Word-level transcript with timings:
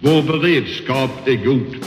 Vår 0.00 0.22
beredskap 0.22 1.10
är 1.26 1.44
god. 1.44 1.84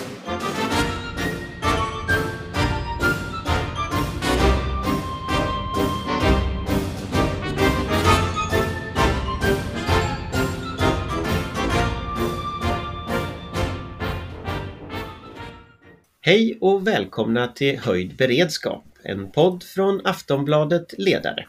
Hej 16.21 16.57
och 16.61 16.87
välkomna 16.87 17.47
till 17.47 17.79
Höjd 17.79 18.15
beredskap, 18.15 18.83
en 19.03 19.31
podd 19.31 19.63
från 19.63 20.01
Aftonbladet 20.05 20.93
Ledare. 20.97 21.45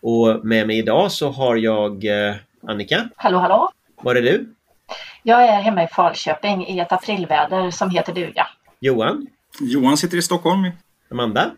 Och 0.00 0.44
med 0.46 0.66
mig 0.66 0.78
idag 0.78 1.12
så 1.12 1.30
har 1.30 1.56
jag 1.56 2.04
eh, 2.04 2.34
Annika. 2.62 3.08
Hallå 3.16 3.38
hallå! 3.38 3.70
Var 4.02 4.14
är 4.14 4.22
du? 4.22 4.54
Jag 5.28 5.44
är 5.44 5.60
hemma 5.60 5.84
i 5.84 5.86
Falköping 5.86 6.66
i 6.66 6.80
ett 6.80 6.92
aprilväder 6.92 7.70
som 7.70 7.90
heter 7.90 8.12
duga. 8.12 8.46
Johan? 8.80 9.26
Johan 9.60 9.96
sitter 9.96 10.16
i 10.16 10.22
Stockholm. 10.22 10.70
Amanda? 11.10 11.50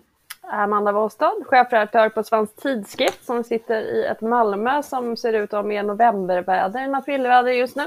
Amanda 0.42 0.92
Wåstad, 0.92 1.32
chefredaktör 1.44 2.08
på 2.08 2.22
Svensk 2.22 2.56
Tidskrift 2.56 3.24
som 3.24 3.44
sitter 3.44 3.80
i 3.80 4.04
ett 4.04 4.20
Malmö 4.20 4.82
som 4.82 5.16
ser 5.16 5.32
ut 5.32 5.52
att 5.52 5.56
ha 5.56 5.62
mer 5.62 5.82
novemberväder 5.82 6.80
än 6.80 6.94
aprilväder 6.94 7.52
just 7.52 7.76
nu. 7.76 7.84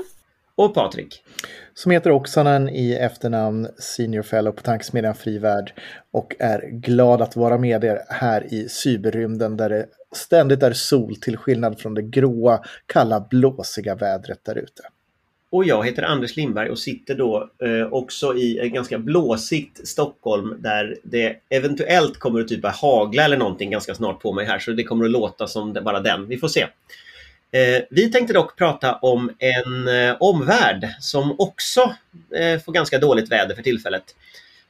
Och 0.55 0.73
Patrik? 0.73 1.23
Som 1.73 1.91
heter 1.91 2.11
Oksanen 2.11 2.70
i 2.70 2.93
efternamn, 2.93 3.67
Senior 3.77 4.23
Fellow 4.23 4.51
på 4.51 4.61
Tankesmedjan 4.61 5.15
Fri 5.15 5.37
Värld 5.37 5.73
och 6.11 6.35
är 6.39 6.70
glad 6.71 7.21
att 7.21 7.35
vara 7.35 7.57
med 7.57 7.84
er 7.84 7.99
här 8.09 8.53
i 8.53 8.70
cyberrymden 8.70 9.57
där 9.57 9.70
det 9.70 9.85
ständigt 10.15 10.63
är 10.63 10.73
sol 10.73 11.15
till 11.15 11.37
skillnad 11.37 11.79
från 11.79 11.93
det 11.93 12.01
gråa, 12.01 12.59
kalla, 12.85 13.20
blåsiga 13.29 13.95
vädret 13.95 14.39
där 14.45 14.55
ute. 14.55 14.84
Och 15.53 15.66
jag 15.66 15.85
heter 15.85 16.04
Anders 16.04 16.35
Lindberg 16.35 16.70
och 16.70 16.79
sitter 16.79 17.15
då 17.15 17.49
eh, 17.63 17.93
också 17.93 18.35
i 18.35 18.59
ett 18.59 18.73
ganska 18.73 18.98
blåsigt 18.98 19.87
Stockholm 19.87 20.55
där 20.59 20.98
det 21.04 21.35
eventuellt 21.49 22.18
kommer 22.18 22.41
att 22.41 22.48
typ 22.48 22.65
hagla 22.65 23.23
eller 23.23 23.37
någonting 23.37 23.71
ganska 23.71 23.96
snart 23.96 24.21
på 24.21 24.34
mig 24.34 24.46
här 24.46 24.59
så 24.59 24.71
det 24.71 24.84
kommer 24.84 25.05
att 25.05 25.12
låta 25.12 25.48
som 25.48 25.74
det, 25.74 25.81
bara 25.81 25.99
den. 25.99 26.27
Vi 26.27 26.37
får 26.37 26.48
se. 26.48 26.62
Eh, 27.51 27.84
vi 27.90 28.12
tänkte 28.12 28.34
dock 28.34 28.57
prata 28.57 28.96
om 28.96 29.31
en 29.40 29.87
eh, 29.87 30.15
omvärld 30.20 30.87
som 30.99 31.35
också 31.40 31.96
eh, 32.35 32.59
får 32.59 32.71
ganska 32.71 32.99
dåligt 32.99 33.31
väder 33.31 33.55
för 33.55 33.63
tillfället. 33.63 34.15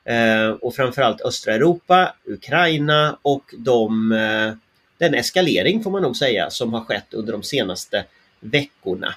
Eh, 0.06 0.50
och 0.50 0.76
framförallt 0.76 1.22
östra 1.22 1.54
Europa, 1.54 2.14
Ukraina 2.26 3.17
och 3.22 3.44
de, 3.58 4.11
eh, 4.11 4.54
den 4.98 5.14
eskalering 5.14 5.84
får 5.84 5.92
man 5.92 6.02
nog 6.02 6.17
säga 6.17 6.50
som 6.50 6.73
har 6.73 6.81
skett 6.81 7.14
under 7.14 7.34
de 7.34 7.44
senaste 7.44 8.06
veckorna. 8.39 9.16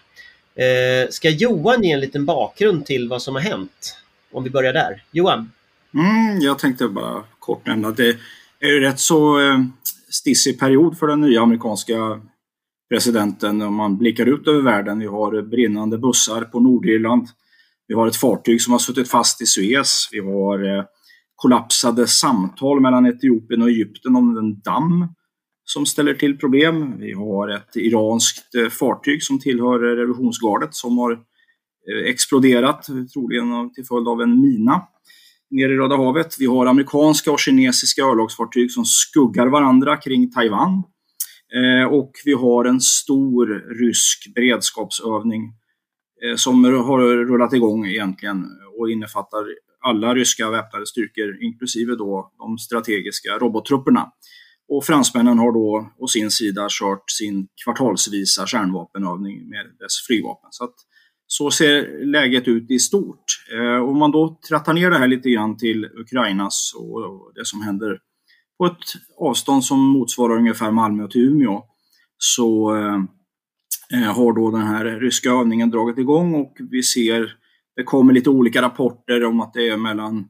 Eh, 0.57 1.11
ska 1.11 1.31
Johan 1.31 1.83
ge 1.83 1.93
en 1.93 2.01
liten 2.01 2.27
bakgrund 2.27 2.87
till 2.87 3.09
vad 3.09 3.23
som 3.23 3.35
har 3.35 3.43
hänt? 3.43 3.97
Om 4.33 4.45
vi 4.45 4.51
börjar 4.51 4.73
där. 4.73 5.03
Johan? 5.11 5.51
Mm, 5.95 6.41
jag 6.41 6.59
tänkte 6.59 6.89
bara 6.89 7.25
kort 7.39 7.67
nämna 7.67 7.89
att 7.89 7.97
det 7.97 8.17
är 8.61 8.69
ju 8.69 8.81
rätt 8.81 9.01
så 9.01 9.41
eh, 9.41 9.59
stissig 10.09 10.61
period 10.61 10.99
för 10.99 11.07
den 11.07 11.21
nya 11.21 11.43
amerikanska 11.43 12.21
presidenten 12.89 13.62
om 13.62 13.75
man 13.75 13.99
blickar 13.99 14.27
ut 14.27 14.49
över 14.49 14.62
världen. 14.62 14.99
Vi 14.99 15.07
har 15.07 15.43
brinnande 15.43 15.99
bussar 15.99 16.41
på 16.41 16.61
Nordirland. 16.61 17.29
Vi 17.89 17.95
har 17.95 18.07
ett 18.07 18.17
fartyg 18.17 18.62
som 18.62 18.73
har 18.73 18.79
suttit 18.79 19.11
fast 19.11 19.43
i 19.43 19.47
Suez. 19.47 20.09
Vi 20.12 20.21
har 20.21 20.79
eh, 20.79 20.84
kollapsade 21.37 22.07
samtal 22.07 22.81
mellan 22.81 23.07
Etiopien 23.07 23.62
och 23.62 23.69
Egypten 23.69 24.17
om 24.17 24.37
en 24.37 24.61
damm 24.61 25.09
som 25.69 25.86
ställer 25.86 26.14
till 26.14 26.39
problem. 26.39 26.98
Vi 26.98 27.12
har 27.12 27.48
ett 27.48 27.77
iranskt 27.77 28.55
eh, 28.55 28.69
fartyg 28.69 29.22
som 29.22 29.41
tillhör 29.41 29.84
eh, 29.84 29.97
revisionsgardet 29.97 30.75
som 30.75 30.98
har 30.98 31.12
eh, 31.12 32.11
exploderat, 32.11 32.86
troligen 33.12 33.75
till 33.75 33.84
följd 33.84 34.09
av 34.09 34.22
en 34.22 34.41
mina 34.41 34.83
nere 35.50 35.72
i 35.72 35.77
Röda 35.77 35.97
havet. 35.97 36.37
Vi 36.38 36.47
har 36.47 36.66
amerikanska 36.66 37.32
och 37.32 37.41
kinesiska 37.41 38.03
örlogsfartyg 38.03 38.71
som 38.72 38.84
skuggar 38.84 39.47
varandra 39.47 39.97
kring 39.97 40.31
Taiwan. 40.31 40.82
Och 41.91 42.12
vi 42.25 42.33
har 42.33 42.65
en 42.65 42.81
stor 42.81 43.47
rysk 43.81 44.34
beredskapsövning 44.34 45.53
som 46.37 46.65
har 46.65 47.25
rullat 47.25 47.53
igång 47.53 47.87
egentligen 47.87 48.44
och 48.78 48.91
innefattar 48.91 49.44
alla 49.81 50.15
ryska 50.15 50.50
väpnade 50.50 50.87
styrkor, 50.87 51.43
inklusive 51.43 51.97
då 51.97 52.33
de 52.38 52.59
strategiska 52.59 53.38
robottrupperna. 53.38 54.12
Och 54.69 54.84
fransmännen 54.84 55.38
har 55.38 55.53
då 55.53 55.91
å 55.99 56.06
sin 56.06 56.31
sida 56.31 56.66
kört 56.71 57.10
sin 57.10 57.49
kvartalsvisa 57.65 58.47
kärnvapenövning 58.47 59.49
med 59.49 59.66
dess 59.78 60.06
flygvapen. 60.06 60.49
Så, 60.50 60.65
att, 60.65 60.75
så 61.27 61.50
ser 61.50 62.04
läget 62.04 62.49
ut 62.49 62.71
i 62.71 62.78
stort. 62.78 63.25
Eh, 63.53 63.88
om 63.88 63.99
man 63.99 64.10
då 64.10 64.38
trattar 64.49 64.72
ner 64.72 64.91
det 64.91 64.99
här 64.99 65.09
lite 65.09 65.31
grann 65.31 65.56
till 65.56 65.84
Ukrainas 65.84 66.72
och 66.77 67.32
det 67.34 67.44
som 67.47 67.62
händer 67.62 67.99
på 68.59 68.66
ett 68.66 68.84
avstånd 69.19 69.65
som 69.65 69.81
motsvarar 69.81 70.37
ungefär 70.37 70.71
Malmö 70.71 71.09
till 71.09 71.21
Umeå 71.21 71.62
så 72.19 72.77
eh, 72.77 73.00
eh, 73.93 74.15
har 74.15 74.33
då 74.33 74.50
den 74.50 74.66
här 74.66 74.84
ryska 74.84 75.31
övningen 75.31 75.71
dragit 75.71 75.98
igång 75.98 76.34
och 76.34 76.56
vi 76.71 76.83
ser 76.83 77.37
det 77.77 77.83
kommer 77.83 78.12
lite 78.12 78.31
olika 78.31 78.62
rapporter 78.62 79.25
om 79.25 79.41
att 79.41 79.53
det 79.53 79.69
är 79.69 79.77
mellan 79.77 80.28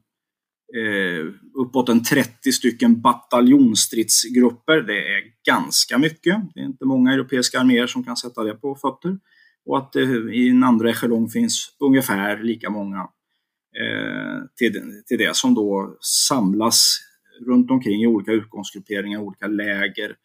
eh, 0.75 1.25
uppåt 1.53 1.89
en 1.89 2.03
30 2.03 2.51
stycken 2.51 3.01
bataljonstridsgrupper. 3.01 4.81
Det 4.81 4.97
är 4.97 5.23
ganska 5.45 5.97
mycket. 5.97 6.35
Det 6.53 6.59
är 6.59 6.65
inte 6.65 6.85
många 6.85 7.13
europeiska 7.13 7.59
arméer 7.59 7.87
som 7.87 8.03
kan 8.03 8.17
sätta 8.17 8.43
det 8.43 8.53
på 8.53 8.75
fötter. 8.75 9.19
Och 9.65 9.77
att 9.77 9.93
det 9.93 10.33
i 10.33 10.49
en 10.49 10.63
andra 10.63 10.89
echelong 10.89 11.29
finns 11.29 11.75
ungefär 11.79 12.43
lika 12.43 12.69
många 12.69 12.99
eh, 13.79 14.39
till, 14.55 15.01
till 15.05 15.17
det 15.17 15.35
som 15.35 15.53
då 15.53 15.97
samlas 16.01 16.97
runt 17.47 17.71
omkring 17.71 18.01
i 18.01 18.07
olika 18.07 18.31
utgångsgrupperingar, 18.31 19.19
olika 19.19 19.47
läger 19.47 20.15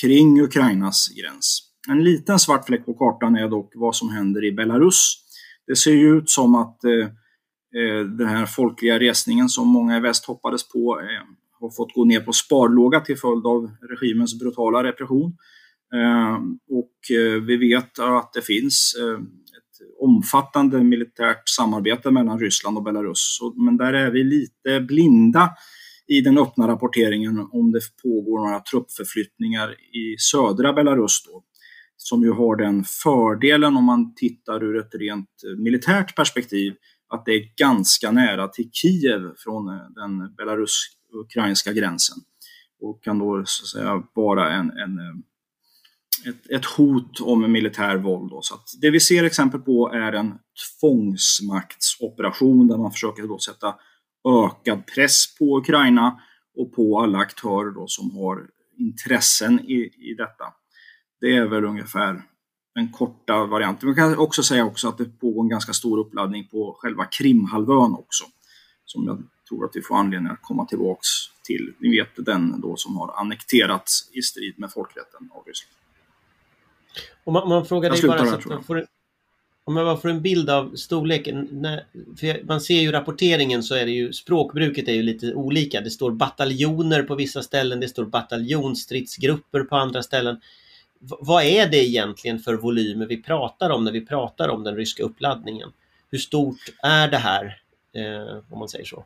kring 0.00 0.40
Ukrainas 0.40 1.08
gräns. 1.08 1.68
En 1.88 2.04
liten 2.04 2.38
svart 2.38 2.66
fläck 2.66 2.86
på 2.86 2.94
kartan 2.94 3.36
är 3.36 3.48
dock 3.48 3.72
vad 3.74 3.96
som 3.96 4.10
händer 4.10 4.44
i 4.44 4.52
Belarus. 4.52 5.18
Det 5.66 5.76
ser 5.76 5.92
ju 5.92 6.18
ut 6.18 6.30
som 6.30 6.54
att 6.54 6.84
Eh, 6.84 7.08
Eh, 7.76 8.06
den 8.06 8.28
här 8.28 8.46
folkliga 8.46 8.98
resningen 8.98 9.48
som 9.48 9.68
många 9.68 9.96
i 9.96 10.00
väst 10.00 10.26
hoppades 10.26 10.68
på 10.68 11.00
eh, 11.00 11.26
har 11.60 11.70
fått 11.70 11.94
gå 11.94 12.04
ner 12.04 12.20
på 12.20 12.32
sparlåga 12.32 13.00
till 13.00 13.18
följd 13.18 13.46
av 13.46 13.70
regimens 13.90 14.38
brutala 14.38 14.84
repression. 14.84 15.36
Eh, 15.94 16.34
och 16.70 16.92
vi 17.46 17.56
vet 17.56 17.98
att 17.98 18.32
det 18.32 18.42
finns 18.42 18.94
ett 19.58 19.86
omfattande 20.00 20.84
militärt 20.84 21.48
samarbete 21.48 22.10
mellan 22.10 22.38
Ryssland 22.38 22.76
och 22.76 22.82
Belarus. 22.82 23.38
Men 23.56 23.76
där 23.76 23.92
är 23.92 24.10
vi 24.10 24.24
lite 24.24 24.80
blinda 24.80 25.50
i 26.06 26.20
den 26.20 26.38
öppna 26.38 26.68
rapporteringen 26.68 27.48
om 27.52 27.72
det 27.72 27.80
pågår 28.02 28.38
några 28.38 28.60
truppförflyttningar 28.60 29.70
i 29.72 30.16
södra 30.18 30.72
Belarus 30.72 31.22
då, 31.26 31.42
som 31.96 32.22
ju 32.22 32.32
har 32.32 32.56
den 32.56 32.84
fördelen 32.84 33.76
om 33.76 33.84
man 33.84 34.14
tittar 34.14 34.64
ur 34.64 34.76
ett 34.76 34.94
rent 34.94 35.28
militärt 35.58 36.16
perspektiv 36.16 36.74
att 37.12 37.24
det 37.24 37.32
är 37.32 37.56
ganska 37.56 38.10
nära 38.10 38.48
till 38.48 38.70
Kiev 38.72 39.34
från 39.36 39.68
eh, 39.68 39.90
den 39.94 40.34
belarusk-ukrainska 40.34 41.72
gränsen 41.72 42.16
och 42.80 43.02
kan 43.02 43.18
då 43.18 43.42
så 43.44 43.62
att 43.62 43.68
säga 43.68 44.02
vara 44.14 44.52
en, 44.52 44.70
en 44.70 44.98
eh, 44.98 45.14
ett, 46.28 46.50
ett, 46.50 46.64
hot 46.64 47.20
om 47.20 47.52
militär 47.52 47.96
våld. 47.96 48.30
Då. 48.30 48.42
Så 48.42 48.54
det 48.80 48.90
vi 48.90 49.00
ser 49.00 49.24
exempel 49.24 49.60
på 49.60 49.92
är 49.92 50.12
en 50.12 50.34
tvångsmaktsoperation 50.80 52.68
där 52.68 52.78
man 52.78 52.92
försöker 52.92 53.22
då 53.22 53.38
sätta 53.38 53.74
ökad 54.28 54.86
press 54.86 55.36
på 55.38 55.58
Ukraina 55.58 56.20
och 56.56 56.72
på 56.72 57.00
alla 57.00 57.18
aktörer 57.18 57.70
då 57.70 57.86
som 57.86 58.10
har 58.16 58.48
intressen 58.78 59.60
i, 59.60 59.90
i 60.10 60.14
detta. 60.18 60.44
Det 61.20 61.36
är 61.36 61.46
väl 61.46 61.64
ungefär 61.64 62.22
den 62.74 62.92
korta 62.92 63.46
varianten. 63.46 63.88
Man 63.88 63.96
kan 63.96 64.18
också 64.18 64.42
säga 64.42 64.64
också 64.64 64.88
att 64.88 64.98
det 64.98 65.20
pågår 65.20 65.42
en 65.42 65.48
ganska 65.48 65.72
stor 65.72 65.98
uppladdning 65.98 66.48
på 66.50 66.76
själva 66.78 67.04
Krimhalvön 67.04 67.94
också. 67.94 68.24
Som 68.84 69.06
jag 69.06 69.22
tror 69.48 69.64
att 69.64 69.70
vi 69.74 69.82
får 69.82 69.96
anledning 69.96 70.32
att 70.32 70.42
komma 70.42 70.66
tillbaks 70.66 71.08
till. 71.44 71.72
Ni 71.78 71.90
vet 71.90 72.26
den 72.26 72.60
då 72.60 72.76
som 72.76 72.96
har 72.96 73.20
annekterats 73.20 74.10
i 74.12 74.22
strid 74.22 74.54
med 74.56 74.72
folkrätten 74.72 75.30
av 75.32 75.42
Ryssland. 75.46 75.76
Om 77.24 77.32
man, 77.32 77.48
man 77.48 77.66
frågar 77.66 77.90
dig 77.90 78.02
bara 78.02 78.26
så 78.26 78.34
att 78.34 78.46
man 78.46 78.64
får, 78.64 78.86
om 79.64 79.74
man 79.74 79.84
bara 79.84 79.96
får 79.96 80.08
en 80.08 80.22
bild 80.22 80.50
av 80.50 80.74
storleken. 80.74 81.48
När, 81.50 81.86
för 82.20 82.46
man 82.46 82.60
ser 82.60 82.80
ju 82.80 82.92
rapporteringen 82.92 83.62
så 83.62 83.74
är 83.74 83.86
det 83.86 83.92
ju 83.92 84.12
språkbruket 84.12 84.88
är 84.88 84.92
ju 84.92 85.02
lite 85.02 85.34
olika. 85.34 85.80
Det 85.80 85.90
står 85.90 86.10
bataljoner 86.10 87.02
på 87.02 87.14
vissa 87.14 87.42
ställen, 87.42 87.80
det 87.80 87.88
står 87.88 88.04
bataljonstridsgrupper 88.04 89.60
på 89.60 89.76
andra 89.76 90.02
ställen 90.02 90.40
vad 91.02 91.44
är 91.44 91.70
det 91.70 91.84
egentligen 91.88 92.38
för 92.38 92.54
volymer 92.54 93.06
vi 93.06 93.22
pratar 93.22 93.70
om 93.70 93.84
när 93.84 93.92
vi 93.92 94.06
pratar 94.06 94.48
om 94.48 94.64
den 94.64 94.76
ryska 94.76 95.02
uppladdningen? 95.02 95.72
Hur 96.10 96.18
stort 96.18 96.60
är 96.82 97.08
det 97.08 97.16
här, 97.16 97.44
eh, 97.94 98.42
om 98.50 98.58
man 98.58 98.68
säger 98.68 98.84
så? 98.84 99.04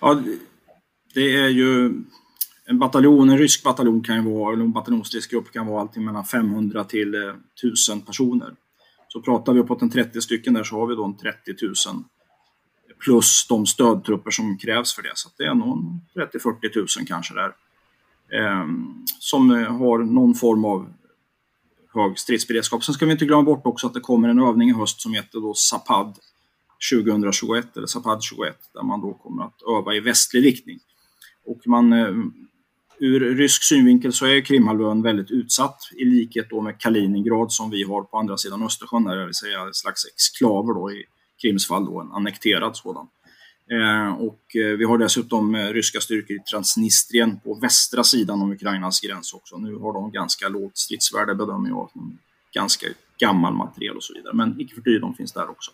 Ja, 0.00 0.22
det 1.14 1.36
är 1.36 1.48
ju 1.48 1.92
en 2.64 2.78
bataljon, 2.78 3.30
en 3.30 3.38
rysk 3.38 3.62
bataljon 3.64 4.02
kan 4.02 4.16
ju 4.16 4.32
vara, 4.32 4.52
eller 4.52 4.64
en 4.64 4.72
bataljonsstridsgrupp 4.72 5.52
kan 5.52 5.66
vara 5.66 5.80
allting 5.80 6.04
mellan 6.04 6.24
500 6.24 6.84
till 6.84 7.14
eh, 7.14 7.34
1000 7.62 8.00
personer. 8.00 8.54
Så 9.08 9.20
pratar 9.20 9.52
vi 9.52 9.60
uppåt 9.60 9.82
en 9.82 9.90
30 9.90 10.20
stycken 10.20 10.54
där 10.54 10.64
så 10.64 10.76
har 10.76 10.86
vi 10.86 10.94
då 10.94 11.04
en 11.04 11.16
30 11.16 11.54
000 11.62 11.74
plus 13.04 13.46
de 13.48 13.66
stödtrupper 13.66 14.30
som 14.30 14.58
krävs 14.58 14.94
för 14.94 15.02
det. 15.02 15.12
Så 15.14 15.28
det 15.36 15.44
är 15.44 15.54
nog 15.54 16.00
30-40 16.16 16.98
000 16.98 17.06
kanske 17.06 17.34
där. 17.34 17.52
Ehm, 18.32 18.40
eh, 18.40 19.04
som 19.18 19.50
har 19.50 19.98
någon 19.98 20.34
form 20.34 20.64
av 20.64 20.92
hög 21.94 22.18
stridsberedskap. 22.18 22.84
Sen 22.84 22.94
ska 22.94 23.06
vi 23.06 23.12
inte 23.12 23.24
glömma 23.24 23.42
bort 23.42 23.66
också 23.66 23.86
att 23.86 23.94
det 23.94 24.00
kommer 24.00 24.28
en 24.28 24.38
övning 24.38 24.68
i 24.70 24.72
höst 24.72 25.00
som 25.00 25.14
heter 25.14 25.40
då 25.40 25.54
Zapad 25.54 26.18
2021 26.92 27.76
eller 27.76 27.86
Zapad 27.86 28.22
21 28.22 28.56
där 28.74 28.82
man 28.82 29.00
då 29.00 29.14
kommer 29.14 29.44
att 29.44 29.62
öva 29.78 29.94
i 29.94 30.00
västlig 30.00 30.46
riktning. 30.46 30.78
Och 31.46 31.66
man, 31.66 31.92
eh, 31.92 32.14
ur 32.98 33.20
rysk 33.20 33.62
synvinkel 33.62 34.12
så 34.12 34.26
är 34.26 34.40
Krimhalvön 34.40 35.02
väldigt 35.02 35.30
utsatt 35.30 35.80
i 35.96 36.04
likhet 36.04 36.50
då 36.50 36.60
med 36.60 36.78
Kaliningrad 36.78 37.52
som 37.52 37.70
vi 37.70 37.82
har 37.82 38.02
på 38.02 38.18
andra 38.18 38.36
sidan 38.36 38.62
Östersjön, 38.62 39.04
där, 39.04 39.16
det 39.16 39.24
vill 39.24 39.34
säga 39.34 39.60
en 39.60 39.74
slags 39.74 40.06
exklaver 40.14 40.74
då 40.74 40.92
i 40.92 41.04
Krims 41.42 41.66
fall, 41.66 41.84
då, 41.84 42.00
en 42.00 42.12
annekterad 42.12 42.76
sådan. 42.76 43.08
Eh, 43.72 44.12
och 44.14 44.56
eh, 44.56 44.76
vi 44.78 44.84
har 44.84 44.98
dessutom 44.98 45.54
eh, 45.54 45.66
ryska 45.66 46.00
styrkor 46.00 46.36
i 46.36 46.40
Transnistrien 46.50 47.40
på 47.44 47.54
västra 47.54 48.04
sidan 48.04 48.42
om 48.42 48.52
Ukrainas 48.52 49.00
gräns 49.00 49.32
också. 49.34 49.56
Nu 49.56 49.74
har 49.74 49.92
de 49.92 50.10
ganska 50.12 50.48
lågt 50.48 50.78
stridsvärde 50.78 51.34
bedömer 51.34 51.68
jag, 51.68 51.90
ganska 52.54 52.86
gammal 53.18 53.54
materiel 53.54 53.96
och 53.96 54.02
så 54.02 54.14
vidare, 54.14 54.34
men 54.34 54.60
icke 54.60 54.74
förty, 54.74 54.98
de 54.98 55.14
finns 55.14 55.32
där 55.32 55.50
också. 55.50 55.70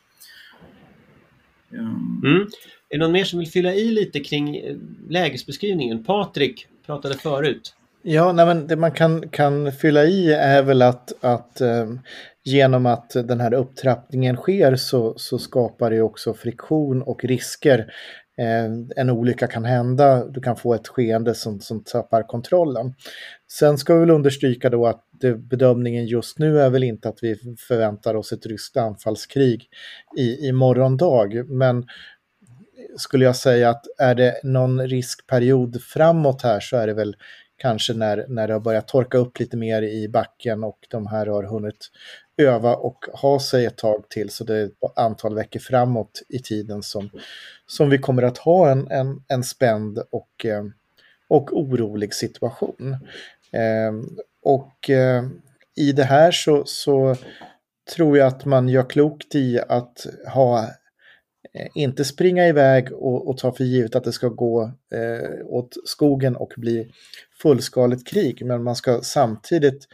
Ehm. 1.73 2.23
Mm. 2.25 2.49
Är 2.89 2.99
det 2.99 2.99
någon 2.99 3.13
mer 3.13 3.25
som 3.25 3.39
vill 3.39 3.49
fylla 3.49 3.75
i 3.75 3.91
lite 3.91 4.21
kring 4.21 4.63
lägesbeskrivningen? 5.09 6.05
Patrik 6.05 6.67
pratade 6.87 7.15
förut. 7.15 7.75
Ja, 8.03 8.33
nej, 8.33 8.47
men 8.47 8.67
det 8.67 8.77
man 8.77 8.93
kan, 8.93 9.29
kan 9.29 9.73
fylla 9.73 10.05
i 10.05 10.33
är 10.33 10.63
väl 10.63 10.83
att, 10.83 11.25
att 11.25 11.61
eh, 11.61 11.87
genom 12.47 12.87
att 12.87 13.11
den 13.11 13.41
här 13.41 13.55
upptrappningen 13.55 14.37
sker 14.37 14.77
så, 14.77 15.15
så 15.17 15.39
skapar 15.39 15.91
det 15.91 16.03
också 16.03 16.35
friktion 16.35 17.03
och 17.03 17.25
risker. 17.25 17.79
Eh, 18.39 18.65
en 18.97 19.11
olycka 19.11 19.47
kan 19.47 19.65
hända, 19.65 20.25
du 20.25 20.41
kan 20.41 20.57
få 20.57 20.75
ett 20.75 20.89
skeende 20.89 21.35
som, 21.35 21.61
som 21.61 21.85
tappar 21.85 22.23
kontrollen. 22.23 22.95
Sen 23.53 23.79
ska 23.79 23.95
vi 23.95 24.01
väl 24.01 24.11
understryka 24.11 24.71
då 24.71 24.87
att 24.87 25.05
det, 25.21 25.35
bedömningen 25.35 26.07
just 26.07 26.39
nu 26.39 26.61
är 26.61 26.71
väl 26.71 26.85
inte 26.85 27.09
att 27.09 27.19
vi 27.23 27.37
förväntar 27.69 28.15
oss 28.15 28.33
ett 28.33 28.47
ryskt 28.47 28.77
anfallskrig 28.77 29.69
i, 30.19 30.49
i 30.49 30.53
morgondag, 30.53 31.45
men 31.47 31.87
skulle 32.97 33.25
jag 33.25 33.37
säga 33.37 33.71
att 33.71 33.85
är 33.99 34.15
det 34.15 34.41
någon 34.43 34.89
riskperiod 34.89 35.83
framåt 35.83 36.43
här 36.43 36.61
så 36.61 36.77
är 36.77 36.87
det 36.87 36.95
väl 36.95 37.17
kanske 37.57 37.95
när, 37.95 38.25
när 38.29 38.47
det 38.49 38.53
har 38.53 38.61
börjat 38.61 38.89
torka 38.89 39.19
upp 39.19 39.39
lite 39.39 39.57
mer 39.57 39.83
i 39.83 40.09
backen 40.09 40.65
och 40.65 40.79
de 40.91 41.07
här 41.07 41.27
har 41.27 41.43
hunnit 41.43 41.91
öva 42.37 42.75
och 42.75 43.05
ha 43.13 43.41
sig 43.41 43.65
ett 43.65 43.77
tag 43.77 44.09
till. 44.09 44.31
Så 44.31 44.45
det 44.45 44.57
är 44.57 44.65
ett 44.65 44.73
antal 44.97 45.35
veckor 45.35 45.61
framåt 45.61 46.23
i 46.29 46.39
tiden 46.39 46.83
som, 46.83 47.11
som 47.67 47.91
vi 47.91 47.99
kommer 47.99 48.23
att 48.23 48.39
ha 48.39 48.71
en, 48.71 48.91
en, 48.91 49.23
en 49.29 49.45
spänd 49.45 49.99
och, 50.11 50.47
eh, 50.47 50.65
och 51.29 51.61
orolig 51.61 52.15
situation. 52.15 52.97
Eh, 53.53 53.93
och 54.43 54.91
eh, 54.91 55.25
i 55.77 55.93
det 55.93 56.05
här 56.05 56.31
så, 56.31 56.63
så 56.67 57.17
tror 57.95 58.19
jag 58.19 58.27
att 58.27 58.45
man 58.45 58.69
gör 58.69 58.91
klokt 58.91 59.35
i 59.35 59.61
att 59.69 60.07
ha 60.35 60.69
inte 61.75 62.05
springa 62.05 62.49
iväg 62.49 62.93
och, 62.93 63.29
och 63.29 63.39
ta 63.39 63.53
för 63.53 63.65
givet 63.65 63.95
att 63.95 64.05
det 64.05 64.13
ska 64.13 64.29
gå 64.29 64.63
eh, 64.95 65.47
åt 65.47 65.77
skogen 65.85 66.37
och 66.37 66.53
bli 66.57 66.91
fullskaligt 67.43 68.07
krig. 68.07 68.45
Men 68.45 68.63
man 68.63 68.77
ska 68.77 69.01
samtidigt 69.03 69.89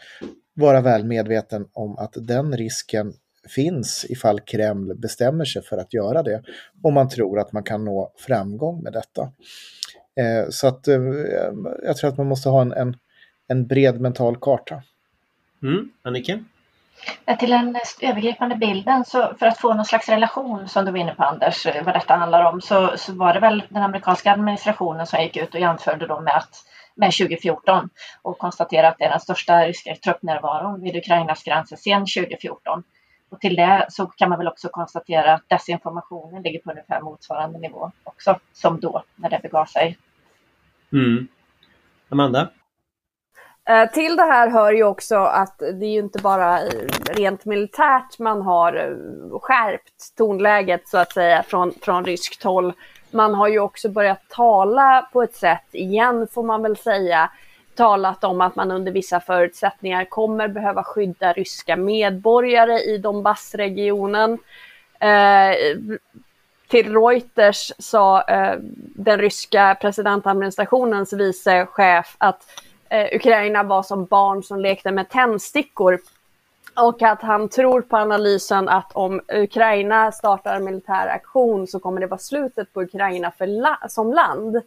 vara 0.54 0.80
väl 0.80 1.04
medveten 1.04 1.68
om 1.72 1.98
att 1.98 2.12
den 2.16 2.56
risken 2.56 3.12
finns 3.48 4.06
ifall 4.08 4.40
Kreml 4.40 4.94
bestämmer 4.94 5.44
sig 5.44 5.62
för 5.62 5.78
att 5.78 5.94
göra 5.94 6.22
det. 6.22 6.42
Och 6.82 6.92
man 6.92 7.08
tror 7.08 7.38
att 7.38 7.52
man 7.52 7.62
kan 7.62 7.84
nå 7.84 8.12
framgång 8.16 8.82
med 8.82 8.92
detta. 8.92 9.22
Eh, 10.16 10.48
så 10.50 10.66
att 10.66 10.88
eh, 10.88 11.00
jag 11.84 11.96
tror 11.96 12.10
att 12.10 12.18
man 12.18 12.26
måste 12.26 12.48
ha 12.48 12.62
en, 12.62 12.72
en, 12.72 12.96
en 13.48 13.66
bred 13.66 14.00
mental 14.00 14.36
karta. 14.36 14.82
Mm. 15.62 15.88
Annika? 16.02 16.44
Till 17.38 17.50
den 17.50 17.76
övergripande 18.00 18.56
bilden, 18.56 19.04
så 19.04 19.34
för 19.38 19.46
att 19.46 19.58
få 19.58 19.74
någon 19.74 19.84
slags 19.84 20.08
relation 20.08 20.68
som 20.68 20.84
du 20.84 20.90
var 20.90 20.98
inne 20.98 21.14
på 21.14 21.22
Anders, 21.22 21.66
vad 21.84 21.94
detta 21.94 22.16
handlar 22.16 22.44
om, 22.44 22.60
så, 22.60 22.92
så 22.96 23.12
var 23.12 23.34
det 23.34 23.40
väl 23.40 23.62
den 23.68 23.82
amerikanska 23.82 24.32
administrationen 24.32 25.06
som 25.06 25.22
gick 25.22 25.36
ut 25.36 25.54
och 25.54 25.60
jämförde 25.60 26.06
då 26.06 26.20
med, 26.20 26.36
att, 26.36 26.64
med 26.94 27.12
2014 27.12 27.88
och 28.22 28.38
konstaterade 28.38 28.88
att 28.88 28.98
det 28.98 29.04
är 29.04 29.10
den 29.10 29.20
största 29.20 29.66
ryska 29.66 29.96
truppnärvaron 29.96 30.80
vid 30.80 30.96
Ukrainas 30.96 31.42
gränser 31.42 31.76
sedan 31.76 32.00
2014. 32.00 32.82
Och 33.30 33.40
till 33.40 33.56
det 33.56 33.86
så 33.88 34.06
kan 34.06 34.28
man 34.28 34.38
väl 34.38 34.48
också 34.48 34.68
konstatera 34.68 35.34
att 35.34 35.48
desinformationen 35.48 36.42
ligger 36.42 36.58
på 36.58 36.70
ungefär 36.70 37.00
motsvarande 37.00 37.58
nivå 37.58 37.90
också 38.04 38.38
som 38.52 38.80
då 38.80 39.02
när 39.16 39.30
det 39.30 39.40
begav 39.42 39.64
sig. 39.64 39.98
Mm. 40.92 41.28
Amanda? 42.08 42.48
Eh, 43.68 43.90
till 43.90 44.16
det 44.16 44.22
här 44.22 44.50
hör 44.50 44.72
ju 44.72 44.84
också 44.84 45.16
att 45.16 45.58
det 45.58 45.86
är 45.86 45.92
ju 45.92 45.98
inte 45.98 46.22
bara 46.22 46.58
rent 47.10 47.44
militärt 47.44 48.18
man 48.18 48.42
har 48.42 48.74
eh, 48.74 49.38
skärpt 49.40 50.16
tonläget 50.16 50.88
så 50.88 50.98
att 50.98 51.12
säga 51.12 51.42
från, 51.42 51.72
från 51.82 52.04
ryskt 52.04 52.42
håll. 52.42 52.72
Man 53.12 53.34
har 53.34 53.48
ju 53.48 53.58
också 53.58 53.88
börjat 53.88 54.28
tala 54.28 55.08
på 55.12 55.22
ett 55.22 55.34
sätt, 55.34 55.66
igen 55.72 56.26
får 56.32 56.42
man 56.42 56.62
väl 56.62 56.76
säga, 56.76 57.30
talat 57.74 58.24
om 58.24 58.40
att 58.40 58.56
man 58.56 58.70
under 58.70 58.92
vissa 58.92 59.20
förutsättningar 59.20 60.04
kommer 60.04 60.48
behöva 60.48 60.84
skydda 60.84 61.32
ryska 61.32 61.76
medborgare 61.76 62.78
i 62.78 62.98
Donbassregionen. 62.98 64.38
Eh, 65.00 65.56
till 66.68 66.94
Reuters 66.94 67.72
sa 67.78 68.22
eh, 68.22 68.54
den 68.94 69.18
ryska 69.18 69.76
presidentadministrationens 69.80 71.12
vice 71.12 71.66
chef 71.66 72.16
att 72.18 72.60
eh, 72.88 73.16
Ukraina 73.16 73.62
var 73.62 73.82
som 73.82 74.04
barn 74.04 74.42
som 74.42 74.60
lekte 74.60 74.90
med 74.90 75.08
tändstickor. 75.08 75.98
Och 76.76 77.02
att 77.02 77.22
han 77.22 77.48
tror 77.48 77.80
på 77.80 77.96
analysen 77.96 78.68
att 78.68 78.92
om 78.92 79.20
Ukraina 79.32 80.12
startar 80.12 80.56
en 80.56 80.64
militär 80.64 81.06
aktion 81.06 81.66
så 81.66 81.80
kommer 81.80 82.00
det 82.00 82.06
vara 82.06 82.18
slutet 82.18 82.72
på 82.72 82.82
Ukraina 82.82 83.30
för 83.30 83.46
la 83.46 83.78
som 83.88 84.12
land. 84.12 84.62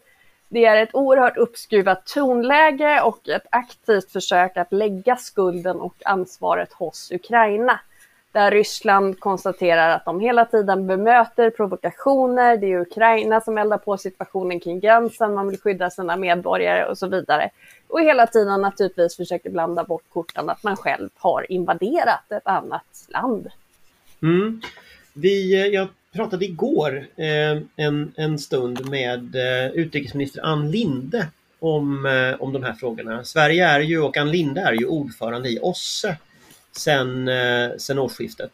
Det 0.49 0.65
är 0.65 0.83
ett 0.83 0.95
oerhört 0.95 1.37
uppskruvat 1.37 2.05
tonläge 2.05 3.01
och 3.01 3.29
ett 3.29 3.45
aktivt 3.51 4.11
försök 4.11 4.57
att 4.57 4.73
lägga 4.73 5.15
skulden 5.15 5.81
och 5.81 5.95
ansvaret 6.05 6.73
hos 6.73 7.11
Ukraina 7.11 7.79
där 8.35 8.51
Ryssland 8.51 9.19
konstaterar 9.19 9.89
att 9.89 10.05
de 10.05 10.19
hela 10.19 10.45
tiden 10.45 10.87
bemöter 10.87 11.49
provokationer. 11.49 12.57
Det 12.57 12.71
är 12.71 12.79
Ukraina 12.79 13.41
som 13.41 13.57
eldar 13.57 13.77
på 13.77 13.97
situationen 13.97 14.59
kring 14.59 14.79
gränsen, 14.79 15.33
man 15.33 15.47
vill 15.47 15.59
skydda 15.59 15.89
sina 15.89 16.15
medborgare 16.15 16.85
och 16.85 16.97
så 16.97 17.07
vidare. 17.07 17.49
Och 17.87 18.01
hela 18.01 18.27
tiden 18.27 18.61
naturligtvis 18.61 19.15
försöker 19.15 19.49
blanda 19.49 19.83
bort 19.83 20.03
korten 20.09 20.49
att 20.49 20.63
man 20.63 20.75
själv 20.77 21.09
har 21.15 21.51
invaderat 21.51 22.31
ett 22.31 22.47
annat 22.47 23.05
land. 23.07 23.47
Mm. 24.21 24.61
Vi, 25.13 25.61
eh, 25.61 25.67
jag 25.67 25.87
pratade 26.13 26.45
igår 26.45 27.07
eh, 27.15 27.61
en, 27.75 28.13
en 28.15 28.39
stund 28.39 28.89
med 28.89 29.35
eh, 29.35 29.71
utrikesminister 29.71 30.41
Ann 30.41 30.71
Linde 30.71 31.27
om, 31.59 32.05
eh, 32.05 32.41
om 32.41 32.53
de 32.53 32.63
här 32.63 32.73
frågorna. 32.73 33.23
Sverige 33.23 33.67
är 33.67 33.79
ju 33.79 34.01
och 34.01 34.17
Ann 34.17 34.31
Linde 34.31 34.61
är 34.61 34.73
ju 34.73 34.85
ordförande 34.85 35.49
i 35.49 35.59
OSSE 35.61 36.17
sen, 36.77 37.27
eh, 37.27 37.77
sen 37.77 37.99
årsskiftet. 37.99 38.51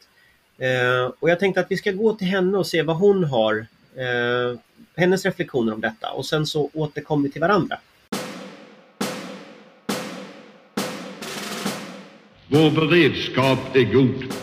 Eh, 0.58 1.12
och 1.20 1.30
jag 1.30 1.40
tänkte 1.40 1.62
att 1.62 1.72
vi 1.72 1.78
ska 1.78 1.92
gå 1.92 2.14
till 2.14 2.28
henne 2.28 2.58
och 2.58 2.68
se 2.68 2.82
vad 2.82 2.96
hon 2.96 3.24
har, 3.24 3.66
eh, 3.96 4.60
hennes 4.96 5.26
reflektioner 5.26 5.74
om 5.74 5.82
detta 5.82 6.12
och 6.12 6.26
sen 6.26 6.46
så 6.46 6.70
återkommer 6.74 7.24
vi 7.24 7.32
till 7.32 7.42
varandra. 7.42 7.80
Vår 12.48 12.72
beredskap 12.72 13.76
är 13.76 13.94
god. 13.94 14.34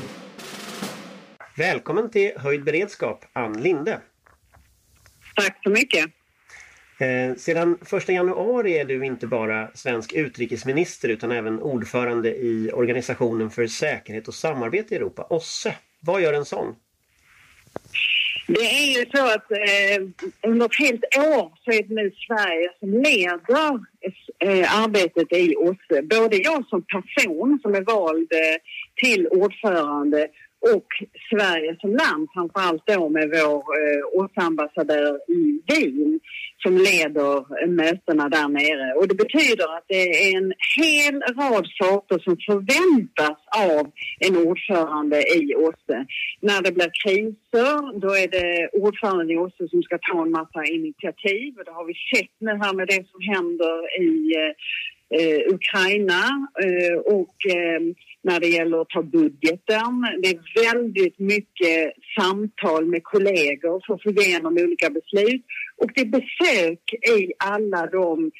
Välkommen 1.56 2.10
till 2.10 2.32
Höjd 2.36 2.64
beredskap, 2.64 3.24
Ann 3.32 3.62
Linde. 3.62 4.00
Tack 5.36 5.60
så 5.62 5.70
mycket. 5.70 6.17
Eh, 7.00 7.34
sedan 7.36 7.78
1 7.92 8.08
januari 8.08 8.78
är 8.78 8.84
du 8.84 9.04
inte 9.04 9.26
bara 9.26 9.68
svensk 9.74 10.12
utrikesminister 10.12 11.08
utan 11.08 11.32
även 11.32 11.62
ordförande 11.62 12.28
i 12.36 12.70
Organisationen 12.72 13.50
för 13.50 13.66
säkerhet 13.66 14.28
och 14.28 14.34
samarbete 14.34 14.94
i 14.94 14.96
Europa, 14.96 15.26
OSSE. 15.30 15.74
Vad 16.00 16.22
gör 16.22 16.32
en 16.32 16.44
sån? 16.44 16.74
Det 18.46 18.60
är 18.60 18.98
ju 18.98 19.10
så 19.10 19.24
att 19.24 19.50
eh, 19.50 20.28
under 20.50 20.66
ett 20.66 20.78
helt 20.78 21.04
år 21.16 21.52
så 21.64 21.70
är 21.70 21.82
det 21.82 21.94
nu 21.94 22.12
Sverige 22.26 22.70
som 22.78 22.92
leder 23.02 23.80
eh, 24.38 24.82
arbetet 24.84 25.32
i 25.32 25.56
OSSE. 25.56 26.02
Både 26.02 26.36
jag 26.36 26.66
som 26.66 26.82
person 26.82 27.58
som 27.62 27.74
är 27.74 27.80
vald 27.80 28.32
eh, 28.32 28.60
till 28.94 29.28
ordförande 29.28 30.28
och 30.60 30.86
Sverige 31.30 31.76
som 31.80 31.90
land, 31.90 32.28
framförallt 32.34 32.86
då 32.86 33.08
med 33.08 33.28
vår 33.28 33.58
eh, 33.58 34.02
OSSE-ambassadör 34.12 35.18
i 35.28 35.60
Wien 35.68 36.20
som 36.62 36.76
leder 36.76 37.66
mötena 37.66 38.28
där 38.28 38.48
nere. 38.48 38.94
Och 38.94 39.08
det 39.08 39.14
betyder 39.14 39.76
att 39.76 39.84
det 39.88 40.02
är 40.02 40.36
en 40.36 40.52
hel 40.76 41.20
rad 41.20 41.66
saker 41.82 42.18
som 42.18 42.36
förväntas 42.46 43.38
av 43.72 43.90
en 44.26 44.36
ordförande 44.46 45.18
i 45.38 45.54
OSSE. 45.54 46.06
När 46.40 46.62
det 46.62 46.72
blir 46.72 46.90
kriser, 47.04 48.00
då 48.00 48.08
är 48.08 48.28
det 48.28 48.68
ordföranden 48.72 49.30
i 49.30 49.36
OSSE 49.36 49.68
som 49.68 49.82
ska 49.82 49.98
ta 49.98 50.22
en 50.22 50.30
massa 50.30 50.64
initiativ. 50.64 51.54
Och 51.58 51.64
det 51.64 51.72
har 51.72 51.84
vi 51.84 51.94
sett 52.14 52.34
nu 52.38 52.50
här 52.50 52.74
med 52.74 52.86
det 52.88 53.04
som 53.10 53.20
händer 53.34 54.00
i 54.00 54.34
eh, 54.42 54.52
eh 55.18 55.54
Ukraina. 55.54 56.22
Eh, 56.64 56.98
och 56.98 57.36
eh, 57.56 57.80
när 58.22 58.40
det 58.40 58.48
gäller 58.48 58.80
att 58.80 58.88
ta 58.88 59.02
budgeten. 59.02 60.06
Det 60.22 60.28
är 60.28 60.72
väldigt 60.72 61.18
mycket 61.18 61.92
samtal 62.20 62.86
med 62.86 63.04
kollegor 63.04 63.82
för 63.86 63.94
att 63.94 64.02
få 64.02 64.10
igenom 64.10 64.52
olika 64.52 64.90
beslut. 64.90 65.44
Och 65.76 65.90
det 65.94 66.00
är 66.00 66.06
besök 66.20 66.82
i 67.18 67.32
alla 67.38 67.86
de 67.86 68.30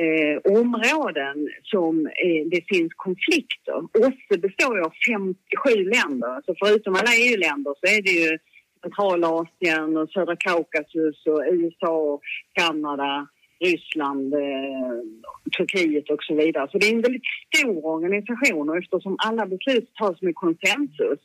eh, 0.00 0.58
områden 0.58 1.48
som 1.62 2.06
eh, 2.06 2.42
det 2.50 2.62
finns 2.68 2.92
konflikter. 2.96 3.78
OSSE 3.98 4.38
består 4.38 4.76
ju 4.76 4.84
av 4.84 4.92
57 5.08 5.84
länder, 5.84 6.42
så 6.46 6.54
förutom 6.64 6.94
alla 6.94 7.12
EU-länder 7.24 7.74
så 7.80 7.86
är 7.96 8.02
det 8.02 8.10
ju 8.10 8.38
Centralasien 8.82 9.96
och 9.96 10.10
södra 10.10 10.36
Kaukasus 10.36 11.26
och 11.26 11.42
USA, 11.52 12.20
Kanada, 12.52 13.26
Ryssland, 13.60 14.34
eh, 14.34 14.96
Turkiet 15.56 16.10
och 16.10 16.22
så 16.22 16.34
vidare. 16.34 16.68
Så 16.70 16.78
det 16.78 16.86
är 16.86 16.94
en 16.94 17.02
väldigt 17.02 17.22
stor 17.54 17.86
organisation 17.86 18.68
och 18.68 18.76
eftersom 18.76 19.16
alla 19.18 19.46
beslut 19.46 19.94
tas 19.94 20.22
med 20.22 20.34
konsensus 20.34 21.20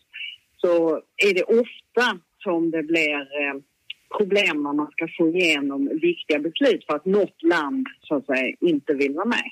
så 0.57 1.01
är 1.17 1.33
det 1.33 1.43
ofta 1.43 2.19
som 2.43 2.71
det 2.71 2.83
blir 2.83 3.19
eh, 3.19 3.61
problem 4.17 4.63
när 4.63 4.73
man 4.73 4.91
ska 4.91 5.07
få 5.17 5.27
igenom 5.27 5.89
viktiga 6.01 6.39
beslut 6.39 6.85
för 6.85 6.95
att 6.95 7.05
något 7.05 7.43
land 7.43 7.87
så 8.01 8.15
att 8.15 8.25
säga 8.25 8.55
inte 8.59 8.93
vill 8.93 9.13
vara 9.13 9.25
med. 9.25 9.51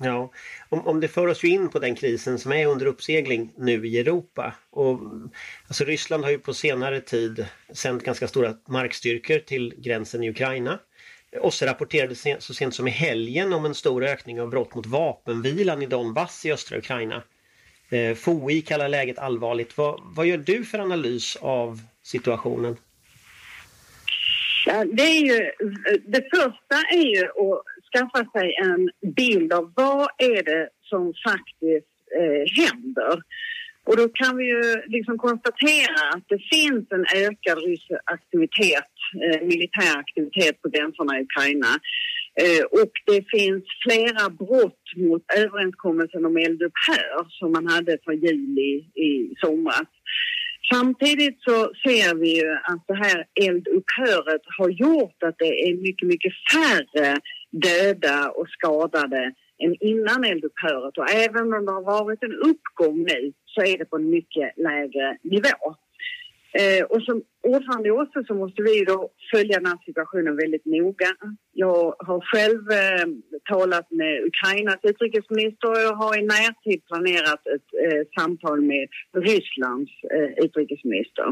Ja, 0.00 0.32
om, 0.68 0.86
om 0.86 1.00
det 1.00 1.08
för 1.08 1.26
oss 1.26 1.44
ju 1.44 1.48
in 1.48 1.68
på 1.68 1.78
den 1.78 1.94
krisen 1.94 2.38
som 2.38 2.52
är 2.52 2.66
under 2.66 2.86
uppsegling 2.86 3.52
nu 3.56 3.86
i 3.86 3.98
Europa. 3.98 4.54
Och, 4.70 5.00
alltså 5.66 5.84
Ryssland 5.84 6.24
har 6.24 6.30
ju 6.30 6.38
på 6.38 6.54
senare 6.54 7.00
tid 7.00 7.46
sänt 7.74 8.02
ganska 8.02 8.28
stora 8.28 8.54
markstyrkor 8.68 9.38
till 9.38 9.74
gränsen 9.78 10.22
i 10.22 10.30
Ukraina. 10.30 10.78
OSSE 11.32 11.66
rapporterade 11.66 12.14
så 12.38 12.54
sent 12.54 12.74
som 12.74 12.88
i 12.88 12.90
helgen 12.90 13.52
om 13.52 13.64
en 13.64 13.74
stor 13.74 14.04
ökning 14.04 14.40
av 14.40 14.50
brott 14.50 14.74
mot 14.74 14.86
vapenvilan 14.86 15.82
i 15.82 15.86
Donbass 15.86 16.46
i 16.46 16.52
östra 16.52 16.78
Ukraina. 16.78 17.22
Eh, 17.90 18.14
FOI 18.14 18.62
kallar 18.62 18.88
läget 18.88 19.18
allvarligt. 19.18 19.78
Vad, 19.78 20.00
vad 20.04 20.26
gör 20.26 20.36
du 20.36 20.64
för 20.64 20.78
analys 20.78 21.36
av 21.36 21.80
situationen? 22.02 22.76
Ja, 24.66 24.84
det, 24.84 25.02
är 25.02 25.20
ju, 25.20 25.50
det 26.06 26.22
första 26.34 26.76
är 26.90 27.16
ju 27.16 27.24
att 27.24 27.62
skaffa 27.92 28.30
sig 28.30 28.54
en 28.54 28.90
bild 29.14 29.52
av 29.52 29.72
vad 29.76 30.08
är 30.18 30.42
det 30.42 30.68
som 30.82 31.14
faktiskt 31.24 31.94
eh, 32.20 32.64
händer. 32.64 33.22
Och 33.84 33.96
då 33.96 34.08
kan 34.08 34.36
vi 34.36 34.44
ju 34.44 34.82
liksom 34.86 35.18
konstatera 35.18 36.08
att 36.14 36.24
det 36.28 36.38
finns 36.38 36.92
en 36.92 37.06
ökad 37.14 37.58
rysk 37.58 37.90
aktivitet, 38.04 38.92
eh, 39.24 39.40
militär 39.52 39.98
aktivitet 39.98 40.62
på 40.62 40.68
gränserna 40.68 41.18
i 41.18 41.22
Ukraina. 41.22 41.72
Eh, 42.42 42.64
och 42.80 42.92
det 43.06 43.22
finns 43.36 43.64
flera 43.84 44.30
brott 44.30 44.86
mot 44.96 45.22
överenskommelsen 45.36 46.24
om 46.24 46.36
eldupphör 46.36 47.26
som 47.28 47.52
man 47.52 47.66
hade 47.66 47.98
för 48.04 48.12
juli 48.12 48.72
i 49.08 49.34
somras. 49.40 49.88
Samtidigt 50.72 51.38
så 51.40 51.56
ser 51.84 52.14
vi 52.14 52.40
ju 52.40 52.50
att 52.52 52.84
det 52.86 52.94
här 52.94 53.26
eldupphöret 53.40 54.42
har 54.58 54.68
gjort 54.68 55.22
att 55.22 55.38
det 55.38 55.68
är 55.68 55.76
mycket, 55.76 56.08
mycket 56.08 56.32
färre 56.52 57.16
döda 57.50 58.30
och 58.30 58.48
skadade 58.48 59.32
än 59.64 59.76
innan 59.80 60.24
eldupphöret 60.24 60.98
och 60.98 61.10
även 61.10 61.54
om 61.54 61.66
det 61.66 61.72
har 61.72 61.82
varit 61.82 62.22
en 62.22 62.34
uppgång 62.34 63.02
nu 63.02 63.32
så 63.44 63.60
är 63.62 63.78
det 63.78 63.84
på 63.84 63.96
en 63.96 64.10
mycket 64.10 64.52
lägre 64.56 65.18
nivå. 65.22 65.74
Eh, 66.52 66.84
och 66.84 67.02
som 67.02 67.22
ordförande 67.42 67.88
i 67.88 67.90
OSSE 67.90 68.24
så 68.26 68.34
måste 68.34 68.62
vi 68.62 68.84
då 68.84 69.10
följa 69.32 69.56
den 69.56 69.66
här 69.66 69.78
situationen 69.84 70.36
väldigt 70.36 70.64
noga. 70.64 71.10
Jag 71.52 71.94
har 71.98 72.20
själv 72.20 72.62
eh, 72.70 73.06
talat 73.50 73.90
med 73.90 74.24
Ukrainas 74.24 74.78
utrikesminister 74.82 75.70
och 75.70 75.80
jag 75.80 75.94
har 75.94 76.18
i 76.18 76.22
närtid 76.22 76.84
planerat 76.86 77.46
ett 77.46 77.68
eh, 77.84 78.02
samtal 78.18 78.60
med 78.60 78.88
Rysslands 79.12 79.92
eh, 80.14 80.44
utrikesminister. 80.44 81.26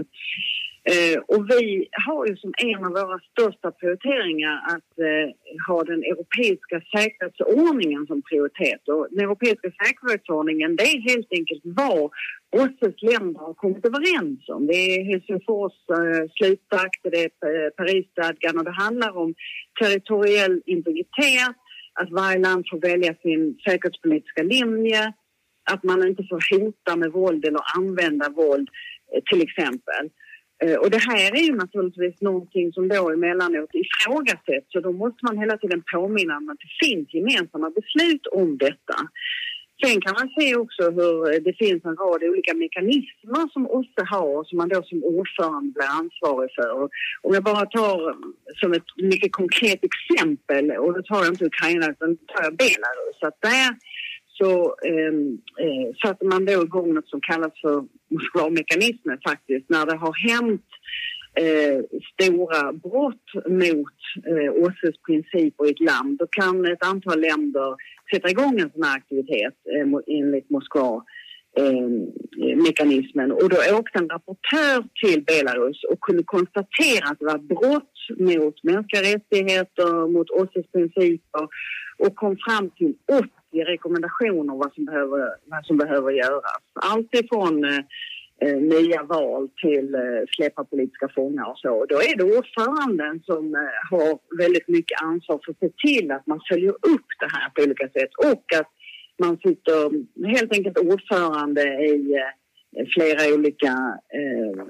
Eh, 0.92 1.18
och 1.32 1.50
vi 1.50 1.88
har 2.06 2.26
ju 2.26 2.36
som 2.36 2.52
en 2.58 2.84
av 2.84 2.92
våra 2.92 3.20
största 3.30 3.70
prioriteringar 3.70 4.56
att 4.74 4.90
eh, 5.08 5.28
ha 5.68 5.84
den 5.84 6.02
europeiska 6.12 6.76
säkerhetsordningen 6.96 8.06
som 8.06 8.22
prioritet. 8.22 8.88
Och 8.88 9.06
den 9.10 9.20
europeiska 9.24 9.70
säkerhetsordningen 9.82 10.76
det 10.76 10.82
är 10.82 11.00
helt 11.12 11.32
enkelt 11.38 11.62
vad 11.64 12.10
OSSEs 12.56 13.02
länder 13.02 13.40
har 13.40 13.54
kommit 13.54 13.86
överens 13.86 14.48
om. 14.48 14.66
Det 14.66 14.72
är 14.72 15.04
Helsingfors 15.04 15.76
eh, 15.90 16.24
slutakt, 16.36 17.00
det 17.02 17.22
är 17.24 17.30
eh, 17.48 17.70
Parisstadgan 17.76 18.58
och 18.58 18.64
det 18.64 18.82
handlar 18.84 19.16
om 19.16 19.34
territoriell 19.80 20.62
integritet, 20.66 21.56
att 22.00 22.10
varje 22.10 22.38
land 22.38 22.64
får 22.70 22.80
välja 22.80 23.14
sin 23.14 23.58
säkerhetspolitiska 23.68 24.42
linje, 24.42 25.12
att 25.72 25.82
man 25.82 26.08
inte 26.08 26.24
får 26.30 26.40
hota 26.58 26.96
med 26.96 27.12
våld 27.12 27.44
eller 27.44 27.60
använda 27.76 28.28
våld 28.28 28.68
eh, 29.14 29.22
till 29.30 29.42
exempel. 29.42 30.10
Eh, 30.64 30.74
och 30.74 30.90
det 30.90 31.02
här 31.10 31.36
är 31.38 31.42
ju 31.42 31.54
naturligtvis 31.54 32.20
någonting 32.20 32.72
som 32.72 32.88
då 32.88 33.10
emellanåt 33.10 33.70
ifrågasätts 33.72 34.72
så 34.72 34.80
då 34.80 34.92
måste 34.92 35.24
man 35.24 35.38
hela 35.38 35.56
tiden 35.56 35.82
påminna 35.92 36.36
om 36.36 36.48
att 36.48 36.58
det 36.60 36.86
finns 36.86 37.14
gemensamma 37.14 37.70
beslut 37.70 38.26
om 38.26 38.58
detta. 38.58 38.96
Sen 39.84 40.00
kan 40.00 40.14
man 40.20 40.28
se 40.38 40.56
också 40.56 40.82
hur 40.90 41.16
eh, 41.32 41.40
det 41.46 41.54
finns 41.62 41.84
en 41.84 41.96
rad 41.96 42.22
olika 42.22 42.54
mekanismer 42.54 43.52
som 43.52 43.66
OSSE 43.66 44.04
har 44.14 44.44
som 44.44 44.58
man 44.58 44.68
då 44.68 44.82
som 44.82 45.04
ordförande 45.04 45.72
blir 45.72 45.90
ansvarig 46.02 46.50
för. 46.58 46.88
Om 47.22 47.34
jag 47.34 47.44
bara 47.44 47.66
tar 47.66 48.10
eh, 48.10 48.16
som 48.60 48.72
ett 48.72 48.90
mycket 48.96 49.32
konkret 49.32 49.80
exempel, 49.90 50.70
och 50.70 50.92
då 50.94 51.02
tar 51.02 51.24
jag 51.24 51.32
inte 51.32 51.44
Ukraina 51.44 51.86
utan 51.90 52.16
tar 52.16 52.42
jag 52.42 52.56
Belarus, 52.56 53.18
att 53.20 53.40
där 53.40 53.68
så 54.38 54.74
ehm, 54.86 55.38
eh, 55.64 55.96
satte 56.02 56.24
man 56.24 56.44
då 56.44 56.62
igång 56.62 56.94
något 56.94 57.08
som 57.08 57.20
kallas 57.20 57.60
för 57.60 57.84
Moskvamekanismen 58.08 59.18
faktiskt 59.28 59.68
när 59.68 59.86
det 59.86 59.96
har 59.96 60.14
hänt 60.30 60.66
eh, 61.44 61.78
stora 62.12 62.72
brott 62.72 63.28
mot 63.48 63.98
eh, 64.30 64.50
OSSEs 64.62 65.02
principer 65.06 65.66
i 65.66 65.70
ett 65.70 65.80
land. 65.80 66.18
Då 66.18 66.26
kan 66.26 66.66
ett 66.66 66.86
antal 66.86 67.20
länder 67.20 67.76
sätta 68.14 68.30
igång 68.30 68.60
en 68.60 68.70
sån 68.70 68.82
här 68.82 68.96
aktivitet 68.96 69.56
eh, 69.74 70.16
enligt 70.16 70.50
Moskva 70.50 71.04
eh, 71.58 72.56
mekanismen 72.56 73.32
och 73.32 73.48
då 73.48 73.56
åkte 73.78 73.98
en 73.98 74.08
rapportör 74.08 74.84
till 75.04 75.24
Belarus 75.24 75.84
och 75.84 76.00
kunde 76.00 76.22
konstatera 76.22 77.04
att 77.10 77.18
det 77.18 77.24
var 77.24 77.38
brott 77.38 77.96
mot 78.18 78.64
mänskliga 78.64 79.02
rättigheter, 79.02 80.08
mot 80.08 80.30
OSSEs 80.30 80.72
principer 80.72 81.48
och 81.98 82.16
kom 82.16 82.36
fram 82.46 82.70
till 82.70 82.94
80 83.52 83.64
rekommendationer 83.64 84.54
vad 84.54 84.74
som 84.74 84.84
behöver, 84.84 85.28
vad 85.44 85.66
som 85.66 85.76
behöver 85.76 86.10
göras. 86.10 86.62
Allt 86.74 87.14
ifrån 87.14 87.64
eh, 87.64 87.80
eh 88.40 88.56
nya 88.56 89.02
val 89.02 89.48
till 89.62 89.94
eh, 89.94 90.00
släppa 90.36 90.64
politiska 90.64 91.08
fångar 91.14 91.50
och 91.50 91.58
så. 91.58 91.86
Då 91.88 91.96
är 91.96 92.16
det 92.16 92.36
ordföranden 92.38 93.22
som 93.24 93.54
eh, 93.54 93.60
har 93.90 94.38
väldigt 94.42 94.68
mycket 94.68 95.02
ansvar 95.02 95.40
för 95.44 95.52
att 95.52 95.58
se 95.58 95.70
till 95.86 96.10
att 96.10 96.26
man 96.26 96.40
följer 96.50 96.70
upp 96.70 97.08
det 97.20 97.30
här 97.32 97.50
på 97.54 97.62
olika 97.62 97.88
sätt 97.88 98.10
och 98.32 98.44
att 98.60 98.75
man 99.18 99.36
sitter 99.36 99.90
helt 100.26 100.52
enkelt 100.52 100.78
ordförande 100.78 101.62
i 101.62 102.14
eh, 102.14 102.86
flera 102.94 103.34
olika 103.34 103.98
eh, 104.14 104.64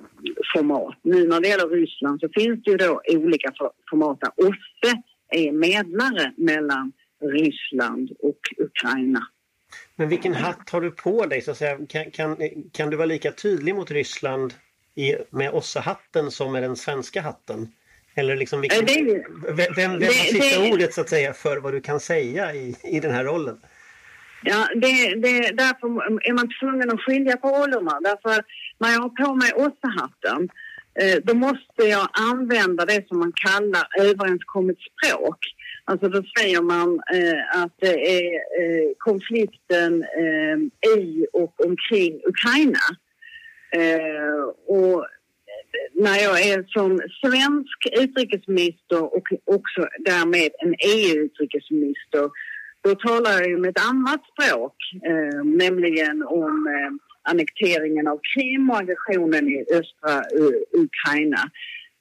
format. 0.55 0.95
Nu 1.03 1.29
när 1.29 1.41
det 1.41 1.49
gäller 1.49 1.69
Ryssland 1.69 2.21
så 2.21 2.29
finns 2.29 2.63
det 2.65 2.71
ju 2.71 2.77
då 2.77 3.01
olika 3.09 3.53
format 3.91 4.21
där 4.21 4.31
OSSE 4.37 5.03
är 5.29 5.53
medlare 5.53 6.33
mellan 6.37 6.93
Ryssland 7.21 8.11
och 8.19 8.41
Ukraina. 8.59 9.27
Men 9.97 10.09
vilken 10.09 10.35
hatt 10.35 10.71
har 10.71 10.81
du 10.81 10.91
på 10.91 11.27
dig? 11.27 11.41
Så 11.43 11.51
att 11.51 11.57
säga? 11.57 11.79
Kan, 11.89 12.11
kan, 12.11 12.37
kan 12.73 12.91
du 12.91 12.97
vara 12.97 13.07
lika 13.07 13.33
tydlig 13.33 13.75
mot 13.75 13.91
Ryssland 13.91 14.55
i, 14.95 15.15
med 15.31 15.51
OSSE-hatten 15.55 16.31
som 16.31 16.53
med 16.53 16.63
den 16.63 16.77
svenska 16.77 17.21
hatten? 17.21 17.69
Eller 18.15 18.37
liksom 18.37 18.61
vilken, 18.61 18.87
det, 18.87 19.25
vem, 19.57 19.75
vem 19.77 19.91
har 19.91 20.01
sista 20.01 20.61
det, 20.61 20.73
ordet 20.73 20.95
så 20.95 21.01
att 21.01 21.09
säga 21.09 21.33
för 21.33 21.57
vad 21.57 21.73
du 21.73 21.81
kan 21.81 22.01
säga 22.01 22.55
i, 22.55 22.77
i 22.83 23.01
den 23.01 23.11
här 23.11 23.25
rollen? 23.25 23.59
Ja, 24.43 24.69
det, 24.75 25.15
det, 25.15 25.51
därför 25.57 25.87
är 26.29 26.33
man 26.33 26.49
tvungen 26.61 26.91
att 26.91 27.01
skilja 27.01 27.37
på 27.37 27.49
rollerna. 27.49 28.01
Därför 28.01 28.45
när 28.79 28.93
jag 28.93 29.01
har 29.01 29.09
på 29.09 29.35
mig 29.35 29.53
OSSE-hatten 29.57 30.49
eh, 31.01 31.23
då 31.25 31.35
måste 31.35 31.83
jag 31.83 32.09
använda 32.13 32.85
det 32.85 33.09
som 33.09 33.19
man 33.19 33.33
kallar 33.33 33.87
överenskommet 34.01 34.77
språk. 34.79 35.39
Alltså 35.85 36.09
då 36.09 36.23
säger 36.39 36.63
man 36.63 37.01
eh, 37.15 37.63
att 37.63 37.75
det 37.79 38.19
är 38.19 38.35
eh, 38.35 38.91
konflikten 38.99 40.03
eh, 40.03 40.91
i 40.99 41.27
och 41.33 41.67
omkring 41.67 42.21
Ukraina. 42.25 42.87
Eh, 43.73 44.43
och 44.67 45.07
när 45.95 46.19
jag 46.23 46.41
är 46.41 46.65
som 46.69 47.01
svensk 47.21 47.79
utrikesminister 48.03 49.15
och 49.17 49.29
också 49.45 49.89
därmed 49.99 50.51
en 50.59 50.75
EU-utrikesminister 50.75 52.31
då 52.87 52.95
talar 52.95 53.31
jag 53.31 53.49
ju 53.49 53.59
med 53.59 53.71
ett 53.71 53.87
annat 53.91 54.21
språk, 54.33 54.77
eh, 55.11 55.45
nämligen 55.45 56.23
om 56.23 56.67
eh, 56.67 56.91
annekteringen 57.31 58.09
av 58.09 58.21
Krim 58.35 58.71
och 58.71 58.77
aggressionen 58.77 59.49
i 59.49 59.65
östra 59.79 60.15
uh, 60.39 60.57
Ukraina. 60.85 61.43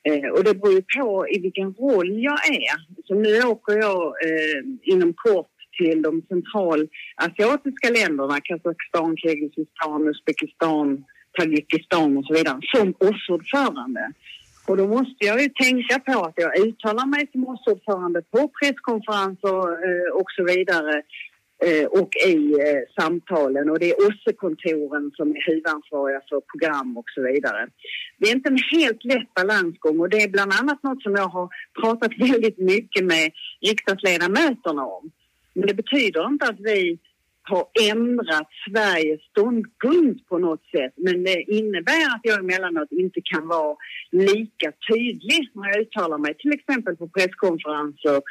Eh, 0.07 0.29
och 0.29 0.43
det 0.43 0.53
beror 0.53 0.73
ju 0.73 0.83
på 0.97 1.27
i 1.29 1.39
vilken 1.39 1.73
roll 1.73 2.23
jag 2.23 2.39
är. 2.49 2.77
Så 3.07 3.13
nu 3.15 3.43
åker 3.43 3.73
jag 3.73 4.03
eh, 4.25 4.61
inom 4.93 5.13
kort 5.13 5.55
till 5.77 6.01
de 6.01 6.21
centralasiatiska 6.29 7.89
länderna, 7.89 8.39
Kazakstan, 8.41 9.17
Kirgizistan, 9.17 10.07
Uzbekistan, 10.07 11.03
Tadzjikistan 11.37 12.17
och 12.17 12.25
så 12.25 12.33
vidare, 12.33 12.59
som 12.75 12.93
OSSE-ordförande. 12.99 14.11
Och 14.67 14.77
då 14.77 14.87
måste 14.87 15.25
jag 15.25 15.41
ju 15.41 15.49
tänka 15.49 15.99
på 15.99 16.19
att 16.21 16.33
jag 16.35 16.59
uttalar 16.67 17.05
mig 17.05 17.29
som 17.31 17.47
OSSE-ordförande 17.47 18.21
på 18.21 18.51
presskonferenser 18.59 19.57
eh, 19.87 20.09
och 20.19 20.31
så 20.35 20.43
vidare 20.43 21.01
eh, 21.65 21.85
och 21.85 22.09
i 22.27 22.53
eh, 22.53 23.03
samtalen 23.03 23.69
och 23.69 23.79
det 23.79 23.89
är 23.91 24.07
OSSE-kontoren 24.07 25.11
som 25.17 25.29
är 25.35 25.47
huvudansvariga 25.47 26.21
för 26.29 26.41
program 26.51 26.97
och 26.97 27.09
så 27.15 27.21
vidare. 27.21 27.67
Det 28.17 28.27
är 28.27 28.35
inte 28.35 28.49
en 28.49 28.79
helt 28.79 29.03
lätt 29.03 29.33
balansgång 29.33 29.99
och 29.99 30.09
det 30.09 30.21
är 30.21 30.29
bland 30.29 30.53
annat 30.53 30.83
något 30.83 31.03
som 31.03 31.15
jag 31.15 31.27
har 31.27 31.49
pratat 31.81 32.11
väldigt 32.31 32.57
mycket 32.57 33.05
med 33.05 33.31
riksdagsledamöterna 33.61 34.85
om. 34.85 35.11
Men 35.53 35.67
det 35.67 35.73
betyder 35.73 36.27
inte 36.27 36.45
att 36.45 36.59
vi 36.59 36.99
har 37.49 37.67
ändrat 37.91 38.49
Sveriges 38.69 39.21
ståndpunkt 39.21 40.27
på 40.29 40.37
något 40.37 40.63
sätt. 40.75 40.93
Men 40.97 41.23
det 41.23 41.41
innebär 41.41 42.05
att 42.15 42.21
jag 42.23 42.39
emellanåt 42.39 42.91
inte 42.91 43.21
kan 43.23 43.47
vara 43.47 43.75
lika 44.11 44.71
tydlig 44.91 45.51
när 45.53 45.67
jag 45.67 45.81
uttalar 45.81 46.17
mig, 46.17 46.33
till 46.33 46.53
exempel 46.53 46.95
på 46.95 47.07
presskonferenser 47.07 48.21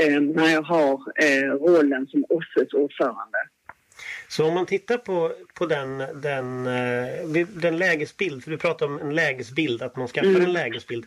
eh, 0.00 0.20
när 0.20 0.48
jag 0.52 0.62
har 0.62 0.92
eh, 1.24 1.50
rollen 1.50 2.06
som 2.06 2.24
OSSEs 2.28 2.72
ordförande. 2.72 3.38
Så 4.28 4.46
om 4.46 4.54
man 4.54 4.66
tittar 4.66 4.98
på, 4.98 5.32
på 5.54 5.66
den, 5.66 5.98
den, 5.98 6.66
eh, 6.66 7.46
den 7.48 7.76
lägesbild, 7.76 8.44
för 8.44 8.50
du 8.50 8.58
pratar 8.58 8.86
om 8.86 8.98
en 8.98 9.14
lägesbild, 9.14 9.82
att 9.82 9.96
man 9.96 10.08
skaffar 10.08 10.28
mm. 10.28 10.42
en 10.42 10.52
lägesbild. 10.52 11.06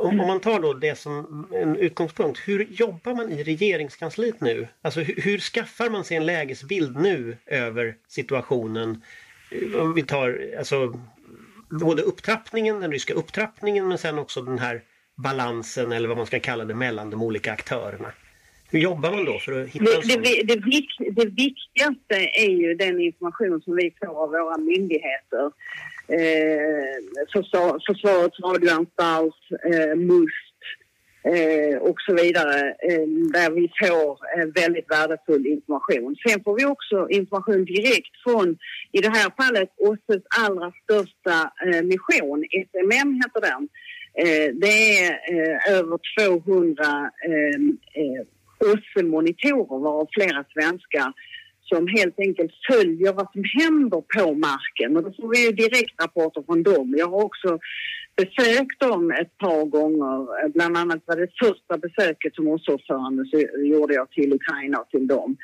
Om, 0.00 0.20
om, 0.20 0.26
man 0.26 0.40
tar 0.40 0.60
då 0.60 0.74
det 0.74 0.98
som 0.98 1.46
en 1.54 1.76
utgångspunkt, 1.76 2.40
hur 2.46 2.64
jobbar 2.70 3.14
man 3.14 3.32
i 3.32 3.42
regeringskansliet 3.42 4.40
nu? 4.40 4.68
Alltså 4.82 5.00
hur, 5.00 5.22
hur 5.22 5.38
skaffar 5.38 5.90
man 5.90 6.04
sig 6.04 6.16
en 6.16 6.26
lägesbild 6.26 6.96
nu 6.96 7.36
över 7.46 7.94
situationen? 8.08 9.02
Om 9.74 9.94
vi 9.94 10.02
tar 10.02 10.40
alltså 10.58 11.00
både 11.70 12.02
upptrappningen, 12.02 12.80
den 12.80 12.92
ryska 12.92 13.14
upptrappningen 13.14 13.88
men 13.88 13.98
sen 13.98 14.18
också 14.18 14.42
den 14.42 14.58
här 14.58 14.82
balansen 15.14 15.92
eller 15.92 16.08
vad 16.08 16.16
man 16.16 16.26
ska 16.26 16.40
kalla 16.40 16.64
det 16.64 16.74
mellan 16.74 17.10
de 17.10 17.22
olika 17.22 17.52
aktörerna. 17.52 18.12
Hur 18.70 18.78
jobbar 18.78 19.12
man 19.12 19.24
då 19.24 19.38
för 19.38 19.62
att 19.62 19.68
hitta 19.68 19.96
en 19.96 20.02
sån? 20.02 20.22
Det, 20.22 20.42
det, 20.42 20.60
det, 21.10 21.24
viktigaste 21.24 22.16
är 22.34 22.50
ju 22.50 22.74
den 22.74 23.00
information 23.00 23.62
som 23.64 23.76
vi 23.76 23.94
får 24.00 24.22
av 24.22 24.30
våra 24.30 24.58
myndigheter 24.58 25.52
eh, 26.08 27.78
Försvarets 27.86 28.40
radioanstalt, 28.40 29.36
eh, 29.72 29.96
MUST 29.96 30.58
eh, 31.24 31.78
och 31.78 32.00
så 32.06 32.14
vidare 32.14 32.60
eh, 32.68 33.06
där 33.32 33.50
vi 33.50 33.72
får 33.80 34.18
eh, 34.36 34.46
väldigt 34.62 34.90
värdefull 34.90 35.46
information. 35.46 36.16
Sen 36.26 36.42
får 36.44 36.56
vi 36.56 36.64
också 36.64 37.08
information 37.10 37.64
direkt 37.64 38.14
från, 38.24 38.58
i 38.92 39.00
det 39.00 39.08
här 39.08 39.30
fallet, 39.42 39.70
OSSEs 39.76 40.22
allra 40.46 40.72
största 40.84 41.52
eh, 41.66 41.82
mission, 41.82 42.44
SMM 42.70 43.14
heter 43.22 43.40
den. 43.40 43.68
Eh, 44.14 44.54
det 44.54 44.98
är 45.04 45.10
eh, 45.10 45.74
över 45.78 45.98
200 46.18 46.84
eh, 47.28 47.60
eh, 48.02 48.22
OSSE-monitorer 48.60 49.78
varav 49.78 50.08
flera 50.12 50.44
svenskar 50.54 51.12
som 51.68 51.86
helt 51.98 52.18
enkelt 52.18 52.52
följer 52.70 53.12
vad 53.12 53.32
som 53.32 53.44
händer 53.58 54.00
på 54.16 54.34
marken. 54.34 54.96
Och 54.96 55.02
då 55.02 55.12
får 55.12 55.28
vi 55.34 55.46
ju 55.46 55.52
direktrapporter 55.52 56.42
från 56.46 56.62
dem. 56.62 56.94
Jag 56.98 57.08
har 57.08 57.24
också 57.24 57.58
besökt 58.16 58.80
dem 58.80 59.10
ett 59.10 59.38
par 59.38 59.64
gånger. 59.64 60.48
Bland 60.48 60.76
annat 60.76 61.02
var 61.06 61.16
det 61.16 61.28
första 61.44 61.78
besöket 61.78 62.34
som 62.34 62.48
ordförande 62.48 63.24
så 63.30 63.36
gjorde 63.72 63.94
jag 63.94 64.10
till 64.10 64.32
Ukraina 64.32 64.78
och 64.78 64.90
till 64.90 65.06
dem. 65.06 65.36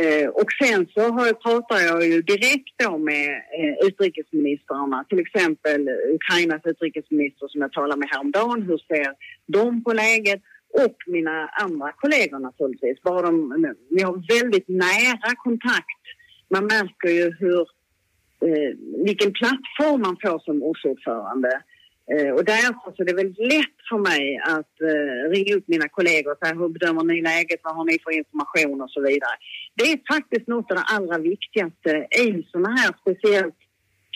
Eh, 0.00 0.28
och 0.28 0.50
sen 0.62 0.86
så 0.94 1.00
har, 1.00 1.32
pratar 1.32 1.78
jag 1.90 2.06
ju 2.06 2.22
direkt 2.22 2.74
då 2.84 2.98
med 2.98 3.28
eh, 3.30 3.86
utrikesministrarna, 3.86 5.04
till 5.08 5.18
exempel 5.18 5.88
Ukrainas 6.18 6.62
utrikesminister 6.64 7.48
som 7.48 7.60
jag 7.60 7.72
talade 7.72 8.00
med 8.00 8.08
häromdagen. 8.10 8.62
Hur 8.62 8.78
ser 8.78 9.14
de 9.46 9.84
på 9.84 9.92
läget? 9.92 10.42
Och 10.72 10.96
mina 11.06 11.48
andra 11.48 11.92
kollegor 11.92 12.38
naturligtvis. 12.38 13.02
Bara 13.02 13.22
de, 13.22 13.74
vi 13.90 14.02
har 14.02 14.40
väldigt 14.40 14.68
nära 14.68 15.36
kontakt. 15.36 16.02
Man 16.50 16.64
märker 16.64 17.08
ju 17.08 17.34
hur, 17.38 17.60
eh, 18.46 18.72
vilken 19.04 19.32
plattform 19.32 20.00
man 20.00 20.16
får 20.22 20.38
som 20.38 20.62
ortsordförande. 20.62 21.62
Eh, 22.12 22.30
och 22.36 22.44
därför 22.44 22.92
så 22.92 23.02
är 23.02 23.06
det 23.06 23.14
väldigt 23.22 23.52
lätt 23.54 23.78
för 23.88 23.98
mig 23.98 24.40
att 24.56 24.74
eh, 24.90 25.30
ringa 25.30 25.54
upp 25.56 25.68
mina 25.68 25.88
kollegor 25.88 26.32
och 26.32 26.38
säga 26.38 26.54
hur 26.54 26.68
bedömer 26.68 27.04
ni 27.04 27.22
läget, 27.22 27.60
vad 27.62 27.76
har 27.76 27.84
ni 27.84 27.98
för 28.04 28.10
information 28.10 28.80
och 28.80 28.90
så 28.90 29.00
vidare. 29.00 29.36
Det 29.74 29.84
är 29.92 30.14
faktiskt 30.14 30.46
något 30.48 30.70
av 30.70 30.76
det 30.76 30.88
allra 30.96 31.18
viktigaste 31.18 31.90
i 32.26 32.46
sådana 32.52 32.70
här 32.80 32.90
speciellt 33.00 33.61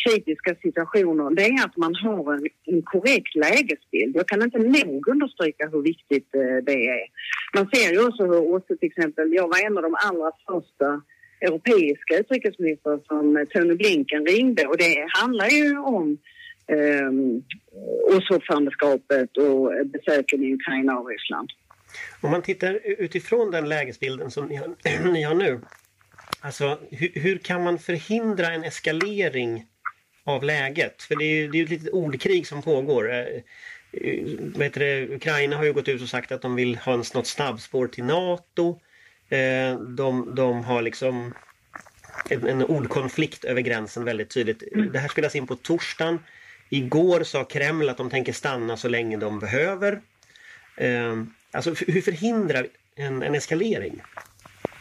kritiska 0.05 0.55
situationer 0.63 1.35
det 1.35 1.45
är 1.45 1.65
att 1.65 1.77
man 1.77 1.95
har 1.95 2.35
en, 2.35 2.47
en 2.65 2.83
korrekt 2.83 3.35
lägesbild. 3.35 4.17
Jag 4.17 4.29
kan 4.29 4.43
inte 4.43 4.59
nog 4.59 5.09
understryka 5.09 5.69
hur 5.73 5.83
viktigt 5.83 6.35
eh, 6.35 6.65
det 6.69 6.89
är. 6.89 7.07
Man 7.55 7.69
ser 7.73 7.93
ju 7.93 8.07
också 8.09 8.23
hur 8.25 8.41
OSSE 8.55 8.77
till 8.77 8.89
exempel, 8.89 9.33
jag 9.33 9.49
var 9.49 9.67
en 9.67 9.77
av 9.77 9.83
de 9.83 9.95
allra 10.09 10.31
första 10.49 11.03
europeiska 11.41 12.19
utrikesministrar 12.19 13.01
som 13.07 13.37
eh, 13.37 13.45
Tony 13.45 13.75
Blinken 13.75 14.27
ringde 14.27 14.67
och 14.67 14.77
det 14.77 15.07
handlar 15.09 15.49
ju 15.49 15.79
om 15.79 16.19
eh, 16.67 17.11
OSSE-ordförandeskapet 18.15 19.37
och 19.37 19.73
besöken 19.87 20.43
i 20.43 20.55
Ukraina 20.55 20.99
och 20.99 21.09
Ryssland. 21.09 21.51
Om 22.21 22.31
man 22.31 22.43
tittar 22.43 22.81
utifrån 22.85 23.51
den 23.51 23.69
lägesbilden 23.69 24.31
som 24.31 24.47
ni 24.47 24.57
har, 24.57 24.69
ni 25.13 25.23
har 25.23 25.35
nu. 25.35 25.61
Alltså 26.41 26.79
hur, 26.91 27.11
hur, 27.15 27.39
kan 27.39 27.65
man 27.65 27.79
förhindra 27.79 28.47
en 28.47 28.65
eskalering 28.65 29.65
av 30.27 30.45
läget. 30.45 31.03
För 31.03 31.17
det 31.17 31.25
är 31.25 31.35
ju 31.35 31.49
det 31.49 31.59
är 31.59 31.65
ett 31.65 31.71
litet 31.71 31.93
ordkrig 31.93 32.47
som 32.47 32.63
pågår. 32.63 33.13
Eh, 33.13 33.43
vet 34.39 34.75
det, 34.75 35.09
Ukraina 35.09 35.57
har 35.57 35.65
ju 35.65 35.73
gått 35.73 35.89
ut 35.89 36.03
och 36.03 36.09
sagt 36.09 36.33
att 36.33 36.43
de 36.43 36.55
vill 36.55 36.77
ha 36.77 36.93
en, 36.93 37.05
något 37.15 37.27
snabbspår 37.27 37.89
till 37.89 38.05
NATO. 38.05 38.81
Eh, 39.29 39.79
de, 39.79 40.35
de 40.35 40.65
har 40.65 40.83
liksom 40.83 41.35
en, 42.31 42.47
en 42.47 42.65
ordkonflikt 42.65 43.45
över 43.45 43.61
gränsen 43.61 44.05
väldigt 44.05 44.31
tydligt. 44.31 44.63
Mm. 44.73 44.93
Det 44.93 44.99
här 44.99 45.09
spelas 45.09 45.37
in 45.37 45.47
på 45.47 45.57
torsdagen. 45.57 46.19
Igår 46.69 47.23
sa 47.23 47.45
Kreml 47.45 47.89
att 47.89 47.97
de 47.97 48.11
tänker 48.11 48.33
stanna 48.33 48.77
så 48.77 48.89
länge 48.89 49.17
de 49.17 49.39
behöver. 49.39 50.01
Eh, 50.77 51.23
alltså 51.51 51.75
hur 51.87 52.01
förhindrar 52.01 52.67
en, 52.97 53.23
en 53.23 53.35
eskalering? 53.35 54.03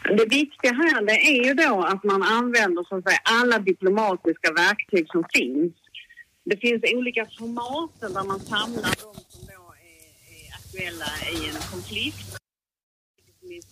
Det 0.06 0.26
viktiga 0.30 0.72
här 0.72 1.02
det 1.02 1.12
är 1.12 1.44
ju 1.44 1.54
då 1.54 1.82
att 1.82 2.04
man 2.04 2.22
använder 2.22 2.84
så 2.84 2.96
att 2.96 3.04
säga, 3.08 3.18
alla 3.22 3.58
diplomatiska 3.58 4.52
verktyg 4.52 5.06
som 5.08 5.24
finns. 5.34 5.74
Det 6.44 6.56
finns 6.56 6.82
olika 6.94 7.26
format 7.38 8.00
där 8.00 8.24
man 8.24 8.40
samlar 8.40 8.90
de 8.90 9.14
som 9.28 9.46
då 9.46 9.74
är, 9.92 10.06
är 10.36 10.54
aktuella 10.58 11.06
i 11.32 11.48
en 11.48 11.62
konflikt. 11.72 12.45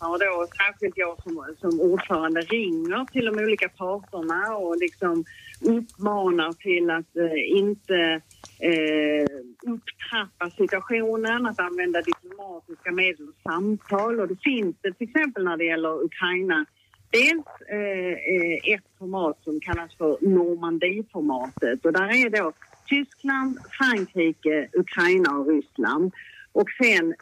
Och 0.08 0.18
då 0.18 0.46
särskilt 0.58 0.98
jag 0.98 1.22
som, 1.22 1.54
som 1.60 1.80
ordförande 1.80 2.40
ringer 2.40 3.04
till 3.04 3.24
de 3.24 3.38
olika 3.44 3.68
parterna 3.68 4.56
och 4.56 4.76
liksom 4.76 5.24
uppmanar 5.60 6.52
till 6.52 6.90
att 6.90 7.16
eh, 7.16 7.58
inte 7.58 8.20
eh, 8.58 9.26
upptrappa 9.72 10.50
situationen, 10.56 11.46
att 11.46 11.60
använda 11.60 12.02
diplomatiska 12.02 12.92
medel 12.92 13.28
och 13.28 13.52
samtal. 13.52 14.20
Och 14.20 14.28
det 14.28 14.42
finns 14.42 14.76
det 14.80 14.92
till 14.92 15.08
exempel 15.08 15.44
när 15.44 15.56
det 15.56 15.64
gäller 15.64 16.04
Ukraina 16.04 16.66
dels 17.10 17.46
eh, 17.68 18.12
eh 18.34 18.74
ett 18.74 18.84
format 18.98 19.38
som 19.44 19.60
kallas 19.60 19.96
för 19.96 20.18
Normandieformatet 20.20 21.84
och 21.84 21.92
där 21.92 22.26
är 22.26 22.30
då 22.30 22.52
Tyskland, 22.86 23.58
Frankrike, 23.70 24.68
Ukraina 24.72 25.38
och 25.38 25.46
Ryssland. 25.48 26.12
Och 26.52 26.68
sen 26.82 27.14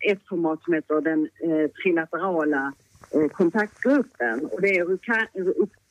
ett 0.00 0.28
format 0.28 0.62
som 0.62 0.74
heter 0.74 1.00
den 1.00 1.28
eh, 1.42 1.70
trilaterala 1.82 2.72
eh, 3.14 3.28
kontaktgruppen 3.28 4.46
och 4.52 4.60
det 4.62 4.68
är 4.68 4.90
Ukra 4.90 5.26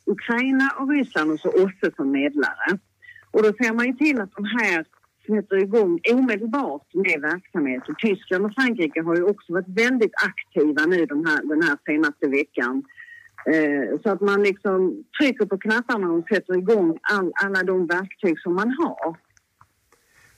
Ukraina 0.05 0.71
och 0.79 0.89
Ryssland 0.89 1.31
och 1.31 1.39
så 1.39 1.49
OSSE 1.49 1.91
som 1.95 2.11
medlare. 2.11 2.79
Och 3.31 3.43
då 3.43 3.53
ser 3.53 3.73
man 3.73 3.85
ju 3.85 3.93
till 3.93 4.21
att 4.21 4.35
de 4.35 4.45
här 4.45 4.85
sätter 5.27 5.57
igång 5.57 5.99
omedelbart 6.13 6.93
med 6.93 7.21
verksamhet. 7.21 7.89
Och 7.89 7.97
Tyskland 7.97 8.45
och 8.45 8.53
Frankrike 8.53 9.01
har 9.01 9.15
ju 9.15 9.23
också 9.23 9.53
varit 9.53 9.67
väldigt 9.67 10.13
aktiva 10.25 10.85
nu 10.85 11.05
den 11.05 11.25
här, 11.25 11.41
den 11.43 11.61
här 11.61 11.77
senaste 11.85 12.27
veckan 12.27 12.83
Eh, 13.47 13.99
så 14.03 14.09
att 14.09 14.21
man 14.21 14.43
liksom 14.43 15.03
trycker 15.19 15.45
på 15.45 15.57
knapparna 15.57 16.11
och 16.11 16.27
sätter 16.27 16.57
igång 16.57 16.99
all, 17.01 17.31
alla 17.43 17.63
de 17.63 17.87
verktyg 17.87 18.39
som 18.39 18.55
man 18.55 18.71
har. 18.71 19.17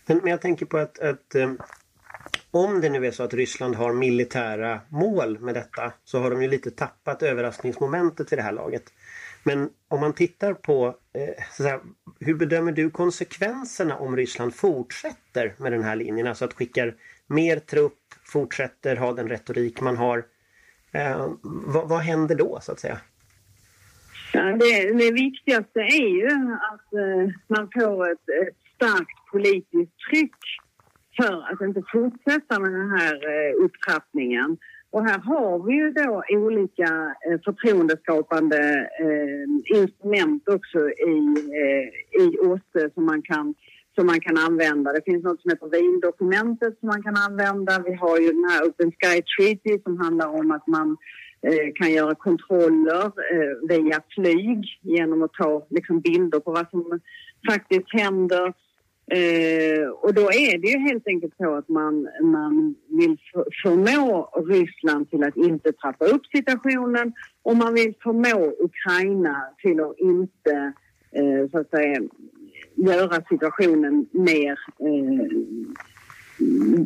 Men, 0.05 0.17
men 0.17 0.31
jag 0.31 0.41
tänker 0.41 0.65
på 0.65 0.77
att, 0.77 0.99
att 0.99 1.35
eh, 1.35 1.51
om 2.51 2.81
det 2.81 2.89
nu 2.89 3.05
är 3.07 3.11
så 3.11 3.23
att 3.23 3.33
Ryssland 3.33 3.75
har 3.75 3.93
militära 3.93 4.81
mål 4.89 5.39
med 5.39 5.55
detta 5.55 5.93
så 6.03 6.19
har 6.19 6.31
de 6.31 6.41
ju 6.41 6.49
lite 6.49 6.71
tappat 6.71 7.23
överraskningsmomentet 7.23 8.31
vid 8.31 8.39
det 8.39 8.43
här 8.43 8.51
laget. 8.51 8.83
Men 9.43 9.69
om 9.87 9.99
man 9.99 10.13
tittar 10.13 10.53
på 10.53 10.87
eh, 10.87 11.43
så 11.51 11.63
säga, 11.63 11.79
hur 12.19 12.35
bedömer 12.35 12.71
du 12.71 12.89
konsekvenserna 12.89 13.97
om 13.97 14.15
Ryssland 14.15 14.55
fortsätter 14.55 15.53
med 15.57 15.71
den 15.71 15.83
här 15.83 15.95
linjen? 15.95 16.27
Alltså 16.27 16.45
att 16.45 16.53
skickar 16.53 16.95
mer 17.27 17.59
trupp, 17.59 17.99
fortsätter 18.23 18.95
ha 18.95 19.13
den 19.13 19.29
retorik 19.29 19.81
man 19.81 19.97
har. 19.97 20.25
Eh, 20.91 21.27
vad, 21.43 21.89
vad 21.89 21.99
händer 21.99 22.35
då 22.35 22.59
så 22.61 22.71
att 22.71 22.79
säga? 22.79 22.99
Ja, 24.33 24.41
det, 24.41 24.93
det 24.93 25.11
viktigaste 25.11 25.79
är 25.79 26.09
ju 26.09 26.27
att 26.71 26.93
eh, 26.93 27.33
man 27.47 27.69
får 27.73 28.11
ett, 28.11 28.47
ett 28.47 28.57
starkt 28.75 29.31
politiskt 29.31 29.93
tryck 30.09 30.35
för 31.21 31.53
att 31.53 31.61
inte 31.61 31.81
fortsätta 31.91 32.59
med 32.59 32.71
den 32.71 32.91
här 32.91 33.13
eh, 33.13 33.65
upptrappningen. 33.65 34.57
Och 34.91 35.03
här 35.03 35.19
har 35.19 35.65
vi 35.65 35.73
ju 35.73 35.91
då 35.91 36.23
olika 36.29 37.15
eh, 37.25 37.39
förtroendeskapande 37.45 38.89
eh, 38.99 39.77
instrument 39.79 40.43
också 40.47 40.89
i, 40.89 41.19
i 42.21 42.37
OSSE 42.41 42.89
som 42.93 43.05
man, 43.05 43.21
kan, 43.21 43.55
som 43.95 44.05
man 44.07 44.19
kan 44.19 44.37
använda. 44.37 44.93
Det 44.93 45.01
finns 45.05 45.23
något 45.23 45.41
som 45.41 45.51
heter 45.51 45.69
Wiendokumentet 45.69 46.79
som 46.79 46.87
man 46.87 47.03
kan 47.03 47.15
använda. 47.17 47.83
Vi 47.85 47.93
har 47.93 48.19
ju 48.19 48.27
den 48.27 48.49
här 48.49 48.63
Open 48.67 48.91
Sky 48.91 49.21
Treaty 49.21 49.83
som 49.83 49.99
handlar 49.99 50.27
om 50.27 50.51
att 50.51 50.67
man 50.67 50.97
eh, 51.47 51.73
kan 51.75 51.91
göra 51.91 52.15
kontroller 52.15 53.05
eh, 53.05 53.69
via 53.69 54.01
flyg 54.15 54.79
genom 54.81 55.23
att 55.23 55.33
ta 55.33 55.67
liksom, 55.69 55.99
bilder 55.99 56.39
på 56.39 56.51
vad 56.51 56.69
som 56.69 56.99
faktiskt 57.49 57.93
händer 57.93 58.53
Eh, 59.11 59.89
och 59.89 60.13
då 60.13 60.21
är 60.21 60.57
det 60.57 60.67
ju 60.67 60.77
helt 60.77 61.07
enkelt 61.07 61.33
så 61.37 61.55
att 61.55 61.69
man, 61.69 62.07
man 62.21 62.75
vill 62.87 63.17
förmå 63.63 64.29
Ryssland 64.47 65.09
till 65.09 65.23
att 65.23 65.37
inte 65.37 65.71
trappa 65.71 66.05
upp 66.05 66.25
situationen 66.25 67.13
och 67.43 67.55
man 67.57 67.73
vill 67.73 67.93
förmå 68.03 68.53
Ukraina 68.59 69.49
till 69.61 69.79
att 69.79 69.97
inte 69.97 70.73
eh, 71.11 71.49
så 71.51 71.59
att 71.59 71.69
säga 71.69 72.01
göra 72.75 73.23
situationen 73.29 74.07
mer 74.11 74.59
eh, 74.79 75.27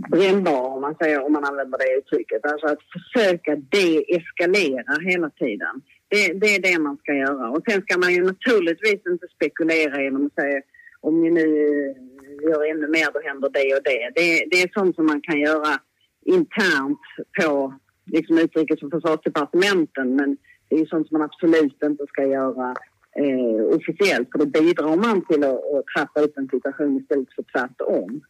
brännbar 0.10 0.68
om 0.76 0.82
man 0.82 0.96
säger 0.96 1.26
om 1.26 1.34
man 1.34 1.46
använder 1.46 1.78
det 1.78 1.98
uttrycket. 1.98 2.46
Alltså 2.46 2.68
att 2.68 2.80
försöka 2.94 3.56
deeskalera 3.56 5.12
hela 5.12 5.30
tiden. 5.30 5.82
Det, 6.08 6.34
det 6.34 6.56
är 6.56 6.62
det 6.62 6.80
man 6.80 6.98
ska 6.98 7.14
göra 7.14 7.50
och 7.50 7.64
sen 7.68 7.82
ska 7.82 7.98
man 7.98 8.14
ju 8.14 8.24
naturligtvis 8.24 9.02
inte 9.08 9.28
spekulera 9.36 10.02
genom 10.02 10.26
att 10.26 10.34
säga 10.34 10.62
om 11.04 11.22
ni 11.22 11.30
nu 11.32 11.42
eh, 11.42 12.50
gör 12.50 12.72
ännu 12.72 12.88
mer 12.88 13.10
då 13.14 13.20
händer 13.24 13.50
det 13.50 13.76
och 13.76 13.84
det. 13.84 14.12
det. 14.16 14.46
Det 14.52 14.62
är 14.62 14.74
sånt 14.74 14.96
som 14.96 15.06
man 15.06 15.22
kan 15.22 15.40
göra 15.40 15.80
internt 16.26 17.00
på 17.42 17.74
liksom 18.06 18.38
utrikes 18.38 18.84
och 18.84 18.92
försvarsdepartementen 18.92 20.16
men 20.16 20.38
det 20.68 20.76
är 20.76 20.86
sånt 20.86 21.08
som 21.08 21.18
man 21.18 21.30
absolut 21.30 21.84
inte 21.84 22.06
ska 22.08 22.26
göra 22.26 22.76
eh, 23.16 23.76
officiellt 23.76 24.30
för 24.32 24.40
då 24.40 24.46
bidrar 24.46 24.96
man 24.96 25.26
till 25.26 25.44
att, 25.44 25.74
att 25.74 25.86
trappa 25.96 26.22
upp 26.22 26.38
en 26.38 26.50
situation 26.50 26.98
istället 26.98 27.34
för 27.36 27.44
tvärtom. 27.44 28.22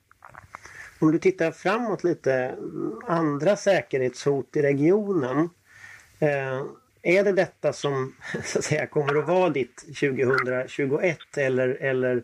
Om 1.00 1.12
du 1.12 1.20
tittar 1.20 1.52
framåt 1.52 2.04
lite, 2.04 2.56
andra 3.08 3.56
säkerhetshot 3.56 4.56
i 4.56 4.62
regionen. 4.62 5.50
Eh, 6.20 6.62
är 7.04 7.24
det 7.24 7.32
detta 7.32 7.74
som 7.74 8.14
så 8.44 8.60
att 8.60 8.66
säga, 8.66 8.88
kommer 8.88 9.16
att 9.16 9.28
vara 9.28 9.50
ditt 9.50 9.78
2021 9.78 11.18
eller, 11.38 11.70
eller 11.70 12.24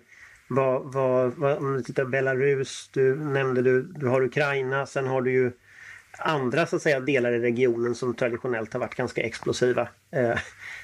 vad, 0.49 0.93
vad, 0.93 1.33
vad, 1.33 1.57
om 1.57 1.73
du 1.73 1.83
tittar 1.83 2.05
Belarus, 2.05 2.89
du 2.93 3.15
nämnde 3.15 3.62
du, 3.62 3.81
du 3.81 4.07
har 4.07 4.21
Ukraina, 4.21 4.85
sen 4.85 5.07
har 5.07 5.21
du 5.21 5.31
ju 5.31 5.51
andra 6.17 6.65
så 6.65 6.75
att 6.75 6.81
säga 6.81 6.99
delar 6.99 7.31
i 7.31 7.39
regionen 7.39 7.95
som 7.95 8.13
traditionellt 8.13 8.73
har 8.73 8.79
varit 8.79 8.95
ganska 8.95 9.21
explosiva. 9.21 9.81
Eh, 10.12 10.39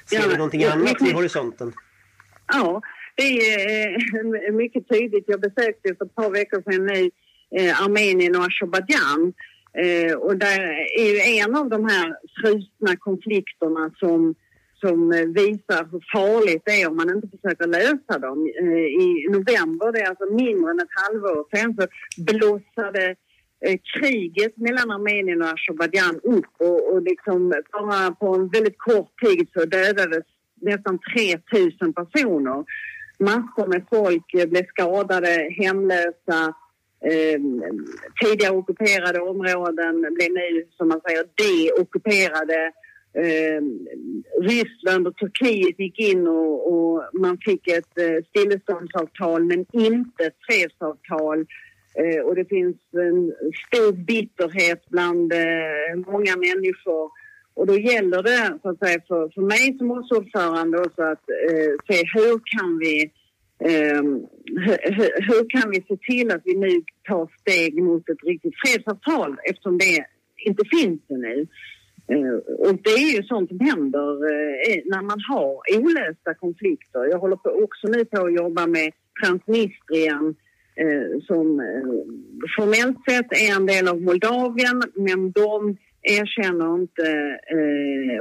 ser 0.06 0.16
ja, 0.16 0.22
du 0.28 0.36
någonting 0.36 0.60
ja, 0.60 0.72
annat 0.72 1.02
vid 1.02 1.14
horisonten? 1.14 1.72
Ja, 2.46 2.80
det 3.14 3.22
är 3.22 3.88
eh, 4.46 4.52
mycket 4.52 4.88
tydligt. 4.88 5.24
Jag 5.26 5.40
besökte 5.40 5.94
för 5.94 6.04
ett 6.04 6.14
par 6.14 6.30
veckor 6.30 6.62
sedan 6.62 6.86
nu 6.86 7.10
eh, 7.60 7.82
Armenien 7.82 8.36
och 8.36 8.44
Azerbajdzjan. 8.44 9.32
Eh, 9.78 10.16
och 10.16 10.36
där 10.36 10.60
är 10.98 11.12
ju 11.12 11.40
en 11.40 11.56
av 11.56 11.68
de 11.68 11.84
här 11.84 12.16
frusna 12.40 12.96
konflikterna 12.96 13.90
som 13.96 14.34
som 14.80 15.12
eh, 15.12 15.26
visar 15.40 15.88
hur 15.92 16.04
farligt 16.12 16.62
det 16.64 16.82
är 16.82 16.88
om 16.88 16.96
man 16.96 17.16
inte 17.16 17.28
försöker 17.28 17.66
lösa 17.66 18.18
dem. 18.18 18.38
Eh, 18.60 18.86
I 19.04 19.26
november, 19.30 19.92
det 19.92 20.00
är 20.00 20.08
alltså 20.08 20.24
mindre 20.24 20.70
än 20.70 20.80
ett 20.80 21.00
halvår 21.04 21.44
sen, 21.54 21.76
så 21.78 21.86
blossade 22.22 23.14
eh, 23.66 23.78
kriget 23.94 24.56
mellan 24.56 24.90
Armenien 24.90 25.42
och 25.42 25.48
Azerbajdzjan 25.48 26.20
upp 26.22 26.52
och, 26.58 26.92
och 26.92 27.02
liksom 27.02 27.54
bara 27.72 28.10
på 28.10 28.34
en 28.34 28.48
väldigt 28.48 28.78
kort 28.78 29.20
tid 29.24 29.48
så 29.52 29.64
dödades 29.64 30.24
nästan 30.60 30.98
3000 31.16 31.92
personer. 31.92 32.64
Massor 33.18 33.66
med 33.66 33.84
folk 33.90 34.32
blev 34.32 34.66
skadade, 34.66 35.48
hemlösa. 35.58 36.54
Eh, 37.04 37.40
tidigare 38.22 38.56
ockuperade 38.56 39.20
områden 39.20 40.00
blev 40.00 40.30
nu, 40.32 40.66
som 40.76 40.88
man 40.88 41.00
säger, 41.00 41.24
deockuperade 41.34 42.72
eh, 43.16 43.60
Ryssland 44.40 45.06
och 45.06 45.16
Turkiet 45.16 45.78
gick 45.78 45.98
in 45.98 46.26
och, 46.26 46.72
och 46.72 47.04
man 47.12 47.38
fick 47.38 47.68
ett 47.68 47.98
eh, 47.98 48.24
stilleståndsavtal 48.28 49.44
men 49.44 49.66
inte 49.72 50.24
ett 50.24 50.36
fredsavtal. 50.48 51.46
Eh, 51.98 52.20
och 52.24 52.34
det 52.34 52.44
finns 52.44 52.76
en 52.92 53.32
stor 53.66 53.92
bitterhet 53.92 54.82
bland 54.88 55.32
eh, 55.32 55.96
många 56.06 56.36
människor. 56.36 57.10
Och 57.54 57.66
då 57.66 57.78
gäller 57.78 58.22
det 58.22 58.58
så 58.62 58.68
att 58.68 58.78
säga, 58.78 59.00
för, 59.08 59.28
för 59.34 59.42
mig 59.42 59.78
som 59.78 59.90
ordförande 59.90 60.78
också 60.78 61.02
att 61.02 61.28
eh, 61.50 61.72
se 61.88 62.02
hur 62.14 62.58
kan 62.58 62.78
vi 62.78 63.12
Um, 63.58 64.26
hur, 64.44 65.26
hur, 65.28 65.50
kan 65.50 65.70
vi 65.70 65.84
se 65.88 65.96
till 65.96 66.30
att 66.30 66.42
vi 66.44 66.54
nu 66.54 66.82
tar 67.08 67.30
steg 67.40 67.82
mot 67.82 68.08
ett 68.08 68.24
riktigt 68.24 68.54
fredsavtal 68.64 69.36
eftersom 69.50 69.78
det 69.78 70.06
inte 70.36 70.62
finns 70.70 71.00
ännu. 71.10 71.46
Eh, 72.08 72.66
och 72.68 72.74
det 72.82 72.90
är 72.90 73.16
ju 73.16 73.22
sånt 73.22 73.48
som 73.48 73.60
händer 73.60 74.10
eh, 74.10 74.82
när 74.84 75.02
man 75.02 75.20
har 75.28 75.60
olösta 75.78 76.34
konflikter. 76.34 77.04
Jag 77.10 77.18
håller 77.18 77.36
på 77.36 77.50
också 77.50 77.88
nu 77.88 78.04
på 78.04 78.26
att 78.26 78.34
jobba 78.34 78.66
med 78.66 78.92
Transnistrien 79.22 80.34
eh, 80.76 81.20
som 81.26 81.44
formellt 82.56 82.98
sett 83.08 83.32
är 83.32 83.56
en 83.56 83.66
del 83.66 83.88
av 83.88 84.02
Moldavien 84.02 84.82
men 84.94 85.32
de 85.32 85.76
erkänner 86.02 86.74
inte 86.74 87.38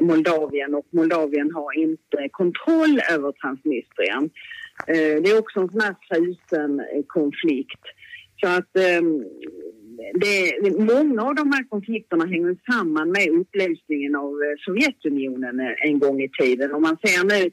Moldavien 0.01 0.75
och 0.75 0.85
Moldavien 0.89 1.51
har 1.53 1.77
inte 1.77 2.29
kontroll 2.31 2.99
över 3.13 3.31
Transnistrien. 3.31 4.29
Det 4.87 5.29
är 5.29 5.39
också 5.39 5.59
en 5.59 5.69
sån 5.69 5.81
här 5.81 5.95
frusen 6.09 6.81
konflikt. 7.07 7.81
Så 8.41 8.47
att 8.47 8.77
ehm, 8.77 9.25
det, 10.13 10.79
många 10.79 11.23
av 11.23 11.35
de 11.35 11.51
här 11.51 11.63
konflikterna 11.69 12.25
hänger 12.25 12.57
samman 12.71 13.11
med 13.11 13.29
upplösningen 13.29 14.15
av 14.15 14.31
eh, 14.31 14.55
Sovjetunionen 14.65 15.59
eh, 15.59 15.89
en 15.89 15.99
gång 15.99 16.21
i 16.21 16.29
tiden. 16.29 16.73
Om 16.73 16.81
man 16.81 16.97
ser 17.03 17.23
nu 17.23 17.51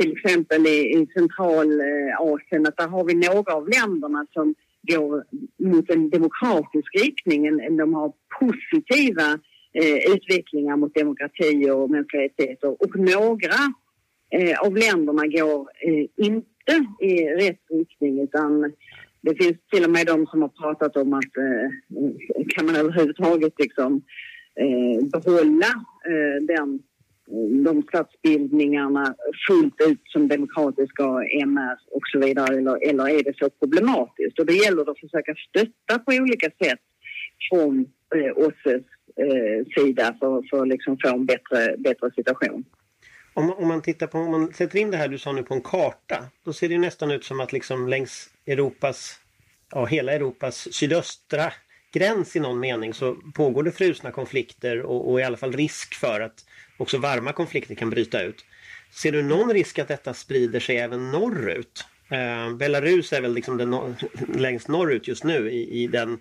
till 0.00 0.12
exempel 0.12 0.66
i, 0.66 0.78
i 0.96 1.06
Centralasien 1.14 2.66
att 2.66 2.76
där 2.76 2.88
har 2.88 3.04
vi 3.04 3.14
några 3.14 3.54
av 3.54 3.68
länderna 3.68 4.26
som 4.32 4.54
går 4.82 5.24
mot 5.68 5.90
en 5.90 6.10
demokratisk 6.10 6.94
riktning. 7.04 7.76
De 7.76 7.94
har 7.94 8.12
positiva 8.40 9.38
eh, 9.72 10.14
utvecklingar 10.14 10.76
mot 10.76 10.94
demokrati 10.94 11.70
och 11.70 11.90
mänskliga 11.90 12.22
rättigheter 12.22 12.82
och 12.82 12.96
några 12.96 13.60
eh, 14.30 14.60
av 14.60 14.76
länderna 14.76 15.26
går 15.26 15.68
eh, 15.80 16.26
inte 16.26 16.86
i 17.00 17.24
rätt 17.24 17.60
riktning 17.70 18.20
utan 18.20 18.72
det 19.22 19.34
finns 19.42 19.56
till 19.72 19.84
och 19.84 19.90
med 19.90 20.06
de 20.06 20.26
som 20.26 20.42
har 20.42 20.48
pratat 20.48 20.96
om 20.96 21.14
att 21.14 21.36
eh, 21.36 21.68
kan 22.48 22.66
man 22.66 22.76
överhuvudtaget 22.76 23.52
liksom, 23.58 24.02
eh, 24.60 25.04
behålla 25.04 25.72
eh, 26.10 26.42
den, 26.42 26.80
eh, 27.30 27.64
de 27.64 27.82
statsbildningarna 27.82 29.14
fullt 29.48 29.74
ut 29.88 30.00
som 30.04 30.28
demokratiska 30.28 31.04
MR 31.46 31.78
och 31.90 32.02
så 32.12 32.18
vidare 32.18 32.56
eller, 32.56 32.88
eller 32.88 33.08
är 33.08 33.22
det 33.22 33.36
så 33.36 33.50
problematiskt? 33.50 34.38
Och 34.38 34.46
det 34.46 34.54
gäller 34.54 34.90
att 34.90 35.00
försöka 35.00 35.34
stötta 35.48 35.98
på 35.98 36.12
olika 36.12 36.50
sätt 36.64 36.80
från 37.50 37.86
eh, 38.14 38.32
OSSEs 38.36 38.82
eh, 39.16 39.66
sida 39.76 40.16
för, 40.20 40.42
för 40.50 40.62
att 40.62 40.68
liksom 40.68 40.98
få 41.02 41.08
en 41.08 41.26
bättre, 41.26 41.76
bättre 41.78 42.10
situation. 42.16 42.64
Om, 43.34 43.52
om, 43.52 43.68
man 43.68 43.82
tittar 43.82 44.06
på, 44.06 44.18
om 44.18 44.30
man 44.30 44.52
sätter 44.52 44.78
in 44.78 44.90
det 44.90 44.96
här 44.96 45.08
du 45.08 45.18
sa 45.18 45.32
nu 45.32 45.42
på 45.42 45.54
en 45.54 45.60
karta, 45.60 46.24
då 46.44 46.52
ser 46.52 46.68
det 46.68 46.78
nästan 46.78 47.10
ut 47.10 47.24
som 47.24 47.40
att 47.40 47.52
liksom 47.52 47.88
längs 47.88 48.31
Europas, 48.46 49.20
ja 49.70 49.84
hela 49.86 50.12
Europas 50.12 50.74
sydöstra 50.74 51.52
gräns 51.92 52.36
i 52.36 52.40
någon 52.40 52.60
mening 52.60 52.94
så 52.94 53.14
pågår 53.34 53.62
det 53.62 53.72
frusna 53.72 54.10
konflikter 54.10 54.82
och, 54.82 55.10
och 55.10 55.20
i 55.20 55.22
alla 55.22 55.36
fall 55.36 55.52
risk 55.52 55.94
för 55.94 56.20
att 56.20 56.44
också 56.76 56.98
varma 56.98 57.32
konflikter 57.32 57.74
kan 57.74 57.90
bryta 57.90 58.22
ut. 58.22 58.44
Ser 58.90 59.12
du 59.12 59.22
någon 59.22 59.52
risk 59.52 59.78
att 59.78 59.88
detta 59.88 60.14
sprider 60.14 60.60
sig 60.60 60.76
även 60.76 61.10
norrut? 61.10 61.84
Eh, 62.08 62.54
Belarus 62.54 63.12
är 63.12 63.20
väl 63.20 63.34
liksom 63.34 63.56
den 63.56 63.70
no 63.70 63.94
längst 64.34 64.68
norrut 64.68 65.08
just 65.08 65.24
nu 65.24 65.50
i, 65.50 65.82
i 65.82 65.86
den, 65.86 66.18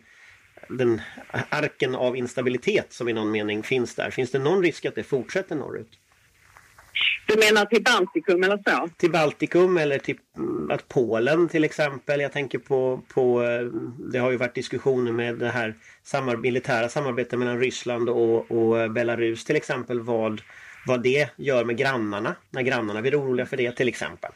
den 0.70 1.02
arken 1.50 1.96
av 1.96 2.18
instabilitet 2.18 2.94
som 2.94 3.10
i 3.10 3.14
någon 3.14 3.32
mening 3.32 3.64
finns 3.64 3.96
där. 3.96 4.12
Finns 4.12 4.32
det 4.32 4.40
någon 4.40 4.64
risk 4.64 4.86
att 4.86 4.96
det 4.96 5.04
fortsätter 5.04 5.56
norrut? 5.56 6.01
Du 7.28 7.38
menar 7.38 7.66
till 7.66 7.84
Baltikum 7.84 8.44
eller 8.44 8.58
så? 8.58 8.90
Till 8.98 9.12
Baltikum 9.12 9.78
eller 9.78 9.98
till 9.98 10.18
mm, 10.38 10.72
att 10.72 10.88
Polen 10.88 11.50
till 11.50 11.64
exempel. 11.64 12.22
Jag 12.22 12.32
tänker 12.32 12.60
på, 12.60 13.02
på 13.14 13.44
eh, 13.44 13.62
det 14.12 14.20
har 14.20 14.32
ju 14.32 14.38
varit 14.38 14.56
diskussioner 14.56 15.12
med 15.12 15.36
det 15.36 15.50
här 15.50 15.76
samar 16.04 16.36
militära 16.38 16.90
samarbetet 16.90 17.40
mellan 17.40 17.60
Ryssland 17.60 18.10
och, 18.10 18.52
och 18.52 18.92
Belarus 18.92 19.46
till 19.46 19.56
exempel. 19.56 20.00
Vad, 20.00 20.42
vad 20.88 21.04
det 21.04 21.30
gör 21.38 21.66
med 21.66 21.78
grannarna 21.78 22.36
när 22.50 22.62
grannarna 22.62 23.02
blir 23.02 23.20
oroliga 23.20 23.46
för 23.46 23.58
det 23.58 23.72
till 23.72 23.88
exempel. 23.88 24.32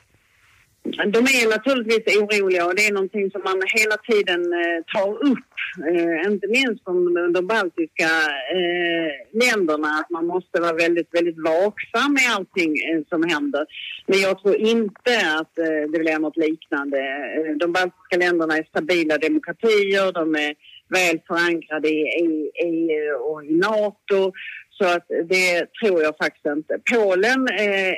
De 0.86 1.20
är 1.20 1.50
naturligtvis 1.50 2.18
oroliga 2.18 2.66
och 2.66 2.76
det 2.76 2.86
är 2.88 2.94
någonting 2.94 3.32
som 3.32 3.42
man 3.44 3.62
hela 3.80 3.98
tiden 3.98 4.42
eh, 4.54 4.80
tar 4.94 5.12
upp. 5.32 5.50
Eh, 5.90 6.32
inte 6.32 6.48
minst 6.48 6.84
från 6.84 7.34
de 7.34 7.48
baltiska 7.48 8.10
eh, 8.58 9.12
länderna 9.44 9.88
att 9.88 10.10
man 10.10 10.26
måste 10.26 10.62
vara 10.62 10.74
väldigt, 10.74 11.14
väldigt 11.14 11.44
vaksam 11.46 12.14
med 12.14 12.28
allting 12.36 12.72
eh, 12.90 13.02
som 13.10 13.24
händer. 13.24 13.66
Men 14.08 14.20
jag 14.20 14.42
tror 14.42 14.56
inte 14.56 15.14
att 15.40 15.58
eh, 15.58 15.92
det 15.92 16.00
blir 16.00 16.20
något 16.20 16.38
liknande. 16.38 17.00
Eh, 17.00 17.56
de 17.60 17.72
baltiska 17.72 18.18
länderna 18.18 18.58
är 18.58 18.64
stabila 18.64 19.18
demokratier, 19.18 20.12
de 20.12 20.36
är 20.36 20.56
väl 20.90 21.20
förankrade 21.28 21.90
i 21.90 22.52
EU 22.66 23.16
och 23.16 23.46
i 23.46 23.54
NATO. 23.58 24.32
Så 24.78 24.86
att 24.86 25.08
det 25.08 25.68
tror 25.80 26.02
jag 26.02 26.18
faktiskt 26.18 26.46
inte. 26.46 26.80
Polen 26.94 27.48
eh, 27.48 27.94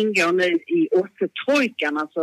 ingår 0.00 0.32
nu 0.32 0.48
i 0.78 0.88
OSSE-trojkan, 0.90 1.96
alltså 1.96 2.20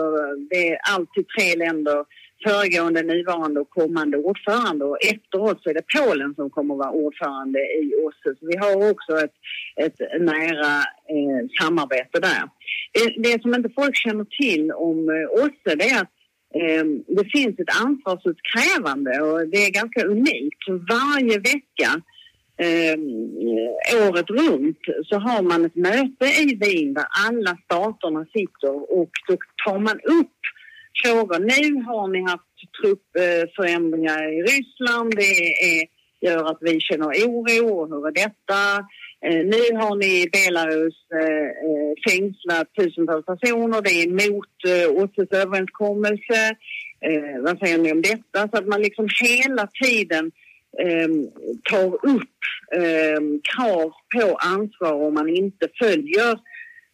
det 0.50 0.70
är 0.70 0.78
alltid 0.94 1.26
tre 1.38 1.56
länder 1.56 2.06
föregående, 2.46 3.02
nuvarande 3.04 3.60
och 3.60 3.70
kommande 3.70 4.18
ordförande 4.18 4.86
och 4.86 4.98
efteråt 5.04 5.58
oss 5.58 5.66
är 5.66 5.74
det 5.74 5.86
Polen 5.98 6.36
som 6.36 6.50
kommer 6.50 6.74
att 6.74 6.80
vara 6.80 6.92
ordförande 6.92 7.60
i 7.60 7.94
OSSE. 8.04 8.36
Så 8.39 8.48
vi 8.52 8.58
har 8.58 8.92
också 8.92 9.13
ett, 9.26 9.36
ett 9.86 10.00
nära 10.22 10.74
eh, 11.13 11.42
samarbete 11.62 12.20
där. 12.20 12.44
Det, 12.94 13.22
det, 13.24 13.42
som 13.42 13.56
inte 13.56 13.70
folk 13.76 13.96
känner 13.96 14.26
till 14.26 14.72
om 14.72 14.98
eh, 15.10 15.44
OSSE 15.44 15.76
det 15.76 15.89
är 15.89 16.02
att 16.02 16.16
eh, 16.62 16.86
det 17.18 17.26
finns 17.36 17.60
ett 17.60 17.76
ansvarsutkrävande 17.86 19.22
och 19.22 19.48
det 19.48 19.58
är 19.66 19.72
ganska 19.82 20.02
unikt. 20.06 20.63
Varje 20.68 21.38
vecka 21.38 21.89
eh, 22.58 22.98
året 24.08 24.30
runt 24.30 24.80
så 25.06 25.20
har 25.20 25.42
man 25.42 25.66
ett 25.66 25.76
möte 25.76 26.26
i 26.26 26.56
Wien 26.56 26.94
där 26.94 27.06
alla 27.28 27.58
staterna 27.66 28.26
sitter 28.26 29.00
och 29.00 29.12
då 29.28 29.38
tar 29.66 29.80
man 29.80 30.00
upp 30.00 30.39
frågor. 31.04 31.39
Nu 31.39 31.84
har 31.84 32.08
ni 32.08 32.22
haft 32.22 32.44
truppförändringar 32.82 34.34
i 34.34 34.42
Ryssland. 34.42 35.13
Det 35.16 35.54
är, 35.72 35.88
gör 36.22 36.46
att 36.52 36.58
vi 36.62 36.80
känner 36.80 37.08
oro. 37.08 37.88
Hur 37.88 38.08
är 38.08 38.12
detta? 38.12 38.62
Eh, 39.26 39.46
nu 39.46 39.78
har 39.82 39.96
ni 39.96 40.22
i 40.22 40.30
Belarus 40.30 40.98
eh, 41.22 41.48
eh, 41.68 41.94
fängslat 42.08 42.68
tusentals 42.78 43.26
personer. 43.26 43.82
Det 43.82 43.92
är 43.92 44.08
emot 44.08 44.56
eh, 44.68 45.04
OSSEs 45.04 45.32
överenskommelse. 45.32 46.42
Eh, 47.08 47.42
vad 47.42 47.60
säger 47.60 47.78
ni 47.78 47.92
om 47.92 48.02
detta? 48.02 48.39
Så 48.50 48.58
att 48.58 48.68
man 48.68 48.82
liksom 48.82 49.08
hela 49.22 49.68
tiden 49.84 50.32
eh, 50.80 51.10
tar 51.72 51.94
upp 51.94 52.38
eh, 52.76 53.22
krav 53.44 53.92
på 54.16 54.36
ansvar 54.36 54.94
om 54.94 55.14
man 55.14 55.30
inte 55.30 55.68
följer 55.80 56.40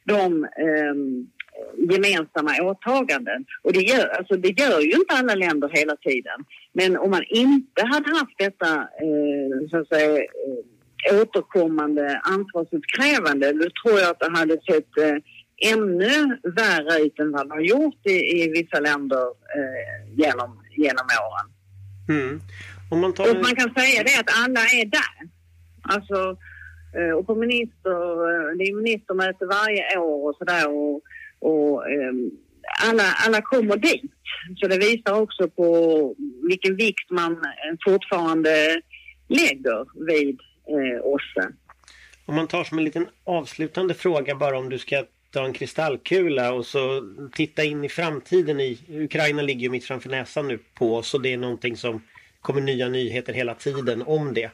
de 0.04 0.44
eh, 0.44 0.96
gemensamma 1.92 2.52
åtaganden. 2.62 3.46
Och 3.64 3.74
det 3.74 3.82
gör, 3.82 4.08
alltså 4.08 4.38
det 4.38 4.60
gör 4.60 4.80
ju 4.80 4.92
inte 4.92 5.16
alla 5.16 5.36
länder 5.36 5.70
hela 5.74 5.96
tiden. 5.96 6.46
Men 6.74 6.98
om 6.98 7.12
man 7.12 7.24
inte 7.30 7.86
hade 7.86 8.10
haft 8.10 8.38
detta 8.38 8.76
eh, 8.76 9.70
så 9.70 9.78
att 9.78 9.88
säga, 9.88 10.18
eh, 10.18 11.22
återkommande 11.22 12.22
ansvarsutkrävande 12.24 13.54
då 13.54 13.70
tror 13.84 14.00
jag 14.00 14.10
att 14.10 14.20
det 14.20 14.38
hade 14.40 14.54
sett 14.54 14.98
eh, 14.98 15.16
ännu 15.74 16.40
värre 16.44 17.00
ut 17.02 17.20
än 17.20 17.32
vad 17.32 17.48
det 17.48 17.54
har 17.54 17.62
gjort 17.62 18.06
i, 18.06 18.42
i 18.42 18.52
vissa 18.52 18.80
länder 18.80 19.26
eh, 19.56 20.14
genom, 20.16 20.64
genom 20.78 21.06
åren. 21.28 21.50
Mm. 22.10 22.42
Man, 22.92 23.14
tar... 23.14 23.30
och 23.30 23.42
man 23.42 23.56
kan 23.56 23.74
säga 23.74 24.04
det 24.04 24.20
att 24.20 24.44
alla 24.44 24.60
är 24.60 24.86
där. 24.86 25.30
Alltså, 25.82 26.38
eh, 26.98 27.16
och 27.18 27.28
på 27.28 27.36
minister, 27.36 28.00
eh, 28.30 28.58
det 28.58 28.64
är 28.64 28.76
ministermöte 28.76 29.46
varje 29.46 29.98
år 29.98 30.30
och 30.30 30.36
sådär 30.36 30.70
och, 30.70 31.02
och 31.40 31.86
um, 31.86 32.32
alla, 32.90 33.04
alla 33.26 33.42
kommer 33.42 33.78
dit. 33.78 34.12
Så 34.56 34.68
det 34.68 34.78
visar 34.78 35.22
också 35.22 35.50
på 35.50 36.16
vilken 36.50 36.76
vikt 36.76 37.10
man 37.10 37.38
fortfarande 37.86 38.82
lägger 39.28 40.06
vid 40.06 40.40
eh, 40.68 41.04
OSSE. 41.04 41.52
Om 42.26 42.36
man 42.36 42.48
tar 42.48 42.64
som 42.64 42.78
en 42.78 42.84
liten 42.84 43.08
avslutande 43.24 43.94
fråga 43.94 44.36
bara 44.36 44.58
om 44.58 44.70
du 44.70 44.78
ska 44.78 45.04
ta 45.32 45.46
en 45.46 45.54
kristallkula 45.54 46.54
och 46.54 46.66
så 46.66 47.02
titta 47.34 47.64
in 47.64 47.84
i 47.84 47.90
framtiden 47.90 48.60
i 48.60 48.80
Ukraina 48.90 49.42
ligger 49.42 49.62
ju 49.62 49.70
mitt 49.70 49.86
framför 49.86 50.10
näsan 50.10 50.48
nu 50.48 50.60
på 50.74 50.96
oss 50.96 51.14
och 51.14 51.22
det 51.22 51.34
är 51.34 51.38
någonting 51.38 51.78
som 51.78 52.02
kommer 52.42 52.62
nya 52.62 52.90
nyheter 52.90 53.34
hela 53.34 53.56
tiden 53.56 54.02
om 54.02 54.34
det. 54.34 54.52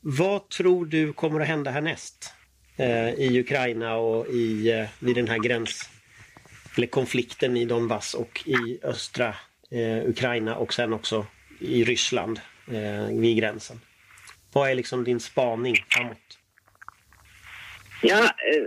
Vad 0.00 0.48
tror 0.48 0.86
du 0.86 1.12
kommer 1.12 1.40
att 1.40 1.46
hända 1.46 1.70
härnäst? 1.70 2.34
Eh, 2.76 3.10
I 3.14 3.40
Ukraina 3.40 3.96
och 3.96 4.26
i, 4.26 4.70
eh, 4.70 4.88
vid 4.98 5.14
den 5.14 5.28
här 5.28 5.38
gräns 5.38 5.90
eller 6.76 6.86
konflikten 6.86 7.56
i 7.56 7.64
Donbass 7.64 8.14
och 8.14 8.42
i 8.46 8.78
östra 8.82 9.34
eh, 9.70 10.08
Ukraina 10.08 10.56
och 10.56 10.74
sen 10.74 10.92
också 10.92 11.26
i 11.60 11.84
Ryssland 11.84 12.40
eh, 12.72 13.06
vid 13.06 13.36
gränsen. 13.36 13.80
Vad 14.52 14.70
är 14.70 14.74
liksom 14.74 15.04
din 15.04 15.20
spaning 15.20 15.76
framåt? 15.88 16.38
Ja, 18.02 18.24
eh, 18.24 18.64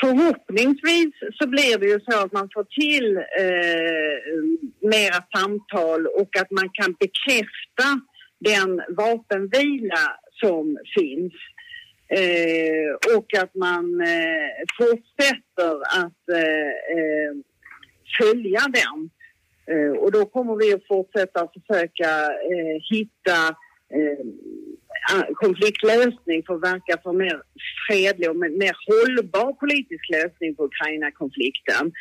förhoppningsvis 0.00 1.14
så 1.38 1.48
blir 1.48 1.78
det 1.78 1.86
ju 1.86 2.00
så 2.00 2.24
att 2.24 2.32
man 2.32 2.48
får 2.54 2.64
till 2.64 3.16
eh, 3.16 4.16
mera 4.90 5.24
samtal 5.36 6.06
och 6.06 6.36
att 6.40 6.50
man 6.50 6.68
kan 6.72 6.92
bekräfta 6.92 7.88
den 8.38 8.82
vapenvila 8.88 10.04
som 10.40 10.78
finns. 10.98 11.32
Eh, 12.08 13.16
och 13.16 13.34
att 13.42 13.54
man 13.54 14.00
eh, 14.00 14.50
fortsätter 14.78 15.74
att 16.02 16.28
eh, 16.28 16.96
eh 16.98 17.34
följa 18.18 18.60
den. 18.60 19.10
Eh, 19.70 19.92
och 19.92 20.12
då 20.12 20.24
kommer 20.26 20.56
vi 20.56 20.74
att 20.74 20.86
fortsätta 20.86 21.48
försöka 21.48 22.10
eh, 22.52 22.76
hitta 22.90 23.38
eh, 23.96 24.26
Eh, 25.12 25.34
konfliktlösning 25.34 26.42
för 26.46 26.54
att 26.54 26.64
verka 26.72 27.02
för 27.02 27.12
mer 27.12 27.42
fredlig 27.86 28.30
och 28.30 28.36
mer 28.36 28.76
hållbar 28.88 29.52
politisk 29.52 30.04
lösning 30.10 30.54
på 30.54 30.64
Ukraina-konflikten. 30.64 31.92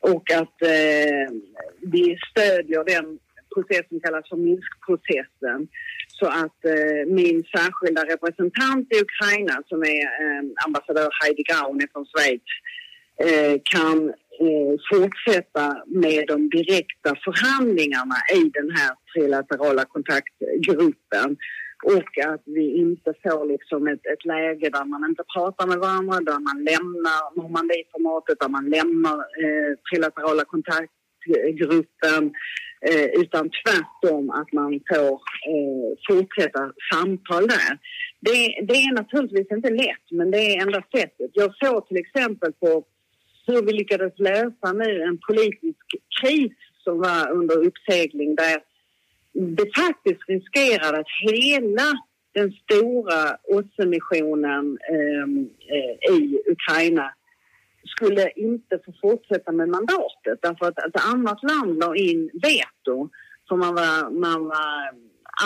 Och 0.00 0.30
att 0.32 0.62
eh, 0.62 1.26
vi 1.80 2.18
stödjer 2.30 2.84
den 2.84 3.18
process 3.54 3.88
som 3.88 4.00
kallas 4.00 4.28
för 4.28 4.36
Minskprocessen. 4.36 5.68
Så 6.18 6.26
att 6.26 6.60
eh, 6.64 7.02
min 7.06 7.44
särskilda 7.56 8.02
representant 8.04 8.86
i 8.94 8.96
Ukraina 9.06 9.62
som 9.68 9.82
är 9.82 10.04
eh, 10.22 10.42
ambassadör 10.66 11.08
Heidi 11.20 11.42
Graun 11.42 11.80
från 11.92 12.06
Schweiz 12.06 12.48
eh, 13.26 13.56
kan 13.74 13.98
eh, 14.44 14.74
fortsätta 14.90 15.82
med 15.86 16.24
de 16.28 16.50
direkta 16.58 17.10
förhandlingarna 17.24 18.18
i 18.38 18.42
den 18.58 18.70
här 18.78 18.92
trilaterala 19.12 19.84
kontaktgruppen 19.84 21.36
och 21.84 22.18
att 22.32 22.42
vi 22.44 22.76
inte 22.76 23.14
får 23.22 23.44
liksom 23.44 23.88
ett, 23.88 24.06
ett 24.06 24.24
läge 24.24 24.70
där 24.70 24.84
man 24.84 25.04
inte 25.10 25.24
pratar 25.36 25.66
med 25.66 25.78
varandra, 25.78 26.20
där 26.20 26.40
man 26.48 26.64
lämnar 26.70 27.36
Normandieformatet, 27.42 28.40
där 28.40 28.48
man 28.48 28.70
lämnar 28.70 29.18
eh, 29.44 29.72
trilaterala 29.90 30.44
kontaktgruppen 30.44 32.22
eh, 32.88 33.08
utan 33.22 33.50
tvärtom 33.60 34.30
att 34.30 34.52
man 34.52 34.80
får 34.90 35.12
eh, 35.52 35.90
fortsätta 36.08 36.72
samtal 36.92 37.46
där. 37.46 37.78
Det, 38.20 38.36
det, 38.68 38.78
är 38.86 38.94
naturligtvis 38.94 39.50
inte 39.50 39.70
lätt, 39.70 40.06
men 40.10 40.30
det 40.30 40.38
är 40.38 40.62
enda 40.62 40.82
sättet. 40.96 41.30
Jag 41.32 41.54
såg 41.56 41.88
till 41.88 41.96
exempel 41.96 42.52
på 42.52 42.84
hur 43.46 43.62
vi 43.62 43.72
lyckades 43.72 44.18
lösa 44.18 44.72
nu 44.72 45.02
en 45.02 45.18
politisk 45.28 45.86
kris 46.20 46.52
som 46.84 46.98
var 46.98 47.30
under 47.30 47.66
uppsegling 47.66 48.34
där 48.34 48.58
det 49.38 49.76
faktiskt 49.76 50.28
riskerar 50.28 51.00
att 51.00 51.06
hela 51.30 51.88
den 52.34 52.52
stora 52.52 53.36
OSSE-missionen 53.48 54.78
ehm, 54.90 55.50
eh, 55.74 56.14
i 56.14 56.42
Ukraina 56.46 57.12
skulle 57.86 58.30
inte 58.30 58.80
få 58.84 58.92
fortsätta 59.02 59.52
med 59.52 59.68
mandatet 59.68 60.38
därför 60.42 60.66
att 60.66 60.78
ett 60.78 61.04
annat 61.14 61.42
land 61.42 61.78
la 61.78 61.96
in 61.96 62.30
veto 62.42 63.08
för 63.48 63.56
man 63.56 63.74
var, 63.74 64.10
man 64.10 64.44
var 64.44 64.90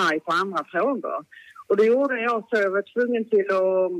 arg 0.09 0.21
på 0.21 0.33
andra 0.33 0.65
frågor. 0.65 1.25
Och 1.69 1.77
då 1.77 1.85
gjorde 1.85 2.21
jag 2.21 2.41
så, 2.51 2.63
jag 2.63 2.71
var 2.71 2.85
tvungen 2.95 3.25
till 3.31 3.47
att 3.51 3.93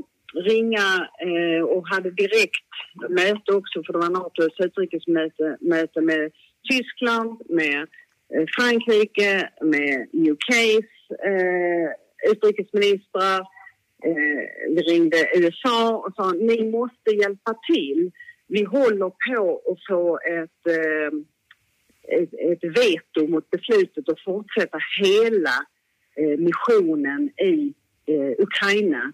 ringa 0.51 0.87
eh, 1.27 1.63
och 1.63 1.87
hade 1.87 2.11
direkt 2.11 2.69
möte 3.09 3.51
också 3.53 3.83
för 3.83 3.93
det 3.93 3.99
var 3.99 4.09
Natos 4.09 4.59
utrikesmöte 4.59 5.57
möte 5.61 6.01
med 6.01 6.31
Tyskland, 6.69 7.41
med 7.49 7.87
Eh, 8.33 8.45
Frankrike, 8.57 9.49
med 9.61 10.07
UKs 10.13 11.11
eh, 11.25 11.89
utrikesministrar. 12.31 13.39
Eh, 14.05 14.73
vi 14.75 14.81
ringde 14.81 15.17
USA 15.35 15.97
och 15.97 16.13
sa 16.15 16.31
ni 16.31 16.71
måste 16.71 17.11
hjälpa 17.11 17.53
till. 17.71 18.11
Vi 18.47 18.63
håller 18.63 19.09
på 19.09 19.61
att 19.71 19.85
få 19.89 20.19
ett, 20.19 20.67
eh, 20.67 21.11
ett, 22.17 22.33
ett 22.33 22.63
veto 22.63 23.27
mot 23.27 23.49
beslutet 23.49 24.09
att 24.09 24.19
fortsätta 24.19 24.79
hela 25.01 25.55
eh, 26.15 26.39
missionen 26.39 27.29
i 27.29 27.73
eh, 28.05 28.31
Ukraina. 28.37 29.13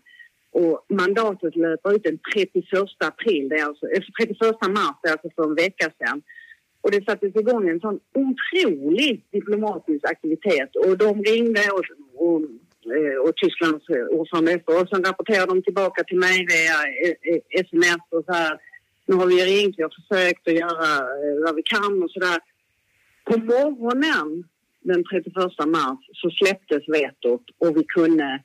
Och 0.52 0.86
mandatet 0.90 1.56
löper 1.56 1.96
ut 1.96 2.04
den 2.04 2.20
31 2.36 2.66
april, 3.00 3.50
det 3.50 3.56
är 3.56 3.66
alltså, 3.66 3.88
eh, 3.88 4.02
31 4.20 4.40
mars, 4.68 4.96
det 5.04 5.10
är 5.10 5.12
alltså 5.12 5.30
för 5.36 5.44
en 5.44 5.56
vecka 5.56 5.92
sedan. 5.98 6.22
Och 6.82 6.92
det 6.92 7.06
sattes 7.06 7.36
igång 7.36 7.70
en 7.70 7.80
sån 7.80 8.00
otrolig 8.14 9.26
diplomatisk 9.32 10.06
aktivitet 10.06 10.76
och 10.76 10.98
de 10.98 11.24
ringde 11.24 11.62
och, 11.72 11.86
och, 12.26 12.42
eh, 12.96 13.18
och 13.24 13.36
Tysklands 13.36 13.90
eh, 13.90 14.06
ordförande 14.18 14.62
och 14.66 14.90
sen 14.90 15.04
rapporterade 15.04 15.54
de 15.54 15.62
tillbaka 15.64 16.04
till 16.04 16.20
mig 16.20 16.38
via 16.54 16.78
eh, 17.04 17.40
sms 17.66 18.04
och 18.10 18.24
så 18.26 18.34
här. 18.34 18.58
Nu 19.06 19.16
har 19.16 19.28
vi 19.28 19.46
ringt, 19.46 19.76
vi 19.78 19.84
har 19.84 19.94
försökt 20.02 20.48
att 20.48 20.54
göra 20.54 20.88
vad 21.46 21.56
vi 21.56 21.64
kan 21.64 22.04
och 22.04 22.12
sådär. 22.12 22.40
På 23.24 23.38
morgonen 23.38 24.44
den 24.82 25.04
31 25.04 25.36
mars 25.68 26.00
så 26.14 26.30
släpptes 26.30 26.84
vetot 26.88 27.44
och 27.58 27.78
vi 27.78 27.84
kunde 27.84 28.40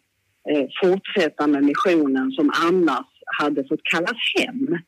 eh, 0.50 0.66
fortsätta 0.82 1.46
med 1.46 1.64
missionen 1.64 2.30
som 2.30 2.50
annars 2.64 3.06
hade 3.26 3.64
fått 3.68 3.82
kallas 3.82 4.16
hem. 4.38 4.78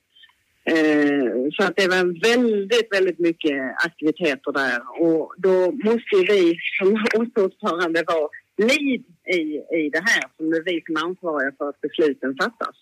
Eh, 0.68 1.50
så 1.52 1.62
att 1.62 1.76
det 1.76 1.88
var 1.88 2.20
väldigt, 2.22 2.92
väldigt 2.92 3.18
mycket 3.18 3.74
aktiviteter 3.84 4.52
där 4.52 5.02
och 5.02 5.34
då 5.38 5.72
måste 5.72 6.16
vi 6.32 6.58
som 6.78 6.88
ordförande 7.44 8.04
vara 8.06 8.28
lead 8.56 9.04
i, 9.36 9.40
i 9.76 9.90
det 9.92 10.02
här 10.04 10.24
som 10.36 10.52
är 10.52 10.64
vi 10.64 10.82
som 10.86 10.96
är 10.96 11.00
ansvariga 11.00 11.52
för 11.58 11.68
att 11.68 11.80
besluten 11.80 12.36
fattas. 12.36 12.76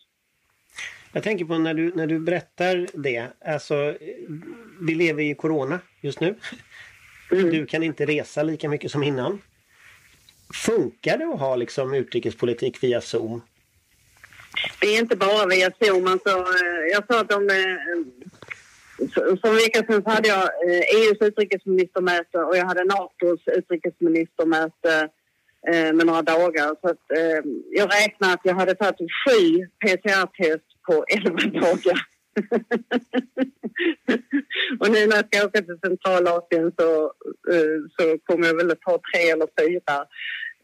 Jag 1.13 1.23
tänker 1.23 1.45
på 1.45 1.59
när 1.59 1.75
du, 1.75 1.93
när 1.95 2.07
du 2.07 2.19
berättar 2.19 2.87
det, 2.95 3.29
alltså 3.45 3.95
vi 4.81 4.95
lever 4.95 5.23
i 5.23 5.35
corona 5.35 5.79
just 6.01 6.21
nu. 6.21 6.35
Mm. 7.33 7.51
Du 7.51 7.67
kan 7.67 7.83
inte 7.83 8.07
resa 8.07 8.43
lika 8.43 8.69
mycket 8.69 8.91
som 8.91 9.03
innan. 9.03 9.43
Funkar 10.67 11.19
det 11.19 11.25
att 11.25 11.41
ha 11.41 11.57
liksom 11.57 11.95
utrikespolitik 11.95 12.83
via 12.83 13.01
Zoom? 13.01 13.41
Det 14.81 14.87
är 14.87 15.01
inte 15.01 15.17
bara 15.17 15.47
via 15.47 15.71
Zoom. 15.81 16.07
Alltså, 16.07 16.45
jag 16.93 17.07
sa 17.09 17.21
att 17.21 17.29
de... 17.29 17.49
För 19.15 19.49
en 19.49 19.55
vecka 19.55 19.79
sedan 19.79 20.03
hade 20.07 20.29
jag 20.29 20.43
eh, 20.43 20.79
e 20.79 20.85
EUs 20.97 21.19
utrikesministermöte 21.21 22.39
och 22.39 22.57
jag 22.57 22.67
hade 22.67 22.85
NATOs 22.85 23.41
utrikesministermöte 23.47 25.09
eh, 25.73 25.93
med 25.93 26.07
några 26.07 26.23
dagar. 26.23 26.77
Så 26.81 26.89
att, 26.89 27.03
jag 27.71 27.95
räknar 27.95 28.33
att 28.33 28.41
jag 28.43 28.55
hade 28.55 28.75
tagit 28.75 28.97
sju 28.99 29.67
PCR-test 29.81 30.83
på 30.87 31.05
elva 31.09 31.61
dagar. 31.61 32.01
och 34.81 34.91
nu 34.91 35.07
när 35.07 35.17
jag 35.17 35.27
ska 35.27 35.47
åka 35.47 35.63
till 35.63 35.79
Centralasien 35.85 36.73
så, 36.79 37.13
så 37.99 38.19
kommer 38.25 38.47
jag 38.47 38.55
väl 38.55 38.71
att 38.71 38.81
ta 38.81 39.01
tre 39.13 39.31
eller 39.31 39.49
fyra 39.61 40.07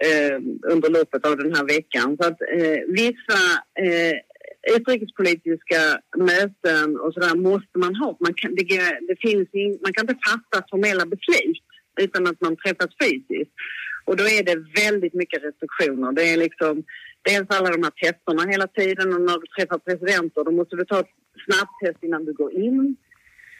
eh, 0.08 0.36
under 0.72 0.90
loppet 0.90 1.26
av 1.26 1.36
den 1.36 1.54
här 1.54 1.64
veckan. 1.64 2.16
Så 2.20 2.28
att 2.28 2.40
eh, 2.40 2.80
vissa 2.88 3.40
eh, 3.84 4.16
utrikespolitiska 4.76 5.80
möten 6.16 7.00
och 7.00 7.14
sådär 7.14 7.34
måste 7.34 7.78
man 7.78 7.94
ha. 7.96 8.16
Man 8.20 8.34
kan, 8.34 8.54
det, 8.54 8.64
det 9.08 9.16
finns 9.20 9.48
in, 9.52 9.78
man 9.82 9.92
kan 9.92 10.04
inte 10.04 10.20
fatta 10.28 10.66
formella 10.70 11.06
beslut 11.06 11.64
utan 12.00 12.26
att 12.26 12.40
man 12.40 12.56
träffas 12.56 12.90
fysiskt. 13.02 13.54
Och 14.04 14.16
då 14.16 14.24
är 14.24 14.42
det 14.42 14.82
väldigt 14.84 15.14
mycket 15.14 15.42
restriktioner. 15.44 16.12
Det 16.12 16.22
är 16.22 16.36
liksom 16.36 16.84
dels 17.22 17.46
alla 17.48 17.70
de 17.70 17.82
här 17.82 17.90
testerna 18.02 18.50
hela 18.50 18.66
tiden 18.66 19.14
och 19.14 19.20
när 19.20 19.38
du 19.38 19.46
träffar 19.46 19.78
presidenter 19.78 20.44
då 20.44 20.50
måste 20.50 20.76
du 20.76 20.84
ta 20.84 21.00
ett 21.00 21.14
snabbtest 21.46 22.04
innan 22.04 22.24
du 22.24 22.32
går 22.32 22.52
in. 22.52 22.96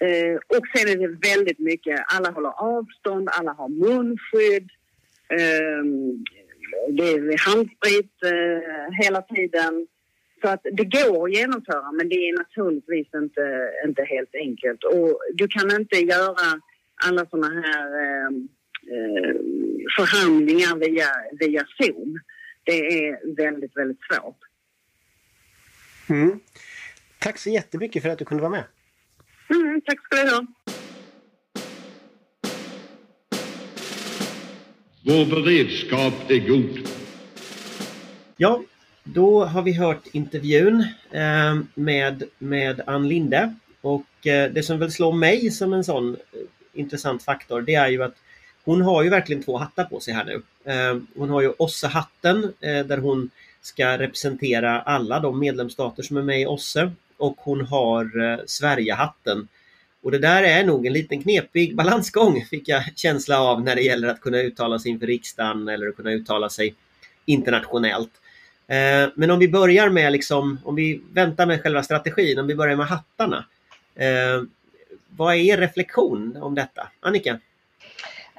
Eh, 0.01 0.37
och 0.57 0.65
sen 0.75 0.89
är 0.89 0.97
det 0.97 1.29
väldigt 1.29 1.59
mycket, 1.59 2.01
alla 2.15 2.31
håller 2.31 2.55
avstånd, 2.77 3.29
alla 3.33 3.53
har 3.53 3.69
munskydd. 3.69 4.71
Eh, 5.31 5.85
det 6.89 7.11
är 7.11 7.51
handsprit 7.51 8.15
eh, 8.25 9.05
hela 9.05 9.23
tiden. 9.23 9.87
Så 10.41 10.49
att 10.49 10.61
det 10.73 10.85
går 10.85 11.25
att 11.25 11.35
genomföra 11.35 11.93
men 11.93 12.09
det 12.09 12.15
är 12.15 12.39
naturligtvis 12.39 13.15
inte, 13.15 13.73
inte 13.87 14.05
helt 14.05 14.35
enkelt. 14.35 14.85
Och 14.85 15.21
du 15.35 15.49
kan 15.49 15.71
inte 15.81 15.97
göra 15.97 16.61
alla 17.07 17.27
såna 17.27 17.49
här 17.49 17.87
eh, 18.05 18.29
eh, 18.95 19.35
förhandlingar 19.97 20.77
via, 20.77 21.09
via 21.41 21.65
Zoom. 21.79 22.21
Det 22.65 22.73
är 22.73 23.37
väldigt, 23.37 23.77
väldigt 23.77 24.01
svårt. 24.11 24.39
Mm. 26.09 26.41
Tack 27.19 27.39
så 27.39 27.51
jättemycket 27.51 28.03
för 28.03 28.11
att 28.11 28.19
du 28.19 28.25
kunde 28.25 28.43
vara 28.43 28.51
med. 28.51 28.65
Mm, 29.51 29.81
tack 29.81 30.05
ska 30.05 30.17
du 30.17 30.31
ha. 30.31 30.47
Vår 35.03 35.25
beredskap 35.25 36.15
är 36.29 36.49
god. 36.49 36.89
Ja, 38.37 38.63
då 39.05 39.45
har 39.45 39.63
vi 39.63 39.73
hört 39.73 40.03
intervjun 40.13 40.85
eh, 41.11 41.59
med, 41.75 42.23
med 42.39 42.81
Ann 42.87 43.09
Linde. 43.09 43.55
Och 43.81 44.27
eh, 44.27 44.53
det 44.53 44.63
som 44.63 44.79
väl 44.79 44.93
slår 44.93 45.13
mig 45.13 45.51
som 45.51 45.73
en 45.73 45.85
sån 45.85 46.15
eh, 46.15 46.19
intressant 46.73 47.23
faktor 47.23 47.61
det 47.63 47.75
är 47.75 47.89
ju 47.89 48.03
att 48.03 48.15
hon 48.65 48.83
har 48.83 49.03
ju 49.03 49.11
verkligen 49.11 49.43
två 49.43 49.57
hattar 49.57 49.85
på 49.85 50.01
sig 50.01 50.15
här 50.15 50.25
nu. 50.25 50.43
Hon 51.17 51.31
har 51.31 51.41
ju 51.41 51.53
OSSE-hatten 51.59 52.53
där 52.61 52.99
hon 52.99 53.31
ska 53.63 53.99
representera 53.99 54.81
alla 54.81 55.21
de 55.21 55.39
medlemsstater 55.39 56.03
som 56.03 56.17
är 56.17 56.23
med 56.23 56.41
i 56.41 56.47
OSSE 56.47 56.91
och 57.21 57.37
hon 57.39 57.61
har 57.61 58.33
eh, 58.33 58.39
Sverigehatten. 58.47 59.49
Och 60.03 60.11
det 60.11 60.19
där 60.19 60.43
är 60.43 60.65
nog 60.65 60.87
en 60.87 60.93
liten 60.93 61.23
knepig 61.23 61.77
balansgång 61.77 62.45
fick 62.45 62.69
jag 62.69 62.83
känsla 62.97 63.41
av 63.41 63.63
när 63.63 63.75
det 63.75 63.83
gäller 63.83 64.09
att 64.09 64.21
kunna 64.21 64.39
uttala 64.39 64.79
sig 64.79 64.91
inför 64.91 65.07
riksdagen 65.07 65.69
eller 65.69 65.89
att 65.89 65.97
kunna 65.97 66.13
uttala 66.13 66.49
sig 66.49 66.75
internationellt. 67.25 68.11
Eh, 68.67 69.09
men 69.15 69.31
om 69.31 69.39
vi 69.39 69.49
börjar 69.49 69.89
med 69.89 70.13
liksom, 70.13 70.61
om 70.65 70.75
vi 70.75 71.03
väntar 71.13 71.47
med 71.47 71.63
själva 71.63 71.83
strategin, 71.83 72.39
om 72.39 72.47
vi 72.47 72.55
börjar 72.55 72.77
med 72.77 72.87
hattarna. 72.87 73.45
Eh, 73.95 74.43
vad 75.17 75.35
är 75.35 75.39
er 75.39 75.57
reflektion 75.57 76.37
om 76.43 76.55
detta? 76.55 76.89
Annika? 77.01 77.39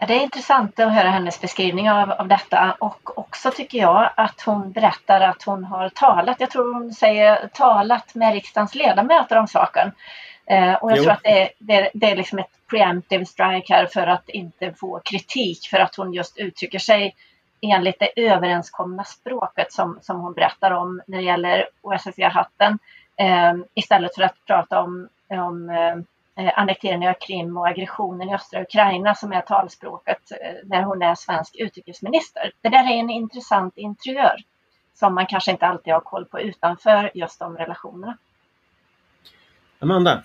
Det 0.08 0.13
är 0.13 0.19
intressant 0.24 0.80
att 0.80 0.93
höra 0.93 1.10
hennes 1.10 1.41
beskrivning 1.41 1.91
av, 1.91 2.12
av 2.12 2.28
detta 2.28 2.78
och 2.80 3.17
också 3.17 3.52
tycker 3.52 3.78
jag 3.78 4.12
att 4.17 4.41
hon 4.41 4.71
berättar 4.71 5.21
att 5.21 5.43
hon 5.43 5.63
har 5.63 5.89
talat, 5.89 6.38
jag 6.39 6.52
tror 6.52 6.74
hon 6.74 6.93
säger 6.93 7.47
talat 7.54 8.15
med 8.15 8.34
riksdagens 8.34 8.76
ledamöter 8.76 9.38
om 9.38 9.47
saken. 9.47 9.91
Eh, 10.52 10.74
och 10.74 10.92
jag 10.92 10.98
jo. 10.98 11.04
tror 11.04 11.14
att 11.14 11.24
det 11.24 11.42
är, 11.42 11.50
det, 11.60 11.90
det 11.94 12.12
är 12.12 12.16
liksom 12.16 12.40
ett 12.40 12.52
preemptive 12.70 13.26
strike 13.26 13.74
här 13.74 13.86
för 13.86 14.08
att 14.08 14.30
inte 14.30 14.74
få 14.74 15.02
kritik 15.06 15.68
för 15.68 15.78
att 15.78 15.96
hon 15.96 16.14
just 16.14 16.38
uttrycker 16.38 16.80
sig 16.80 17.16
enligt 17.62 18.00
det 18.00 18.30
överenskomna 18.30 19.04
språket 19.04 19.72
som, 19.72 20.00
som 20.02 20.20
hon 20.20 20.34
berättar 20.34 20.72
om 20.72 21.02
när 21.08 21.18
det 21.18 21.24
gäller 21.24 21.68
OSSE-hatten 21.82 22.80
eh, 23.16 23.54
istället 23.74 24.16
för 24.16 24.22
att 24.22 24.46
prata 24.46 24.82
om, 24.82 25.10
om 25.30 25.70
eh, 25.70 26.46
eh, 26.46 26.60
annekteringen 26.60 27.10
av 27.10 27.14
Krim 27.14 27.58
och 27.58 27.68
aggressionen 27.68 28.30
i 28.30 28.36
östra 28.36 28.62
Ukraina 28.62 29.16
som 29.16 29.34
är 29.34 29.42
talspråket 29.42 30.32
eh, 30.32 30.56
när 30.64 30.82
hon 30.82 31.02
är 31.02 31.16
svensk 31.16 31.56
utrikesminister. 31.56 32.52
Det 32.62 32.70
där 32.70 32.92
är 32.92 33.00
en 33.00 33.10
intressant 33.10 33.78
interiör 33.78 34.36
som 34.94 35.16
man 35.16 35.26
kanske 35.26 35.52
inte 35.52 35.68
alltid 35.68 35.94
har 35.94 36.02
koll 36.02 36.26
på 36.26 36.40
utanför 36.40 37.12
just 37.14 37.40
de 37.40 37.58
relationerna. 37.58 38.18
Amanda? 39.80 40.24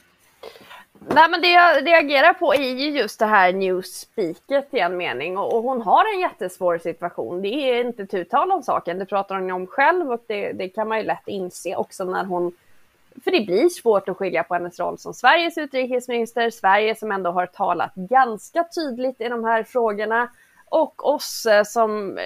Nej 1.08 1.30
men 1.30 1.40
det 1.40 1.50
jag 1.50 1.86
reagerar 1.86 2.32
på 2.32 2.54
är 2.54 2.74
ju 2.74 2.90
just 2.90 3.18
det 3.18 3.26
här 3.26 3.52
newspeaket 3.52 4.74
i 4.74 4.78
en 4.78 4.96
mening. 4.96 5.38
Och, 5.38 5.54
och, 5.54 5.62
hon 5.62 5.82
har 5.82 6.14
en 6.14 6.20
jättesvår 6.20 6.78
situation. 6.78 7.42
Det 7.42 7.48
är 7.48 7.84
inte 7.84 8.06
tu 8.06 8.24
tal 8.24 8.52
om 8.52 8.62
saken, 8.62 8.98
det 8.98 9.06
pratar 9.06 9.34
hon 9.34 9.50
om 9.50 9.66
själv 9.66 10.12
och 10.12 10.24
det, 10.26 10.52
det 10.52 10.68
kan 10.68 10.88
man 10.88 10.98
ju 10.98 11.04
lätt 11.04 11.28
inse 11.28 11.76
också 11.76 12.04
när 12.04 12.24
hon 12.24 12.52
för 13.24 13.30
det 13.30 13.46
blir 13.46 13.68
svårt 13.68 14.08
att 14.08 14.16
skilja 14.16 14.42
på 14.42 14.54
hennes 14.54 14.78
roll 14.80 14.98
som 14.98 15.14
Sveriges 15.14 15.58
utrikesminister, 15.58 16.50
Sverige 16.50 16.94
som 16.94 17.12
ändå 17.12 17.30
har 17.30 17.46
talat 17.46 17.94
ganska 17.94 18.64
tydligt 18.74 19.20
i 19.20 19.28
de 19.28 19.44
här 19.44 19.62
frågorna 19.62 20.28
och 20.68 21.08
oss 21.08 21.46
som 21.66 22.18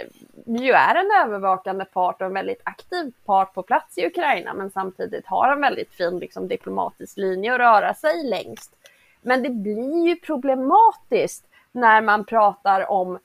ju 0.47 0.73
är 0.73 0.95
en 0.95 1.11
övervakande 1.25 1.85
part 1.85 2.21
och 2.21 2.27
en 2.27 2.35
väldigt 2.35 2.63
aktiv 2.65 3.13
part 3.25 3.55
på 3.55 3.63
plats 3.63 3.99
i 3.99 4.07
Ukraina 4.07 4.55
men 4.55 4.71
samtidigt 4.71 5.27
har 5.27 5.53
en 5.53 5.61
väldigt 5.61 5.95
fin 5.95 6.19
liksom, 6.19 6.49
diplomatisk 6.49 7.17
linje 7.17 7.53
att 7.55 7.61
röra 7.61 7.95
sig 7.95 8.25
längst. 8.25 8.77
Men 9.23 9.43
det 9.43 9.51
blir 9.51 10.09
ju 10.09 10.17
problematiskt 10.17 11.45
när 11.73 12.01
man 12.01 12.25
pratar 12.25 12.91
om 12.91 13.19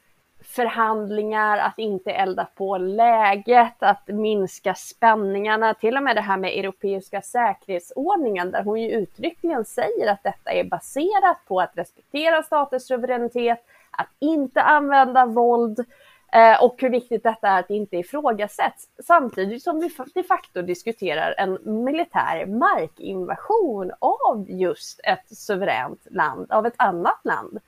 förhandlingar, 0.45 1.57
att 1.57 1.79
inte 1.79 2.11
elda 2.11 2.47
på 2.55 2.77
läget, 2.77 3.83
att 3.83 4.07
minska 4.07 4.75
spänningarna, 4.75 5.73
till 5.73 5.97
och 5.97 6.03
med 6.03 6.15
det 6.15 6.21
här 6.21 6.37
med 6.37 6.59
europeiska 6.59 7.21
säkerhetsordningen 7.21 8.51
där 8.51 8.63
hon 8.63 8.81
ju 8.81 8.91
uttryckligen 8.91 9.65
säger 9.65 10.11
att 10.11 10.23
detta 10.23 10.51
är 10.51 10.63
baserat 10.63 11.37
på 11.47 11.61
att 11.61 11.77
respektera 11.77 12.43
staters 12.43 12.83
suveränitet, 12.83 13.65
att 13.97 14.09
inte 14.19 14.61
använda 14.61 15.25
våld 15.25 15.85
eh, 16.33 16.63
och 16.63 16.75
hur 16.81 16.89
viktigt 16.89 17.23
detta 17.23 17.47
är 17.47 17.59
att 17.59 17.67
det 17.67 17.75
inte 17.75 17.97
ifrågasätts. 17.97 18.87
Samtidigt 19.03 19.63
som 19.63 19.79
vi 19.79 19.89
de 20.13 20.23
facto 20.23 20.61
diskuterar 20.61 21.35
en 21.37 21.83
militär 21.83 22.45
markinvasion 22.45 23.91
av 23.99 24.45
just 24.47 24.99
ett 25.03 25.37
suveränt 25.37 26.07
land, 26.11 26.51
av 26.51 26.65
ett 26.65 26.75
annat 26.77 27.19
land. 27.23 27.59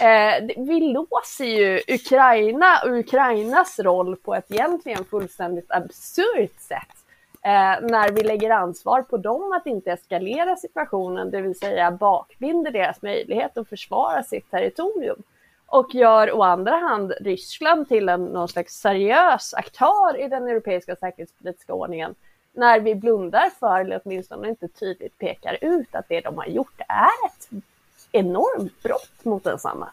Eh, 0.00 0.64
vi 0.66 0.80
låser 0.80 1.44
ju 1.44 1.80
Ukraina 1.88 2.66
och 2.84 2.98
Ukrainas 2.98 3.78
roll 3.78 4.16
på 4.16 4.34
ett 4.34 4.50
egentligen 4.50 5.04
fullständigt 5.04 5.70
absurt 5.70 6.60
sätt. 6.60 6.96
Eh, 7.42 7.88
när 7.90 8.12
vi 8.12 8.22
lägger 8.22 8.50
ansvar 8.50 9.02
på 9.02 9.16
dem 9.16 9.52
att 9.52 9.66
inte 9.66 9.92
eskalera 9.92 10.56
situationen, 10.56 11.30
det 11.30 11.40
vill 11.40 11.58
säga 11.58 11.90
bakbinder 11.90 12.70
deras 12.70 13.02
möjlighet 13.02 13.58
att 13.58 13.68
försvara 13.68 14.22
sitt 14.22 14.50
territorium. 14.50 15.22
Och 15.70 15.94
gör 15.94 16.32
å 16.32 16.42
andra 16.42 16.76
hand 16.76 17.12
Ryssland 17.20 17.88
till 17.88 18.08
en 18.08 18.24
någon 18.24 18.48
slags 18.48 18.74
seriös 18.74 19.54
aktör 19.54 20.24
i 20.24 20.28
den 20.28 20.48
europeiska 20.48 20.96
säkerhetspolitiska 20.96 21.74
ordningen. 21.74 22.14
När 22.52 22.80
vi 22.80 22.94
blundar 22.94 23.50
för, 23.60 23.80
eller 23.80 24.00
åtminstone 24.04 24.48
inte 24.48 24.68
tydligt 24.68 25.18
pekar 25.18 25.58
ut 25.60 25.94
att 25.94 26.08
det 26.08 26.20
de 26.20 26.38
har 26.38 26.46
gjort 26.46 26.80
är 26.88 27.26
ett 27.26 27.64
enormt 28.12 28.82
brott 28.82 29.24
mot 29.24 29.44
densamma. 29.44 29.90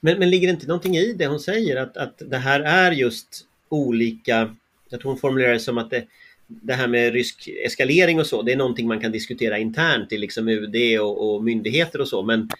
Men, 0.00 0.18
men 0.18 0.30
ligger 0.30 0.48
det 0.48 0.52
inte 0.52 0.66
någonting 0.66 0.96
i 0.96 1.12
det 1.12 1.26
hon 1.26 1.40
säger 1.40 1.76
att, 1.76 1.96
att 1.96 2.22
det 2.26 2.38
här 2.38 2.60
är 2.60 2.92
just 2.92 3.46
olika, 3.68 4.54
jag 4.88 5.00
tror 5.00 5.10
hon 5.10 5.20
formulerar 5.20 5.52
det 5.52 5.60
som 5.60 5.78
att 5.78 5.90
det, 5.90 6.04
det 6.46 6.74
här 6.74 6.88
med 6.88 7.12
rysk 7.12 7.48
eskalering 7.64 8.20
och 8.20 8.26
så, 8.26 8.42
det 8.42 8.52
är 8.52 8.56
någonting 8.56 8.88
man 8.88 9.00
kan 9.00 9.12
diskutera 9.12 9.58
internt 9.58 10.12
i 10.12 10.18
liksom 10.18 10.48
UD 10.48 11.00
och, 11.00 11.34
och 11.34 11.44
myndigheter 11.44 12.00
och 12.00 12.08
så, 12.08 12.22
men 12.22 12.50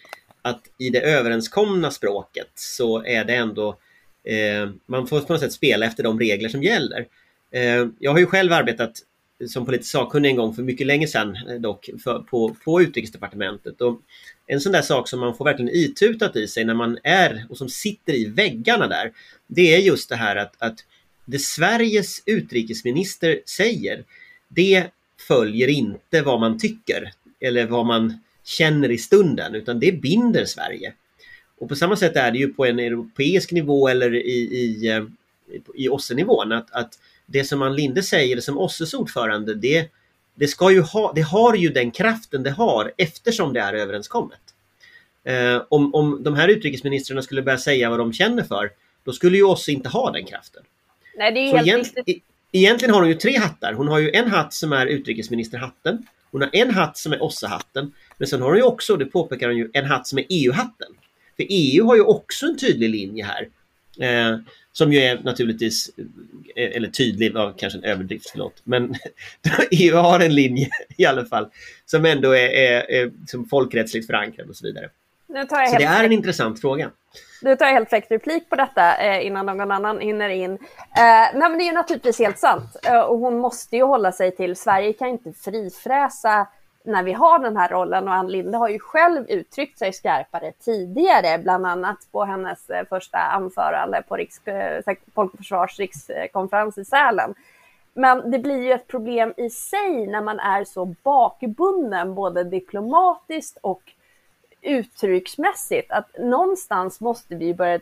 att 0.45 0.61
i 0.77 0.89
det 0.89 1.01
överenskomna 1.01 1.91
språket 1.91 2.51
så 2.55 3.03
är 3.03 3.25
det 3.25 3.35
ändå, 3.35 3.77
eh, 4.23 4.69
man 4.85 5.07
får 5.07 5.21
på 5.21 5.33
något 5.33 5.41
sätt 5.41 5.53
spela 5.53 5.85
efter 5.85 6.03
de 6.03 6.19
regler 6.19 6.49
som 6.49 6.63
gäller. 6.63 7.07
Eh, 7.51 7.87
jag 7.99 8.11
har 8.11 8.19
ju 8.19 8.25
själv 8.25 8.53
arbetat 8.53 8.91
som 9.47 9.65
politisk 9.65 9.91
sakkunnig 9.91 10.29
en 10.29 10.35
gång 10.35 10.55
för 10.55 10.63
mycket 10.63 10.87
länge 10.87 11.07
sedan 11.07 11.37
eh, 11.49 11.55
dock 11.55 11.89
för, 12.03 12.19
på, 12.19 12.55
på 12.65 12.81
utrikesdepartementet. 12.81 13.81
Och 13.81 14.01
en 14.47 14.61
sån 14.61 14.71
där 14.71 14.81
sak 14.81 15.07
som 15.07 15.19
man 15.19 15.35
får 15.35 15.45
verkligen 15.45 15.75
itutat 15.75 16.35
i 16.35 16.47
sig 16.47 16.65
när 16.65 16.73
man 16.73 16.97
är 17.03 17.45
och 17.49 17.57
som 17.57 17.69
sitter 17.69 18.13
i 18.13 18.25
väggarna 18.25 18.87
där. 18.87 19.11
Det 19.47 19.75
är 19.75 19.79
just 19.79 20.09
det 20.09 20.15
här 20.15 20.35
att, 20.35 20.53
att 20.57 20.79
det 21.25 21.39
Sveriges 21.39 22.23
utrikesminister 22.25 23.39
säger 23.45 24.03
det 24.47 24.87
följer 25.27 25.67
inte 25.67 26.21
vad 26.21 26.39
man 26.39 26.59
tycker 26.59 27.11
eller 27.39 27.65
vad 27.65 27.85
man 27.85 28.19
känner 28.45 28.91
i 28.91 28.97
stunden 28.97 29.55
utan 29.55 29.79
det 29.79 29.91
binder 29.91 30.45
Sverige. 30.45 30.93
Och 31.57 31.69
på 31.69 31.75
samma 31.75 31.95
sätt 31.95 32.15
är 32.15 32.31
det 32.31 32.37
ju 32.37 32.53
på 32.53 32.65
en 32.65 32.79
europeisk 32.79 33.51
nivå 33.51 33.87
eller 33.87 34.15
i, 34.15 34.37
i, 34.37 34.87
eh, 34.87 35.03
i 35.75 35.89
OSSE-nivån 35.89 36.51
att, 36.51 36.71
att 36.71 36.99
det 37.25 37.43
som 37.43 37.61
Ann 37.61 37.75
Linde 37.75 38.03
säger 38.03 38.41
som 38.41 38.57
OSSEs 38.57 38.93
ordförande, 38.93 39.55
det, 39.55 39.89
det, 40.35 40.47
ska 40.47 40.71
ju 40.71 40.81
ha, 40.81 41.13
det 41.15 41.21
har 41.21 41.55
ju 41.55 41.69
den 41.69 41.91
kraften 41.91 42.43
det 42.43 42.51
har 42.51 42.91
eftersom 42.97 43.53
det 43.53 43.59
är 43.59 43.73
överenskommet. 43.73 44.39
Eh, 45.23 45.61
om, 45.69 45.95
om 45.95 46.23
de 46.23 46.35
här 46.35 46.47
utrikesministrarna 46.47 47.21
skulle 47.21 47.41
börja 47.41 47.57
säga 47.57 47.89
vad 47.89 47.99
de 47.99 48.13
känner 48.13 48.43
för, 48.43 48.71
då 49.03 49.13
skulle 49.13 49.37
ju 49.37 49.43
OSSE 49.43 49.71
inte 49.71 49.89
ha 49.89 50.11
den 50.11 50.25
kraften. 50.25 50.63
Nej, 51.17 51.31
det 51.31 51.39
är 51.39 51.57
helt 51.57 51.67
egent, 51.67 51.93
e, 52.05 52.19
egentligen 52.51 52.93
har 52.93 53.01
hon 53.01 53.09
ju 53.09 53.15
tre 53.15 53.37
hattar. 53.37 53.73
Hon 53.73 53.87
har 53.87 53.99
ju 53.99 54.11
en 54.11 54.31
hatt 54.31 54.53
som 54.53 54.73
är 54.73 54.85
utrikesministerhatten. 54.85 56.07
Hon 56.35 56.41
har 56.41 56.49
en 56.53 56.71
hatt 56.71 56.97
som 56.97 57.13
är 57.13 57.23
OSSE-hatten. 57.23 57.93
Men 58.17 58.27
sen 58.27 58.41
har 58.41 58.49
hon 58.49 58.57
ju 58.57 58.63
också, 58.63 58.97
det 58.97 59.05
påpekar 59.05 59.47
hon 59.47 59.57
ju, 59.57 59.69
en 59.73 59.85
hatt 59.85 60.07
som 60.07 60.17
är 60.17 60.25
EU-hatten. 60.29 60.87
För 61.35 61.45
EU 61.49 61.85
har 61.85 61.95
ju 61.95 62.01
också 62.01 62.45
en 62.45 62.57
tydlig 62.57 62.89
linje 62.89 63.25
här. 63.25 63.49
Eh, 63.99 64.39
som 64.71 64.93
ju 64.93 64.99
är 64.99 65.19
naturligtvis, 65.19 65.91
eh, 66.55 66.75
eller 66.75 66.87
tydlig 66.87 67.33
var 67.33 67.53
kanske 67.57 67.79
en 67.79 67.83
överdrift, 67.83 68.29
förlåt. 68.29 68.61
Men 68.63 68.95
EU 69.71 69.95
har 69.95 70.19
en 70.19 70.35
linje 70.35 70.69
i 70.97 71.05
alla 71.05 71.25
fall 71.25 71.47
som 71.85 72.05
ändå 72.05 72.31
är, 72.31 72.49
är, 72.49 72.91
är 72.91 73.11
som 73.27 73.49
folkrättsligt 73.49 74.07
förankrad 74.07 74.49
och 74.49 74.55
så 74.55 74.67
vidare 74.67 74.89
så 75.27 75.77
det 75.77 75.83
är 75.83 76.03
en 76.03 76.11
intressant 76.11 76.61
fråga. 76.61 76.91
Nu 77.41 77.55
tar 77.55 77.65
jag 77.65 77.73
helt 77.73 77.89
fräckt 77.89 78.11
replik 78.11 78.49
på 78.49 78.55
detta 78.55 78.97
eh, 78.97 79.25
innan 79.25 79.45
någon 79.45 79.71
annan 79.71 79.99
hinner 79.99 80.29
in. 80.29 80.51
Eh, 80.51 80.59
nej 81.33 81.33
men 81.33 81.57
det 81.57 81.63
är 81.63 81.65
ju 81.65 81.71
naturligtvis 81.71 82.19
helt 82.19 82.39
sant. 82.39 82.75
Eh, 82.83 82.99
och 82.99 83.19
hon 83.19 83.39
måste 83.39 83.75
ju 83.75 83.83
hålla 83.83 84.11
sig 84.11 84.35
till, 84.35 84.55
Sverige 84.55 84.93
kan 84.93 85.07
inte 85.07 85.33
frifräsa 85.33 86.47
när 86.85 87.03
vi 87.03 87.13
har 87.13 87.39
den 87.39 87.57
här 87.57 87.69
rollen 87.69 88.07
och 88.07 88.13
Ann 88.13 88.27
Linde 88.27 88.57
har 88.57 88.69
ju 88.69 88.79
själv 88.79 89.25
uttryckt 89.29 89.79
sig 89.79 89.93
skarpare 89.93 90.51
tidigare, 90.51 91.37
bland 91.37 91.65
annat 91.65 91.97
på 92.11 92.23
hennes 92.23 92.69
eh, 92.69 92.85
första 92.89 93.17
anförande 93.17 94.03
på 94.07 94.15
Riks, 94.15 94.47
eh, 94.47 94.95
Folk 95.15 95.33
och 95.33 95.37
Försvars 95.37 95.79
rikskonferens 95.79 96.77
i 96.77 96.85
Sälen. 96.85 97.33
Men 97.93 98.31
det 98.31 98.39
blir 98.39 98.63
ju 98.63 98.71
ett 98.71 98.87
problem 98.87 99.33
i 99.37 99.49
sig 99.49 100.07
när 100.07 100.21
man 100.21 100.39
är 100.39 100.63
så 100.63 100.85
bakbunden 100.85 102.15
både 102.15 102.43
diplomatiskt 102.43 103.57
och 103.61 103.81
uttrycksmässigt 104.65 105.91
att 105.91 106.17
någonstans 106.19 107.01
måste 107.01 107.35
vi 107.35 107.53
börja 107.53 107.79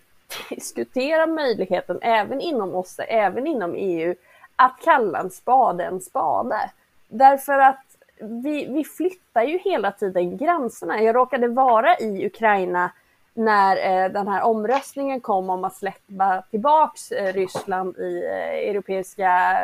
diskutera 0.50 1.28
möjligheten 1.28 2.00
även 2.02 2.42
inom 2.42 2.76
OSSE, 2.76 3.04
även 3.04 3.48
inom 3.48 3.76
EU, 3.76 4.16
att 4.56 4.80
kalla 4.84 5.20
en 5.20 5.30
spade 5.30 5.84
en 5.84 6.02
spade. 6.02 6.72
Därför 7.08 7.60
att 7.60 7.86
vi, 8.20 8.66
vi 8.66 8.84
flyttar 8.84 9.44
ju 9.44 9.58
hela 9.58 9.92
tiden 9.92 10.38
gränserna. 10.38 11.02
Jag 11.02 11.16
råkade 11.16 11.48
vara 11.48 11.98
i 11.98 12.26
Ukraina 12.26 12.92
när 13.34 13.76
eh, 13.78 14.12
den 14.12 14.28
här 14.28 14.44
omröstningen 14.44 15.22
kom 15.22 15.50
om 15.50 15.64
att 15.64 15.76
släppa 15.76 16.44
tillbaks 16.52 17.12
eh, 17.12 17.34
Ryssland 17.34 17.98
i 17.98 18.24
eh, 18.26 18.70
Europeiska 18.70 19.58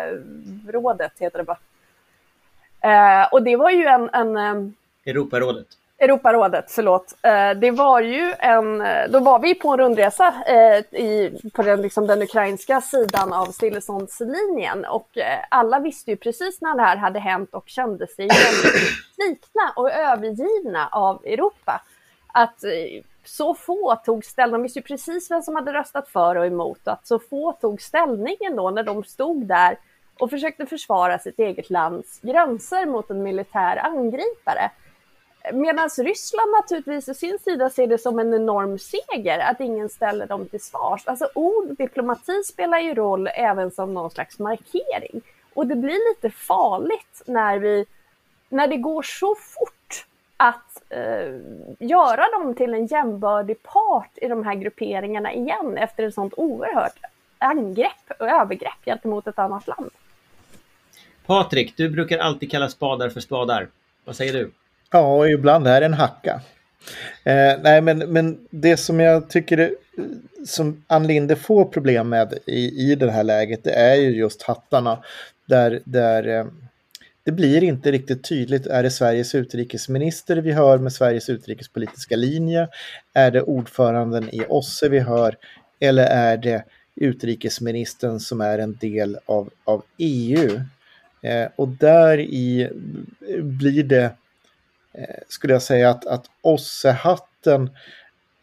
rådet, 0.67 1.11
heter 1.19 1.37
det 1.37 1.43
bara. 1.43 1.59
Eh, 2.81 3.27
och 3.31 3.43
det 3.43 3.55
var 3.55 3.69
ju 3.69 3.85
en... 3.85 4.09
en 4.13 4.37
eh, 4.37 4.71
Europarådet. 5.05 5.67
Europarådet, 5.99 6.71
förlåt. 6.71 7.15
Eh, 7.21 7.51
det 7.51 7.71
var 7.71 8.01
ju 8.01 8.33
en, 8.39 8.81
eh, 8.81 9.09
då 9.09 9.19
var 9.19 9.39
vi 9.39 9.55
på 9.55 9.69
en 9.69 9.77
rundresa 9.77 10.33
eh, 10.45 10.99
i, 11.01 11.39
på 11.53 11.61
den, 11.61 11.81
liksom 11.81 12.07
den 12.07 12.21
ukrainska 12.21 12.81
sidan 12.81 13.33
av 13.33 13.45
stilleståndslinjen 13.45 14.85
och 14.85 15.09
alla 15.49 15.79
visste 15.79 16.11
ju 16.11 16.17
precis 16.17 16.61
när 16.61 16.75
det 16.75 16.81
här 16.81 16.95
hade 16.95 17.19
hänt 17.19 17.53
och 17.53 17.69
kände 17.69 18.07
sig 18.07 18.29
svikna 19.15 19.73
och 19.75 19.91
övergivna 19.91 20.87
av 20.91 21.25
Europa. 21.25 21.81
Att 22.33 22.63
så 23.23 23.53
få 23.53 23.95
tog 24.05 24.25
ställning, 24.25 24.53
de 24.53 24.63
visste 24.63 24.79
ju 24.79 24.83
precis 24.83 25.31
vem 25.31 25.41
som 25.41 25.55
hade 25.55 25.73
röstat 25.73 26.07
för 26.07 26.35
och 26.35 26.45
emot 26.45 26.87
och 26.87 26.93
att 26.93 27.07
så 27.07 27.19
få 27.19 27.51
tog 27.51 27.81
ställningen 27.81 28.55
då 28.55 28.69
när 28.69 28.83
de 28.83 29.03
stod 29.03 29.45
där 29.45 29.77
och 30.19 30.29
försökte 30.29 30.65
försvara 30.65 31.19
sitt 31.19 31.39
eget 31.39 31.69
lands 31.69 32.19
gränser 32.21 32.85
mot 32.85 33.09
en 33.09 33.23
militär 33.23 33.77
angripare. 33.77 34.71
Medan 35.53 35.89
Ryssland 35.89 36.51
naturligtvis 36.51 37.09
å 37.09 37.13
sin 37.13 37.37
sida 37.39 37.69
ser 37.69 37.87
det 37.87 37.97
som 37.97 38.19
en 38.19 38.33
enorm 38.33 38.77
seger 38.79 39.39
att 39.39 39.59
ingen 39.59 39.89
ställer 39.89 40.27
dem 40.27 40.47
till 40.47 40.61
svars. 40.61 41.07
Alltså 41.07 41.29
ord, 41.35 41.77
diplomati 41.77 42.43
spelar 42.43 42.79
ju 42.79 42.93
roll 42.93 43.29
även 43.33 43.71
som 43.71 43.93
någon 43.93 44.11
slags 44.11 44.39
markering. 44.39 45.21
Och 45.53 45.67
det 45.67 45.75
blir 45.75 46.09
lite 46.09 46.29
farligt 46.29 47.21
när, 47.25 47.59
vi, 47.59 47.85
när 48.49 48.67
det 48.67 48.77
går 48.77 49.01
så 49.01 49.35
fort 49.35 50.05
att 50.37 50.83
eh, 50.89 51.33
göra 51.79 52.39
dem 52.39 52.55
till 52.55 52.73
en 52.73 52.85
jämbördig 52.85 53.63
part 53.63 54.11
i 54.15 54.27
de 54.27 54.45
här 54.45 54.55
grupperingarna 54.55 55.33
igen 55.33 55.77
efter 55.77 56.03
ett 56.03 56.13
sånt 56.13 56.33
oerhört 56.37 56.97
angrepp 57.37 58.11
och 58.19 58.27
övergrepp 58.27 58.85
gentemot 58.85 59.27
ett 59.27 59.39
annat 59.39 59.67
land. 59.67 59.89
Patrik, 61.25 61.77
du 61.77 61.89
brukar 61.89 62.17
alltid 62.17 62.51
kalla 62.51 62.69
spadar 62.69 63.09
för 63.09 63.19
spadar. 63.19 63.67
Vad 64.05 64.15
säger 64.15 64.33
du? 64.33 64.51
Ja, 64.91 65.15
och 65.15 65.29
ibland 65.29 65.67
är 65.67 65.79
det 65.79 65.85
en 65.85 65.93
hacka. 65.93 66.41
Eh, 67.23 67.59
nej, 67.61 67.81
men, 67.81 67.97
men 67.97 68.47
det 68.49 68.77
som 68.77 68.99
jag 68.99 69.29
tycker 69.29 69.57
det, 69.57 69.71
som 70.45 70.83
Ann 70.87 71.07
Linde 71.07 71.35
får 71.35 71.65
problem 71.65 72.09
med 72.09 72.33
i, 72.45 72.91
i 72.91 72.95
det 72.95 73.11
här 73.11 73.23
läget, 73.23 73.63
det 73.63 73.73
är 73.73 73.95
ju 73.95 74.09
just 74.09 74.41
hattarna. 74.41 75.03
Där, 75.45 75.79
där 75.85 76.27
eh, 76.27 76.45
det 77.23 77.31
blir 77.31 77.63
inte 77.63 77.91
riktigt 77.91 78.23
tydligt. 78.23 78.67
Är 78.67 78.83
det 78.83 78.91
Sveriges 78.91 79.35
utrikesminister 79.35 80.37
vi 80.37 80.51
hör 80.51 80.77
med 80.77 80.93
Sveriges 80.93 81.29
utrikespolitiska 81.29 82.15
linje? 82.15 82.67
Är 83.13 83.31
det 83.31 83.41
ordföranden 83.41 84.29
i 84.29 84.41
OSSE 84.49 84.89
vi 84.89 84.99
hör? 84.99 85.35
Eller 85.79 86.05
är 86.05 86.37
det 86.37 86.63
utrikesministern 86.95 88.19
som 88.19 88.41
är 88.41 88.59
en 88.59 88.75
del 88.75 89.17
av, 89.25 89.49
av 89.63 89.83
EU? 89.97 90.61
Eh, 91.21 91.47
och 91.55 91.67
där 91.67 92.19
i 92.19 92.69
blir 93.41 93.83
det 93.83 94.11
Eh, 94.93 95.15
skulle 95.27 95.53
jag 95.53 95.61
säga 95.61 95.89
att, 95.89 96.05
att 96.05 96.25
OSSE-hatten 96.41 97.69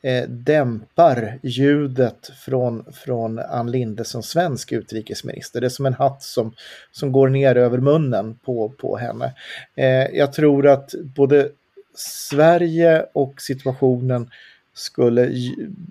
eh, 0.02 0.28
dämpar 0.28 1.38
ljudet 1.42 2.30
från, 2.44 2.92
från 2.92 3.38
Ann 3.38 3.70
Linde 3.70 4.04
som 4.04 4.22
svensk 4.22 4.72
utrikesminister. 4.72 5.60
Det 5.60 5.66
är 5.66 5.68
som 5.68 5.86
en 5.86 5.94
hatt 5.94 6.22
som, 6.22 6.54
som 6.92 7.12
går 7.12 7.28
ner 7.28 7.56
över 7.56 7.78
munnen 7.78 8.34
på, 8.34 8.68
på 8.68 8.96
henne. 8.96 9.34
Eh, 9.74 10.16
jag 10.16 10.32
tror 10.32 10.66
att 10.66 10.94
både 11.14 11.50
Sverige 11.94 13.06
och 13.12 13.40
situationen 13.40 14.30
skulle 14.74 15.32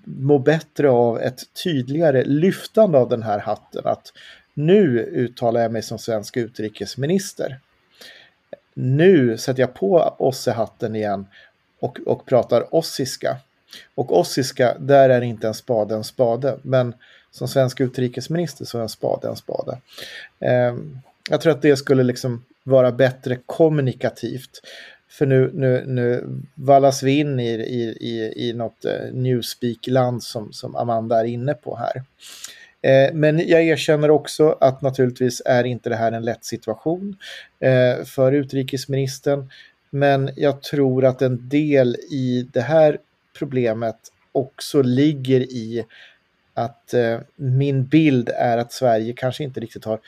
må 0.05 0.39
bättre 0.39 0.89
av 0.89 1.21
ett 1.21 1.41
tydligare 1.63 2.23
lyftande 2.23 2.97
av 2.97 3.09
den 3.09 3.23
här 3.23 3.39
hatten. 3.39 3.81
Att 3.85 4.13
nu 4.53 4.99
uttalar 4.99 5.61
jag 5.61 5.71
mig 5.71 5.81
som 5.81 5.99
svensk 5.99 6.37
utrikesminister. 6.37 7.59
Nu 8.77 9.37
sätter 9.37 9.59
jag 9.59 9.73
på 9.73 10.15
OSSE-hatten 10.17 10.95
igen 10.95 11.27
och, 11.79 11.99
och 12.05 12.25
pratar 12.25 12.75
ossiska. 12.75 13.37
Och 13.95 14.19
ossiska, 14.19 14.77
där 14.79 15.09
är 15.09 15.21
inte 15.21 15.47
en 15.47 15.53
spade 15.53 15.95
en 15.95 16.03
spade. 16.03 16.57
Men 16.61 16.93
som 17.31 17.47
svensk 17.47 17.81
utrikesminister 17.81 18.65
så 18.65 18.77
är 18.77 18.81
en 18.81 18.89
spade 18.89 19.27
en 19.27 19.35
spade. 19.35 19.77
Eh, 20.39 20.75
jag 21.29 21.41
tror 21.41 21.51
att 21.51 21.61
det 21.61 21.77
skulle 21.77 22.03
liksom 22.03 22.45
vara 22.63 22.91
bättre 22.91 23.37
kommunikativt. 23.45 24.61
För 25.09 25.25
nu, 25.25 25.51
nu, 25.53 25.83
nu 25.87 26.27
vallas 26.55 27.03
vi 27.03 27.19
in 27.19 27.39
i, 27.39 27.49
i, 27.49 27.81
i, 27.99 28.33
i 28.49 28.53
något 28.53 28.85
eh, 28.85 29.13
newspeak-land 29.13 30.23
som, 30.23 30.53
som 30.53 30.75
Amanda 30.75 31.19
är 31.19 31.25
inne 31.25 31.53
på 31.53 31.75
här. 31.75 32.03
Eh, 32.85 33.13
men 33.13 33.47
jag 33.47 33.63
erkänner 33.63 34.11
också 34.11 34.57
att 34.61 34.81
naturligtvis 34.81 35.41
är 35.45 35.63
inte 35.63 35.89
det 35.89 35.95
här 35.95 36.11
en 36.11 36.23
lätt 36.23 36.45
situation 36.45 37.17
eh, 37.59 38.05
för 38.05 38.31
utrikesministern. 38.31 39.49
Men 39.89 40.29
jag 40.35 40.61
tror 40.61 41.05
att 41.05 41.21
en 41.21 41.49
del 41.49 41.95
i 41.95 42.47
det 42.53 42.61
här 42.61 42.97
problemet 43.37 43.97
också 44.31 44.81
ligger 44.81 45.39
i 45.39 45.85
att 46.53 46.93
eh, 46.93 47.19
min 47.35 47.85
bild 47.85 48.29
är 48.29 48.57
att 48.57 48.71
Sverige 48.73 49.13
kanske 49.13 49.43
inte 49.43 49.59
riktigt 49.59 49.85
har 49.85 49.99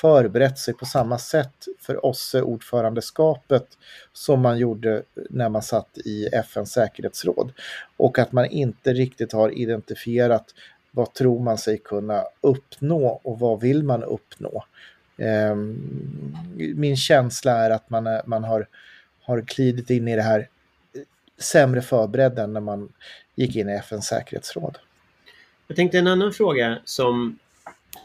förberett 0.00 0.58
sig 0.58 0.74
på 0.74 0.86
samma 0.86 1.18
sätt 1.18 1.66
för 1.80 2.06
OSSE-ordförandeskapet 2.06 3.66
som 4.12 4.40
man 4.40 4.58
gjorde 4.58 5.02
när 5.30 5.48
man 5.48 5.62
satt 5.62 5.98
i 5.98 6.26
FNs 6.26 6.72
säkerhetsråd. 6.72 7.52
Och 7.96 8.18
att 8.18 8.32
man 8.32 8.46
inte 8.46 8.92
riktigt 8.92 9.32
har 9.32 9.50
identifierat 9.58 10.44
vad 10.94 11.14
tror 11.14 11.40
man 11.40 11.58
sig 11.58 11.78
kunna 11.78 12.24
uppnå 12.40 13.06
och 13.06 13.38
vad 13.38 13.60
vill 13.60 13.82
man 13.82 14.02
uppnå. 14.02 14.64
Ehm, 15.16 15.76
min 16.56 16.96
känsla 16.96 17.52
är 17.52 17.70
att 17.70 17.90
man, 17.90 18.06
är, 18.06 18.22
man 18.26 18.44
har, 18.44 18.66
har 19.22 19.42
klidit 19.42 19.90
in 19.90 20.08
i 20.08 20.16
det 20.16 20.22
här 20.22 20.38
eh, 20.40 21.02
sämre 21.38 21.82
förberedd 21.82 22.38
än 22.38 22.52
när 22.52 22.60
man 22.60 22.88
gick 23.34 23.56
in 23.56 23.68
i 23.68 23.72
FNs 23.72 24.06
säkerhetsråd. 24.06 24.78
Jag 25.66 25.76
tänkte 25.76 25.98
en 25.98 26.06
annan 26.06 26.32
fråga 26.32 26.78
som, 26.84 27.38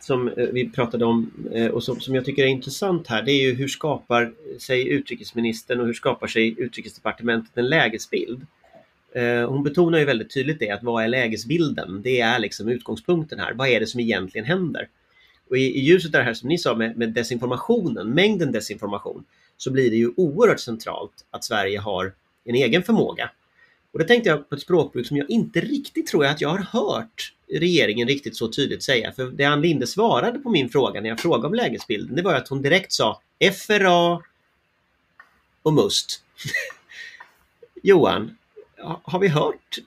som 0.02 0.28
eh, 0.28 0.48
vi 0.48 0.70
pratade 0.70 1.06
om 1.06 1.32
eh, 1.52 1.68
och 1.68 1.84
som, 1.84 2.00
som 2.00 2.16
jag 2.16 2.26
tycker 2.26 2.44
är 2.44 2.48
intressant 2.48 3.08
här. 3.08 3.22
Det 3.22 3.32
är 3.32 3.42
ju 3.42 3.54
hur 3.54 3.68
skapar 3.68 4.34
sig 4.60 4.90
utrikesministern 4.90 5.80
och 5.80 5.86
hur 5.86 5.94
skapar 5.94 6.28
sig 6.28 6.56
utrikesdepartementet 6.58 7.58
en 7.58 7.68
lägesbild? 7.68 8.46
Eh, 9.16 9.50
hon 9.50 9.64
betonar 9.64 10.00
ju 10.00 10.06
väldigt 10.06 10.34
tydligt 10.34 10.60
det 10.60 10.70
att 10.70 10.84
vad 10.84 11.04
är 11.04 11.08
lägesbilden? 11.08 12.02
Det 12.02 12.20
är 12.20 12.40
liksom 12.40 12.68
utgångspunkten 12.68 13.40
här. 13.40 13.54
Vad 13.54 13.68
är 13.68 13.80
det 13.80 13.88
som 13.88 14.00
egentligen 14.00 14.46
händer? 14.46 14.88
Och 15.50 15.58
i, 15.58 15.62
i 15.62 15.80
ljuset 15.80 16.16
av 16.16 16.20
det 16.20 16.26
här 16.26 16.34
som 16.34 16.50
ni 16.50 16.58
sa 16.58 16.76
med, 16.76 16.98
med 16.98 17.10
desinformationen, 17.10 18.10
mängden 18.10 18.52
desinformation, 18.52 19.24
så 19.58 19.72
blir 19.72 19.90
det 19.90 19.96
ju 19.96 20.14
oerhört 20.18 20.60
centralt 20.60 21.26
att 21.30 21.44
Sverige 21.44 21.80
har 21.80 22.14
en 22.46 22.56
egen 22.56 22.84
förmåga. 22.84 23.30
Och 23.92 24.00
det 24.00 24.06
tänkte 24.06 24.30
jag 24.30 24.50
på 24.50 24.56
ett 24.56 24.62
språkbruk 24.62 25.08
som 25.08 25.18
jag 25.18 25.30
inte 25.30 25.60
riktigt 25.60 26.08
tror 26.08 26.26
att 26.26 26.42
jag 26.42 26.50
har 26.50 26.60
hört 26.60 27.34
regeringen 27.48 28.08
riktigt 28.08 28.38
så 28.38 28.48
tydligt 28.48 28.84
säga. 28.84 29.12
För 29.12 29.26
det 29.26 29.44
Ann 29.44 29.62
Linde 29.62 29.88
svarade 29.88 30.40
på 30.40 30.50
min 30.50 30.70
fråga 30.70 31.02
när 31.02 31.10
jag 31.10 31.20
frågade 31.20 31.48
om 31.48 31.54
lägesbilden, 31.54 32.16
det 32.16 32.22
var 32.22 32.34
att 32.34 32.48
hon 32.48 32.62
direkt 32.62 32.92
sa 32.94 33.22
FRA 33.68 34.22
och 35.62 35.74
MUST. 35.74 36.24
Johan, 37.84 38.37
har 39.04 39.20
vi 39.20 39.28
hört 39.28 39.78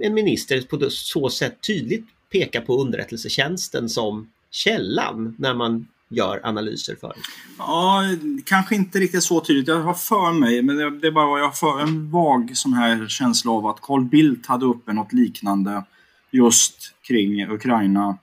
en 0.00 0.14
minister 0.14 0.62
på 0.62 0.90
så 0.90 1.30
sätt 1.30 1.56
tydligt 1.66 2.06
peka 2.32 2.60
på 2.60 2.82
underrättelsetjänsten 2.82 3.88
som 3.88 4.30
källan 4.50 5.36
när 5.38 5.54
man 5.54 5.86
gör 6.08 6.40
analyser 6.42 6.96
för? 7.00 7.14
Ja, 7.58 8.02
kanske 8.46 8.74
inte 8.74 8.98
riktigt 8.98 9.22
så 9.22 9.40
tydligt. 9.40 9.68
Jag 9.68 9.80
har 9.80 9.94
för 9.94 10.32
mig, 10.32 10.62
men 10.62 10.76
det, 10.76 11.06
är 11.06 11.10
bara 11.10 11.26
vad 11.26 11.40
jag 11.40 11.44
har 11.44 11.52
för 11.52 11.80
en 11.80 12.10
vag 12.10 12.50
sån 12.54 12.72
här 12.72 13.08
känsla 13.08 13.52
av 13.52 13.66
att 13.66 13.80
Carl 13.80 14.04
Bildt 14.04 14.46
hade 14.46 14.66
uppe 14.66 14.92
något 14.92 15.12
liknande 15.12 15.84
just 16.30 16.94
kring 17.02 17.50
Ukraina 17.50 18.18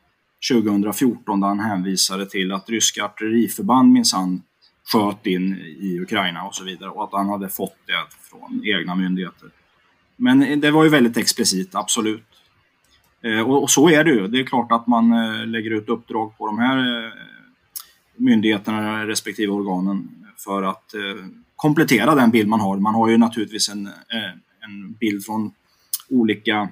2014 0.51 1.39
där 1.39 1.47
han 1.47 1.59
hänvisade 1.59 2.25
till 2.25 2.51
att 2.51 2.69
ryska 2.69 3.05
artilleriförband 3.05 3.93
minsann 3.93 4.41
sköt 4.91 5.25
in 5.25 5.57
i 5.57 5.99
Ukraina 5.99 6.43
och 6.43 6.55
så 6.55 6.63
vidare 6.63 6.89
och 6.89 7.03
att 7.03 7.11
han 7.11 7.29
hade 7.29 7.49
fått 7.49 7.77
det 7.85 8.29
från 8.29 8.61
egna 8.65 8.95
myndigheter. 8.95 9.49
Men 10.17 10.59
det 10.59 10.71
var 10.71 10.83
ju 10.83 10.89
väldigt 10.89 11.17
explicit, 11.17 11.75
absolut. 11.75 12.23
Eh, 13.23 13.39
och, 13.39 13.69
så 13.69 13.89
är 13.89 14.03
det 14.03 14.11
ju. 14.11 14.27
Det 14.27 14.39
är 14.39 14.43
klart 14.43 14.71
att 14.71 14.87
man 14.87 15.11
eh, 15.11 15.45
lägger 15.45 15.71
ut 15.71 15.89
uppdrag 15.89 16.37
på 16.37 16.45
de 16.45 16.59
här 16.59 16.77
eh, 16.77 17.11
myndigheterna 18.15 19.07
respektive 19.07 19.51
organen 19.51 20.09
för 20.37 20.63
att 20.63 20.93
komplettera 21.55 22.15
den 22.15 22.31
bild 22.31 22.47
man 22.49 22.59
har. 22.59 22.77
Man 22.77 22.95
har 22.95 23.09
ju 23.09 23.17
naturligtvis 23.17 23.69
en, 23.69 23.89
en 24.63 24.93
bild 24.99 25.25
från 25.25 25.51
olika 26.09 26.69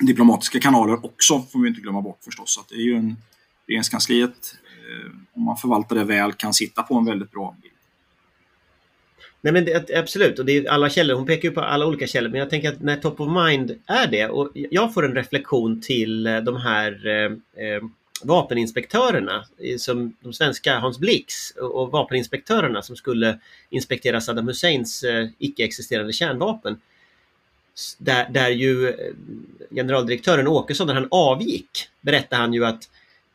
diplomatiska 0.00 0.60
kanaler 0.60 1.04
också, 1.04 1.42
får 1.42 1.62
vi 1.62 1.68
inte 1.68 1.80
glömma 1.80 2.00
bort 2.02 2.18
förstås. 2.24 2.58
Att 2.60 2.68
det 2.68 2.74
är 2.74 2.84
ju 2.84 2.96
en, 2.96 3.16
regeringskansliet, 3.66 4.54
om 5.34 5.42
man 5.42 5.56
förvaltar 5.56 5.96
det 5.96 6.04
väl, 6.04 6.32
kan 6.32 6.54
sitta 6.54 6.82
på 6.82 6.94
en 6.94 7.04
väldigt 7.04 7.30
bra 7.30 7.56
bild. 7.62 7.71
Nej 9.44 9.52
men 9.52 9.64
det, 9.64 9.98
absolut, 9.98 10.38
och 10.38 10.44
det 10.44 10.56
är 10.56 10.70
alla 10.70 10.90
källor. 10.90 11.14
Hon 11.14 11.26
pekar 11.26 11.48
ju 11.48 11.54
på 11.54 11.60
alla 11.60 11.86
olika 11.86 12.06
källor. 12.06 12.30
Men 12.30 12.40
jag 12.40 12.50
tänker 12.50 12.68
att 12.68 12.80
när 12.80 12.96
top 12.96 13.20
of 13.20 13.28
mind 13.46 13.78
är 13.86 14.06
det 14.06 14.28
och 14.28 14.50
jag 14.54 14.94
får 14.94 15.04
en 15.04 15.14
reflektion 15.14 15.80
till 15.80 16.26
eh, 16.26 16.36
de 16.36 16.56
här 16.56 17.06
eh, 17.06 17.64
eh 17.66 17.82
vapeninspektörerna 18.24 19.44
som 19.78 20.16
de 20.20 20.32
svenska 20.32 20.78
Hans 20.78 20.98
Blix 20.98 21.50
och, 21.50 21.82
och 21.82 21.90
vapeninspektörerna 21.90 22.82
som 22.82 22.96
skulle 22.96 23.38
inspektera 23.70 24.20
Saddam 24.20 24.48
Husseins 24.48 25.04
eh, 25.04 25.28
icke-existerande 25.38 26.12
kärnvapen. 26.12 26.80
Där, 27.98 28.28
där 28.30 28.48
ju 28.48 28.88
eh, 28.88 28.94
generaldirektören 29.70 30.48
Åkesson, 30.48 30.86
när 30.86 30.94
han 30.94 31.08
avgick, 31.10 31.88
berättade 32.00 32.42
han 32.42 32.54
ju 32.54 32.64
att 32.64 32.88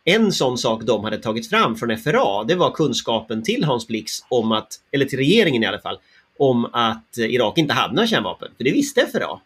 en 0.07 0.31
sån 0.31 0.57
sak 0.57 0.83
de 0.83 1.03
hade 1.03 1.17
tagit 1.17 1.49
fram 1.49 1.75
från 1.75 1.97
FRA, 1.97 2.43
det 2.43 2.55
var 2.55 2.71
kunskapen 2.71 3.43
till 3.43 3.63
Hans 3.63 3.87
Blix 3.87 4.11
om 4.29 4.51
att, 4.51 4.79
eller 4.91 5.05
till 5.05 5.17
regeringen 5.17 5.63
i 5.63 5.65
alla 5.65 5.79
fall, 5.79 5.99
om 6.37 6.65
att 6.65 7.17
Irak 7.17 7.57
inte 7.57 7.73
hade 7.73 7.93
några 7.93 8.07
kärnvapen. 8.07 8.49
För 8.57 8.63
det 8.63 8.71
visste 8.71 9.07
FRA. 9.11 9.39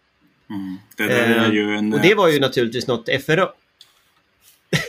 Mm. 0.50 0.78
Det 0.98 1.14
är 1.14 1.52
ju 1.52 1.76
en... 1.76 1.94
Och 1.94 2.02
det 2.02 2.16
var 2.16 2.28
ju 2.28 2.40
naturligtvis 2.40 2.88
något 2.88 3.10
FRA... 3.26 3.50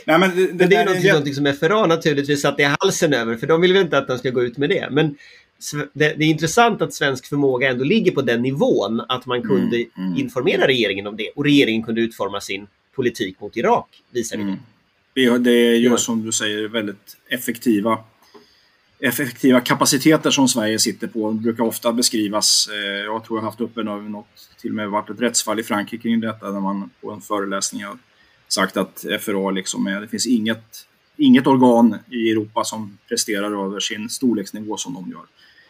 Nej, 0.05 0.19
men 0.19 0.35
det, 0.35 0.47
det, 0.47 0.53
men 0.53 0.69
det 0.69 0.75
är, 0.75 1.05
är 1.05 1.11
någonting, 1.11 1.33
som 1.33 1.53
FRA 1.59 1.85
naturligtvis 1.85 2.41
satte 2.41 2.61
i 2.61 2.75
halsen 2.79 3.13
över, 3.13 3.35
för 3.35 3.47
de 3.47 3.61
vill 3.61 3.73
väl 3.73 3.81
inte 3.81 3.97
att 3.97 4.07
de 4.07 4.17
ska 4.17 4.29
gå 4.29 4.43
ut 4.43 4.57
med 4.57 4.69
det. 4.69 4.87
Men 4.91 5.15
det, 5.93 6.13
det, 6.17 6.25
är 6.25 6.29
intressant 6.29 6.81
att 6.81 6.93
svensk 6.93 7.25
förmåga 7.25 7.69
ändå 7.69 7.83
ligger 7.83 8.11
på 8.11 8.21
den 8.21 8.41
nivån 8.41 9.01
att 9.09 9.25
man 9.25 9.41
kunde 9.41 9.77
mm, 9.77 9.89
mm. 9.97 10.17
informera 10.17 10.67
regeringen 10.67 11.07
om 11.07 11.17
det 11.17 11.29
och 11.29 11.43
regeringen 11.43 11.83
kunde 11.83 12.01
utforma 12.01 12.41
sin 12.41 12.67
politik 12.95 13.39
mot 13.39 13.57
Irak, 13.57 13.87
visar 14.11 14.37
det. 14.37 14.43
Mm. 14.43 14.59
Det 15.13 15.49
är 15.49 15.75
ju 15.75 15.97
som 15.97 16.25
du 16.25 16.31
säger 16.31 16.67
väldigt 16.67 17.17
effektiva 17.29 18.03
effektiva 19.03 19.61
kapaciteter 19.61 20.31
som 20.31 20.47
Sverige 20.47 20.79
sitter 20.79 21.07
på 21.07 21.31
Det 21.31 21.39
brukar 21.39 21.63
ofta 21.63 21.93
beskrivas. 21.93 22.69
Eh, 22.71 23.03
jag 23.03 23.23
tror 23.23 23.39
jag 23.39 23.45
haft 23.45 23.61
uppe 23.61 23.83
något, 23.83 24.49
till 24.61 24.69
och 24.69 24.75
med 24.75 24.89
varit 24.89 25.09
ett 25.09 25.21
rättsfall 25.21 25.59
i 25.59 25.63
Frankrike 25.63 26.03
kring 26.03 26.19
detta 26.19 26.51
där 26.51 26.59
man 26.59 26.89
på 27.01 27.11
en 27.11 27.21
föreläsning 27.21 27.83
har 27.83 27.97
sagt 28.47 28.77
att 28.77 29.05
FRA 29.21 29.51
liksom 29.51 29.87
är, 29.87 30.01
det 30.01 30.07
finns 30.07 30.27
inget, 30.27 30.87
inget 31.17 31.47
organ 31.47 31.97
i 32.11 32.31
Europa 32.31 32.63
som 32.63 32.97
presterar 33.07 33.65
över 33.65 33.79
sin 33.79 34.09
storleksnivå 34.09 34.77
som 34.77 34.93
de 34.93 35.11
gör. 35.11 35.25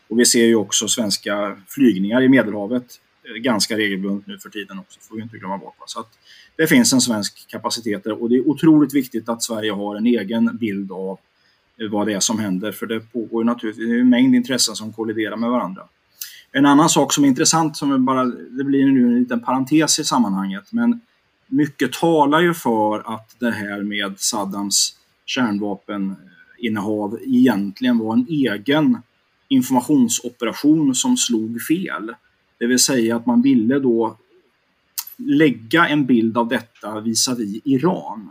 Och 0.08 0.20
vi 0.20 0.26
ser 0.26 0.46
ju 0.46 0.56
också 0.56 0.88
svenska 0.88 1.58
flygningar 1.68 2.22
i 2.22 2.30
Medelhavet 2.30 3.00
Eh, 3.24 3.42
ganska 3.42 3.78
regelbundet 3.78 4.28
nu 4.28 4.40
för 4.40 4.50
tiden 4.50 4.80
också, 4.80 5.00
får 5.02 5.16
vi 5.16 5.22
inte 5.22 5.38
glömma 5.38 5.58
bort. 5.58 5.76
Så 5.86 6.00
att 6.00 6.20
det 6.56 6.68
finns 6.68 6.94
en 6.94 7.02
svensk 7.02 7.48
kapacitet 7.48 8.06
och 8.06 8.30
det 8.30 8.36
är 8.36 8.48
otroligt 8.48 8.94
viktigt 8.94 9.30
att 9.30 9.44
Sverige 9.44 9.72
har 9.72 9.96
en 9.96 10.06
egen 10.06 10.58
bild 10.58 10.92
av 10.92 11.20
eh, 11.82 11.90
vad 11.90 12.08
det 12.08 12.14
är 12.14 12.20
som 12.20 12.40
händer, 12.40 12.72
för 12.72 12.86
det 12.86 13.00
pågår 13.00 13.44
ju 13.44 13.46
naturligtvis 13.46 13.90
en 13.90 14.10
mängd 14.10 14.36
intressen 14.36 14.76
som 14.76 14.94
kolliderar 14.94 15.36
med 15.36 15.50
varandra. 15.50 15.84
En 16.52 16.66
annan 16.66 16.90
sak 16.90 17.14
som 17.14 17.24
är 17.24 17.28
intressant, 17.28 17.78
som 17.78 18.06
bara, 18.06 18.26
det 18.26 18.64
blir 18.64 18.86
nu 18.86 19.08
en 19.08 19.20
liten 19.20 19.40
parentes 19.40 20.00
i 20.00 20.04
sammanhanget, 20.04 20.72
men 20.72 21.02
mycket 21.48 21.94
talar 21.94 22.40
ju 22.40 22.54
för 22.54 23.14
att 23.14 23.36
det 23.40 23.52
här 23.52 23.84
med 23.84 24.20
Saddams 24.20 24.98
kärnvapeninnehav 25.26 27.20
egentligen 27.26 27.98
var 27.98 28.14
en 28.14 28.28
egen 28.30 29.02
informationsoperation 29.48 30.96
som 30.96 31.18
slog 31.18 31.62
fel. 31.62 32.14
Det 32.58 32.68
vill 32.68 32.80
säga 32.80 33.16
att 33.16 33.26
man 33.26 33.42
ville 33.42 33.80
då 33.80 34.18
lägga 35.18 35.88
en 35.88 36.06
bild 36.06 36.38
av 36.38 36.48
detta 36.48 37.00
visavi 37.00 37.62
Iran. 37.64 38.30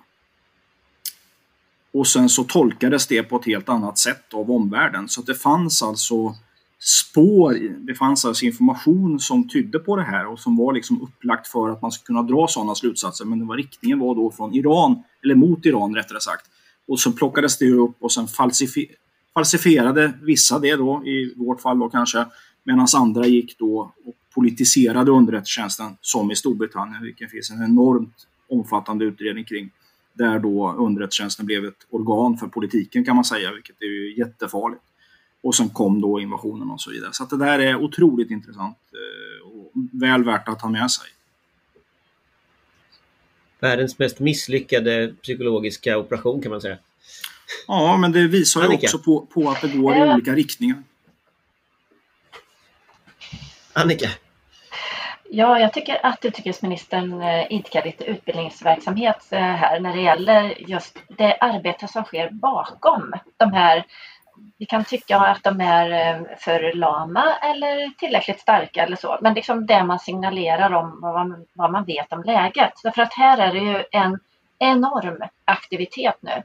Och 1.93 2.07
sen 2.07 2.29
så 2.29 2.45
tolkades 2.45 3.07
det 3.07 3.23
på 3.23 3.37
ett 3.37 3.47
helt 3.47 3.69
annat 3.69 3.99
sätt 3.99 4.35
av 4.35 4.51
omvärlden. 4.51 5.09
Så 5.09 5.23
det 5.23 5.35
fanns 5.35 5.83
alltså 5.83 6.35
spår, 6.79 7.77
det 7.87 7.95
fanns 7.95 8.25
alltså 8.25 8.45
information 8.45 9.21
som 9.21 9.49
tydde 9.49 9.79
på 9.79 9.97
det 9.97 10.03
här 10.03 10.27
och 10.27 10.41
som 10.41 10.57
var 10.57 10.73
liksom 10.73 11.03
upplagt 11.03 11.47
för 11.47 11.71
att 11.71 11.83
man 11.83 11.93
skulle 11.93 12.07
kunna 12.07 12.23
dra 12.23 12.47
sådana 12.49 12.75
slutsatser. 12.75 13.25
Men 13.25 13.39
det 13.39 13.45
var, 13.45 13.57
riktningen 13.57 13.99
var 13.99 14.15
då 14.15 14.31
från 14.31 14.55
Iran, 14.55 15.03
eller 15.25 15.35
mot 15.35 15.67
Iran 15.67 15.95
rättare 15.95 16.21
sagt. 16.21 16.47
Och 16.89 17.01
så 17.01 17.13
plockades 17.13 17.59
det 17.59 17.71
upp 17.71 17.97
och 18.01 18.13
sen 18.13 18.29
falsifi 18.29 18.87
falsifierade 19.35 20.13
vissa 20.23 20.59
det 20.59 20.77
då, 20.77 21.07
i 21.07 21.35
vårt 21.37 21.61
fall 21.61 21.79
då 21.79 21.89
kanske, 21.89 22.27
medan 22.65 22.87
andra 22.97 23.27
gick 23.27 23.59
då 23.59 23.93
och 24.05 24.15
politiserade 24.35 25.11
underrättelsetjänsten 25.11 25.97
som 26.01 26.31
i 26.31 26.37
Storbritannien, 26.37 27.03
vilket 27.03 27.31
finns 27.31 27.51
en 27.51 27.65
enormt 27.65 28.27
omfattande 28.49 29.05
utredning 29.05 29.45
kring. 29.45 29.71
Där 30.13 30.39
då 30.39 30.73
underrättelsetjänsten 30.73 31.47
blev 31.47 31.65
ett 31.65 31.87
organ 31.91 32.39
för 32.39 32.47
politiken 32.47 33.05
kan 33.05 33.17
man 33.17 33.25
säga, 33.25 33.53
vilket 33.53 33.83
är 33.83 33.87
ju 33.87 34.19
jättefarligt. 34.19 34.83
Och 35.43 35.55
sen 35.55 35.69
kom 35.69 36.01
då 36.01 36.21
invasionen 36.21 36.71
och 36.71 36.81
så 36.81 36.91
vidare. 36.91 37.11
Så 37.13 37.25
det 37.25 37.37
där 37.37 37.59
är 37.59 37.77
otroligt 37.77 38.31
intressant 38.31 38.79
eh, 38.93 39.49
och 39.49 39.73
väl 39.93 40.25
värt 40.25 40.49
att 40.49 40.63
ha 40.63 40.69
med 40.69 40.91
sig. 40.91 41.07
Världens 43.61 43.99
mest 43.99 44.21
misslyckade 44.21 45.15
psykologiska 45.23 45.99
operation 45.99 46.43
kan 46.43 46.51
man 46.51 46.61
säga. 46.61 46.79
Ja, 47.67 47.97
men 47.97 48.13
det 48.13 48.29
visar 48.29 48.63
ju 48.63 48.69
också 48.69 48.99
på, 48.99 49.27
på 49.27 49.51
att 49.51 49.61
det 49.61 49.69
går 49.69 49.97
i 49.97 50.01
olika 50.01 50.35
riktningar. 50.35 50.83
Annika? 53.73 54.09
Ja, 55.31 55.59
jag 55.59 55.73
tycker 55.73 56.07
att 56.07 56.25
utrikesministern 56.25 57.23
eh, 57.23 57.53
idkar 57.53 57.85
lite 57.85 58.05
utbildningsverksamhet 58.05 59.29
eh, 59.31 59.41
här 59.41 59.81
när 59.81 59.93
det 59.93 60.01
gäller 60.01 60.71
just 60.71 60.99
det 61.09 61.37
arbete 61.41 61.89
som 61.89 62.05
sker 62.05 62.31
bakom 62.31 63.13
de 63.37 63.53
här 63.53 63.85
vi 64.59 64.67
kan 64.67 64.85
tycka 64.85 65.19
att 65.19 65.45
de 65.45 65.61
är 65.61 65.91
eh, 65.91 66.23
för 66.39 66.73
lama 66.73 67.37
eller 67.43 67.99
tillräckligt 67.99 68.41
starka 68.41 68.83
eller 68.83 68.97
så. 68.97 69.19
Men 69.21 69.35
liksom 69.35 69.67
det 69.67 69.85
man 69.85 69.99
signalerar 69.99 70.73
om 70.73 70.99
vad 71.01 71.15
man, 71.15 71.47
vad 71.53 71.73
man 71.73 71.85
vet 71.85 72.13
om 72.13 72.23
läget. 72.23 72.73
Därför 72.83 73.03
att 73.03 73.15
här 73.15 73.39
är 73.39 73.53
det 73.53 73.59
ju 73.59 73.85
en 73.91 74.19
enorm 74.59 75.23
aktivitet 75.45 76.17
nu 76.21 76.43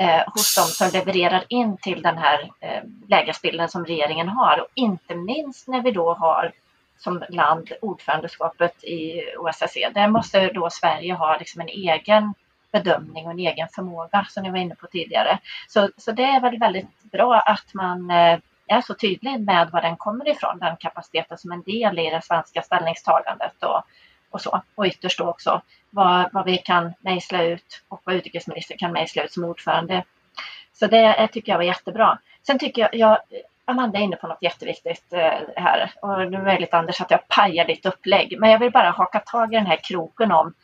eh, 0.00 0.22
hos 0.26 0.54
de 0.56 0.62
som 0.62 0.90
levererar 0.92 1.44
in 1.48 1.76
till 1.76 2.02
den 2.02 2.18
här 2.18 2.50
eh, 2.60 2.82
lägesbilden 3.08 3.68
som 3.68 3.84
regeringen 3.84 4.28
har. 4.28 4.60
Och 4.60 4.68
inte 4.74 5.14
minst 5.14 5.68
när 5.68 5.82
vi 5.82 5.90
då 5.90 6.14
har 6.14 6.52
som 6.98 7.24
land 7.28 7.72
ordförandeskapet 7.80 8.84
i 8.84 9.22
OSSE. 9.38 9.90
Där 9.94 10.08
måste 10.08 10.48
då 10.48 10.70
Sverige 10.70 11.14
ha 11.14 11.36
liksom 11.38 11.60
en 11.60 11.68
egen 11.68 12.34
bedömning 12.72 13.24
och 13.24 13.30
en 13.30 13.38
egen 13.38 13.68
förmåga 13.74 14.26
som 14.30 14.42
ni 14.42 14.50
var 14.50 14.58
inne 14.58 14.74
på 14.74 14.86
tidigare. 14.86 15.38
Så, 15.68 15.90
så 15.96 16.12
det 16.12 16.24
är 16.24 16.40
väl 16.40 16.58
väldigt 16.58 17.02
bra 17.02 17.40
att 17.40 17.74
man 17.74 18.10
eh, 18.10 18.38
är 18.66 18.80
så 18.80 18.94
tydlig 18.94 19.40
med 19.40 19.70
var 19.70 19.82
den 19.82 19.96
kommer 19.96 20.28
ifrån, 20.28 20.58
den 20.58 20.76
kapaciteten 20.76 21.38
som 21.38 21.52
en 21.52 21.62
del 21.62 21.98
i 21.98 22.10
det 22.10 22.22
svenska 22.24 22.62
ställningstagandet 22.62 23.62
och, 23.62 23.82
och 24.30 24.40
så. 24.40 24.62
Och 24.74 24.86
ytterst 24.86 25.18
då 25.18 25.28
också 25.28 25.62
vad, 25.90 26.28
vad 26.32 26.44
vi 26.44 26.58
kan 26.58 26.92
mejsla 27.00 27.42
ut 27.42 27.82
och 27.88 28.00
vad 28.04 28.14
utrikesministern 28.14 28.78
kan 28.78 28.92
mejsla 28.92 29.22
ut 29.22 29.32
som 29.32 29.44
ordförande. 29.44 30.04
Så 30.72 30.86
det 30.86 31.28
tycker 31.32 31.52
jag 31.52 31.58
var 31.58 31.64
jättebra. 31.64 32.18
Sen 32.46 32.58
tycker 32.58 32.82
jag, 32.82 32.94
jag 32.94 33.18
Amanda 33.68 33.98
är 33.98 34.02
inne 34.02 34.16
på 34.16 34.26
något 34.26 34.42
jätteviktigt 34.42 35.12
eh, 35.12 35.40
här 35.56 35.92
och 36.02 36.18
det 36.18 36.36
är 36.36 36.42
möjligt 36.42 36.74
Anders 36.74 37.00
att 37.00 37.10
jag 37.10 37.28
pajar 37.28 37.64
ditt 37.64 37.86
upplägg, 37.86 38.40
men 38.40 38.50
jag 38.50 38.58
vill 38.58 38.72
bara 38.72 38.90
haka 38.90 39.20
tag 39.20 39.52
i 39.52 39.56
den 39.56 39.66
här 39.66 39.80
kroken 39.82 40.32
om 40.32 40.54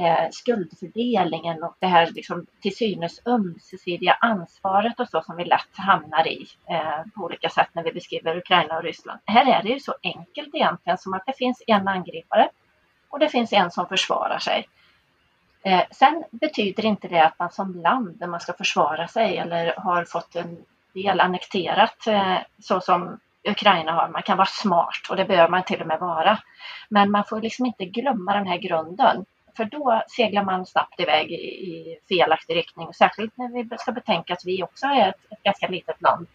eh, 0.00 0.28
skuldfördelningen 0.30 1.62
och 1.62 1.76
det 1.78 1.86
här 1.86 2.10
liksom, 2.10 2.46
till 2.62 2.76
synes 2.76 3.20
ömsesidiga 3.26 4.12
ansvaret 4.20 5.00
och 5.00 5.08
så 5.08 5.22
som 5.22 5.36
vi 5.36 5.44
lätt 5.44 5.76
hamnar 5.76 6.28
i 6.28 6.46
eh, 6.70 7.02
på 7.14 7.24
olika 7.24 7.48
sätt 7.48 7.68
när 7.72 7.82
vi 7.82 7.92
beskriver 7.92 8.36
Ukraina 8.36 8.76
och 8.76 8.82
Ryssland. 8.82 9.20
Här 9.24 9.58
är 9.58 9.62
det 9.62 9.68
ju 9.68 9.80
så 9.80 9.94
enkelt 10.02 10.54
egentligen 10.54 10.98
som 10.98 11.14
att 11.14 11.26
det 11.26 11.36
finns 11.36 11.62
en 11.66 11.88
angripare 11.88 12.48
och 13.08 13.18
det 13.18 13.28
finns 13.28 13.52
en 13.52 13.70
som 13.70 13.86
försvarar 13.86 14.38
sig. 14.38 14.68
Eh, 15.62 15.82
sen 15.90 16.24
betyder 16.30 16.84
inte 16.84 17.08
det 17.08 17.24
att 17.24 17.38
man 17.38 17.50
som 17.50 17.74
land, 17.74 18.16
när 18.20 18.26
man 18.26 18.40
ska 18.40 18.52
försvara 18.52 19.08
sig 19.08 19.36
eller 19.36 19.74
har 19.76 20.04
fått 20.04 20.36
en 20.36 20.64
delannekterat 20.92 22.06
eh, 22.06 22.36
så 22.58 22.80
som 22.80 23.20
Ukraina 23.48 23.92
har. 23.92 24.08
Man 24.08 24.22
kan 24.22 24.36
vara 24.36 24.46
smart 24.46 25.06
och 25.10 25.16
det 25.16 25.24
behöver 25.24 25.48
man 25.48 25.62
till 25.62 25.80
och 25.80 25.86
med 25.86 25.98
vara. 25.98 26.38
Men 26.88 27.10
man 27.10 27.24
får 27.24 27.40
liksom 27.40 27.66
inte 27.66 27.84
glömma 27.84 28.34
den 28.34 28.46
här 28.46 28.58
grunden. 28.58 29.24
För 29.56 29.64
då 29.64 30.02
seglar 30.08 30.44
man 30.44 30.66
snabbt 30.66 31.00
iväg 31.00 31.32
i, 31.32 31.34
i 31.34 31.98
felaktig 32.08 32.56
riktning. 32.56 32.94
Särskilt 32.94 33.36
när 33.36 33.48
vi 33.48 33.78
ska 33.78 33.92
betänka 33.92 34.32
att 34.32 34.44
vi 34.44 34.62
också 34.62 34.86
är 34.86 35.08
ett, 35.08 35.32
ett 35.32 35.42
ganska 35.42 35.68
litet 35.68 36.02
land 36.02 36.26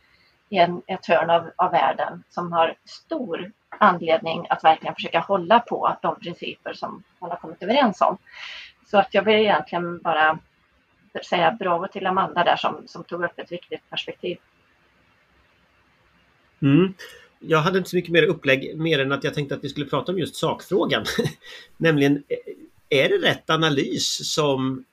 i 0.50 0.58
en, 0.58 0.82
ett 0.88 1.06
hörn 1.06 1.30
av, 1.30 1.52
av 1.56 1.72
världen 1.72 2.24
som 2.30 2.52
har 2.52 2.76
stor 2.86 3.52
anledning 3.78 4.48
att 4.50 4.64
verkligen 4.64 4.96
försöka 4.96 5.20
hålla 5.20 5.60
på 5.60 5.98
de 6.02 6.20
principer 6.20 6.74
som 6.74 7.04
man 7.20 7.30
har 7.30 7.38
kommit 7.38 7.64
överens 7.64 8.02
om. 8.02 8.18
Så 8.86 8.98
att 8.98 9.14
jag 9.14 9.24
vill 9.24 9.36
egentligen 9.36 10.02
bara 10.02 10.40
säga 11.26 11.58
bravo 11.60 11.88
till 11.88 12.08
Amanda 12.08 12.44
där 12.44 12.56
som, 12.56 12.84
som 12.88 13.04
tog 13.04 13.24
upp 13.24 13.40
ett 13.40 13.52
viktigt 13.52 13.90
perspektiv. 13.90 14.38
Mm. 16.62 16.94
Jag 17.40 17.60
hade 17.60 17.78
inte 17.78 17.90
så 17.90 17.96
mycket 17.96 18.12
mer 18.12 18.24
upplägg 18.24 18.78
mer 18.78 19.00
än 19.00 19.12
att 19.12 19.24
jag 19.24 19.34
tänkte 19.34 19.56
att 19.56 19.64
vi 19.64 19.70
skulle 19.70 19.86
prata 19.86 20.12
om 20.12 20.20
just 20.20 20.36
sakfrågan. 20.36 21.06
Nämligen, 21.78 22.24
eh, 22.28 23.00
är 23.04 23.10
det 23.10 23.28
rätt 23.28 23.50
analys 23.50 24.34
som 24.34 24.86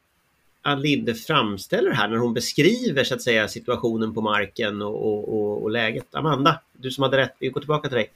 Ann 0.62 0.80
Linde 0.80 1.14
framställer 1.14 1.90
här 1.90 2.08
när 2.08 2.16
hon 2.16 2.34
beskriver 2.34 3.04
så 3.04 3.14
att 3.14 3.22
säga 3.22 3.48
situationen 3.48 4.14
på 4.14 4.20
marken 4.20 4.82
och, 4.82 5.06
och, 5.06 5.28
och, 5.28 5.62
och 5.62 5.70
läget? 5.70 6.14
Amanda, 6.14 6.60
du 6.72 6.90
som 6.90 7.02
hade 7.02 7.16
rätt, 7.16 7.36
vi 7.38 7.48
går 7.48 7.60
tillbaka 7.60 7.88
till 7.88 7.96
dig. 7.96 8.10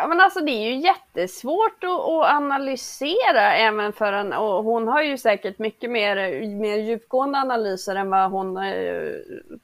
Ja 0.00 0.06
men 0.06 0.20
alltså 0.20 0.40
det 0.40 0.50
är 0.50 0.70
ju 0.70 0.76
jättesvårt 0.76 1.84
att, 1.84 1.90
att, 1.90 2.34
analysera 2.34 3.54
även 3.54 3.92
för 3.92 4.12
en, 4.12 4.32
och 4.32 4.64
hon 4.64 4.88
har 4.88 5.02
ju 5.02 5.18
säkert 5.18 5.58
mycket 5.58 5.90
mer, 5.90 6.46
mer 6.46 6.76
djupgående 6.76 7.38
analyser 7.38 7.96
än 7.96 8.10
vad 8.10 8.30
hon 8.30 8.56
eh, 8.56 9.12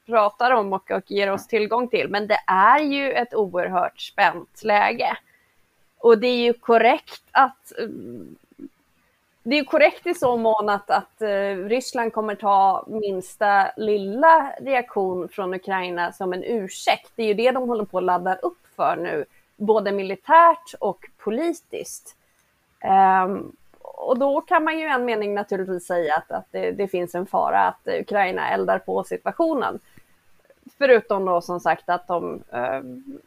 pratar 0.07 0.51
om 0.51 0.73
och, 0.73 0.91
och 0.91 1.11
ger 1.11 1.33
oss 1.33 1.47
tillgång 1.47 1.89
till. 1.89 2.09
Men 2.09 2.27
det 2.27 2.39
är 2.47 2.81
ju 2.81 3.13
ett 3.13 3.35
oerhört 3.35 4.01
spänt 4.01 4.65
läge. 4.65 5.17
Och 5.99 6.19
det 6.19 6.27
är 6.27 6.37
ju 6.37 6.53
korrekt 6.53 7.23
att 7.31 7.73
eh, 7.79 7.89
det 9.43 9.59
är 9.59 9.65
korrekt 9.65 10.07
i 10.07 10.15
så 10.15 10.37
mån 10.37 10.69
att, 10.69 10.91
att 10.91 11.23
eh, 11.23 11.57
Ryssland 11.69 12.13
kommer 12.13 12.35
ta 12.35 12.85
minsta 12.89 13.71
lilla 13.77 14.53
reaktion 14.61 15.29
från 15.29 15.55
Ukraina 15.55 16.13
som 16.13 16.33
en 16.33 16.45
ursäkt. 16.45 17.13
Det 17.17 17.23
är 17.23 17.27
ju 17.27 17.35
det 17.35 17.51
de 17.51 17.69
håller 17.69 17.85
på 17.85 17.99
att 17.99 18.05
ladda 18.05 18.35
upp 18.35 18.59
för 18.77 18.97
nu 18.97 19.25
både 19.57 19.93
militärt 19.93 20.75
och 20.81 21.11
politiskt. 21.19 22.17
Um, 23.25 23.57
och 23.83 24.19
då 24.19 24.41
kan 24.41 24.65
man 24.65 24.79
ju 24.79 24.87
i 24.87 24.91
en 24.91 25.05
mening 25.05 25.35
naturligtvis 25.35 25.87
säga 25.87 26.15
att, 26.15 26.31
att 26.31 26.47
det, 26.51 26.71
det, 26.71 26.89
finns 26.89 27.15
en 27.15 27.27
fara 27.27 27.67
att 27.67 27.89
Ukraina 28.01 28.51
eldar 28.51 28.79
på 28.79 29.05
situationen. 29.05 29.79
Förutom 30.79 31.25
då 31.25 31.41
som 31.41 31.61
sagt 31.61 31.89
att 31.89 32.07
de, 32.07 32.43
um, 32.51 33.19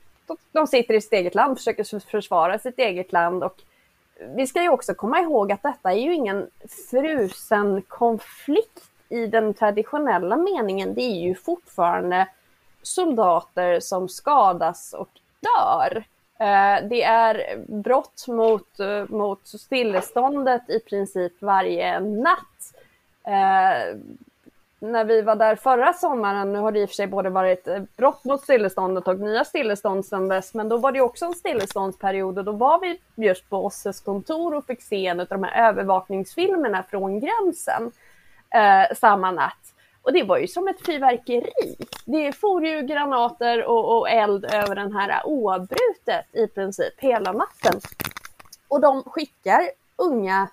de 0.52 0.68
sitter 0.68 0.94
i 0.94 1.02
sitt 1.02 1.14
eget 1.14 1.36
land, 1.36 1.58
försöker 1.58 2.00
försvara 2.00 2.60
sitt 2.60 2.80
eget 2.80 3.12
land 3.12 3.44
och 3.44 3.62
vi 4.20 4.48
ska 4.48 4.62
ju 4.62 4.70
också 4.70 4.94
komma 4.94 5.20
ihåg 5.20 5.52
att 5.52 5.64
detta 5.64 5.92
är 5.92 5.98
ju 5.98 6.14
ingen 6.14 6.50
frusen 6.90 7.82
konflikt 7.82 8.84
i 9.10 9.28
den 9.28 9.54
traditionella 9.54 10.38
meningen. 10.38 10.94
Det 10.94 11.02
är 11.02 11.22
ju 11.22 11.36
fortfarande 11.36 12.28
soldater 12.82 13.80
som 13.80 14.10
skadas 14.10 14.94
och 14.94 15.10
dör. 15.40 16.04
Eh, 16.40 16.88
det 16.90 17.04
är 17.04 17.58
brott 17.68 18.26
mot, 18.28 18.80
eh, 18.80 19.10
mot 19.10 19.48
stilleståndet 19.48 20.70
i 20.70 20.80
princip 20.80 21.42
varje 21.42 22.00
natt. 22.00 22.74
Eh, 23.24 23.98
när 24.80 25.06
vi 25.06 25.22
var 25.22 25.36
där 25.36 25.56
förra 25.56 25.94
sommaren, 25.94 26.54
nu 26.54 26.60
har 26.60 26.72
det 26.72 26.80
i 26.80 26.86
och 26.86 26.90
för 26.90 26.96
sig 26.96 27.08
både 27.08 27.30
varit 27.30 27.68
eh, 27.68 27.82
brott 27.98 28.24
mot 28.24 28.42
stilleståndet 28.42 29.08
och 29.08 29.20
nya 29.20 29.46
stillestånd 29.46 30.06
sedan 30.06 30.28
dess, 30.28 30.54
men 30.54 30.70
då 30.70 30.78
var 30.78 30.92
det 30.92 31.02
också 31.02 31.26
en 31.26 31.34
stilleståndsperiod 31.34 32.38
och 32.38 32.46
då 32.46 32.52
var 32.52 32.80
vi 32.80 33.00
just 33.16 33.50
på 33.50 33.66
OSSEs 33.66 34.02
kontor 34.02 34.56
och 34.56 34.66
fick 34.66 34.82
se 34.82 35.08
en 35.08 35.20
av 35.20 35.28
de 35.28 35.44
här 35.44 35.70
övervakningsfilmerna 35.70 36.84
från 36.90 37.20
gränsen 37.20 37.92
eh, 38.50 38.96
samma 38.96 39.32
natt. 39.32 39.74
Och 40.08 40.14
det 40.14 40.24
var 40.24 40.38
ju 40.38 40.48
som 40.48 40.68
ett 40.68 40.86
fyrverkeri. 40.86 41.76
Det 42.06 42.32
for 42.32 42.66
ju 42.66 42.82
granater 42.82 43.66
och, 43.66 43.98
och 43.98 44.10
eld 44.10 44.46
över 44.46 44.76
den 44.76 44.94
här 44.94 45.22
oavbrutet 45.26 46.26
i 46.36 46.48
princip 46.48 46.94
hela 46.98 47.32
natten. 47.32 47.82
Och 48.68 48.82
de 48.82 49.04
skickar 49.04 49.62
unga 49.96 50.50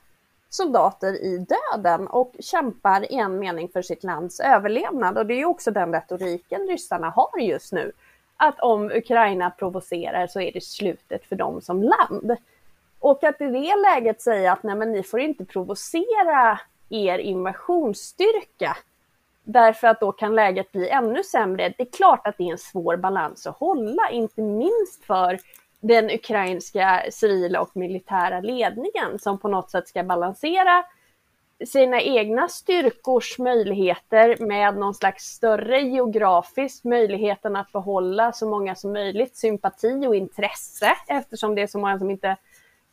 soldater 0.49 1.25
i 1.25 1.39
döden 1.39 2.07
och 2.07 2.35
kämpar 2.41 3.13
i 3.13 3.15
en 3.15 3.39
mening 3.39 3.69
för 3.69 3.83
sitt 3.83 4.05
lands 4.05 4.41
överlevnad. 4.41 5.19
Och 5.19 5.27
det 5.27 5.35
är 5.35 5.45
också 5.45 5.71
den 5.71 5.93
retoriken 5.93 6.67
ryssarna 6.67 7.11
har 7.11 7.41
just 7.41 7.73
nu. 7.73 7.93
Att 8.37 8.61
om 8.61 8.91
Ukraina 8.91 9.51
provocerar 9.51 10.27
så 10.27 10.41
är 10.41 10.53
det 10.53 10.65
slutet 10.65 11.25
för 11.25 11.37
dem 11.37 11.61
som 11.61 11.83
land. 11.83 12.37
Och 12.99 13.25
att 13.25 13.41
i 13.41 13.47
det 13.47 13.77
läget 13.77 14.23
säga 14.23 14.53
att 14.53 14.63
nej 14.63 14.75
men 14.75 14.93
ni 14.93 15.03
får 15.03 15.21
inte 15.21 15.45
provocera 15.45 16.61
er 16.89 17.19
invasionsstyrka 17.19 18.77
därför 19.45 19.87
att 19.87 20.01
då 20.01 20.13
kan 20.13 20.35
läget 20.35 20.73
bli 20.73 20.89
ännu 20.89 21.25
sämre. 21.25 21.75
Det 21.79 21.83
är 21.83 21.97
klart 21.97 22.27
att 22.27 22.39
det 22.39 22.45
är 22.45 22.53
en 22.53 22.59
svår 22.59 22.97
balans 22.97 23.47
att 23.47 23.57
hålla, 23.57 24.11
inte 24.11 24.43
minst 24.43 25.05
för 25.05 25.39
den 25.81 26.11
ukrainska 26.11 27.05
civila 27.11 27.61
och 27.61 27.77
militära 27.77 28.41
ledningen 28.41 29.19
som 29.19 29.39
på 29.39 29.49
något 29.49 29.71
sätt 29.71 29.89
ska 29.89 30.03
balansera 30.03 30.85
sina 31.67 32.01
egna 32.01 32.49
styrkors 32.49 33.39
möjligheter 33.39 34.37
med 34.47 34.77
någon 34.77 34.95
slags 34.95 35.25
större 35.25 35.81
geografisk 35.81 36.85
möjligheten 36.85 37.57
att 37.57 37.73
behålla 37.73 38.33
så 38.33 38.49
många 38.49 38.75
som 38.75 38.93
möjligt 38.93 39.37
sympati 39.37 40.07
och 40.07 40.17
intresse 40.17 40.93
eftersom 41.09 41.55
det 41.55 41.63
är 41.63 41.67
så 41.67 41.79
många 41.79 41.99
som 41.99 42.11
inte 42.11 42.37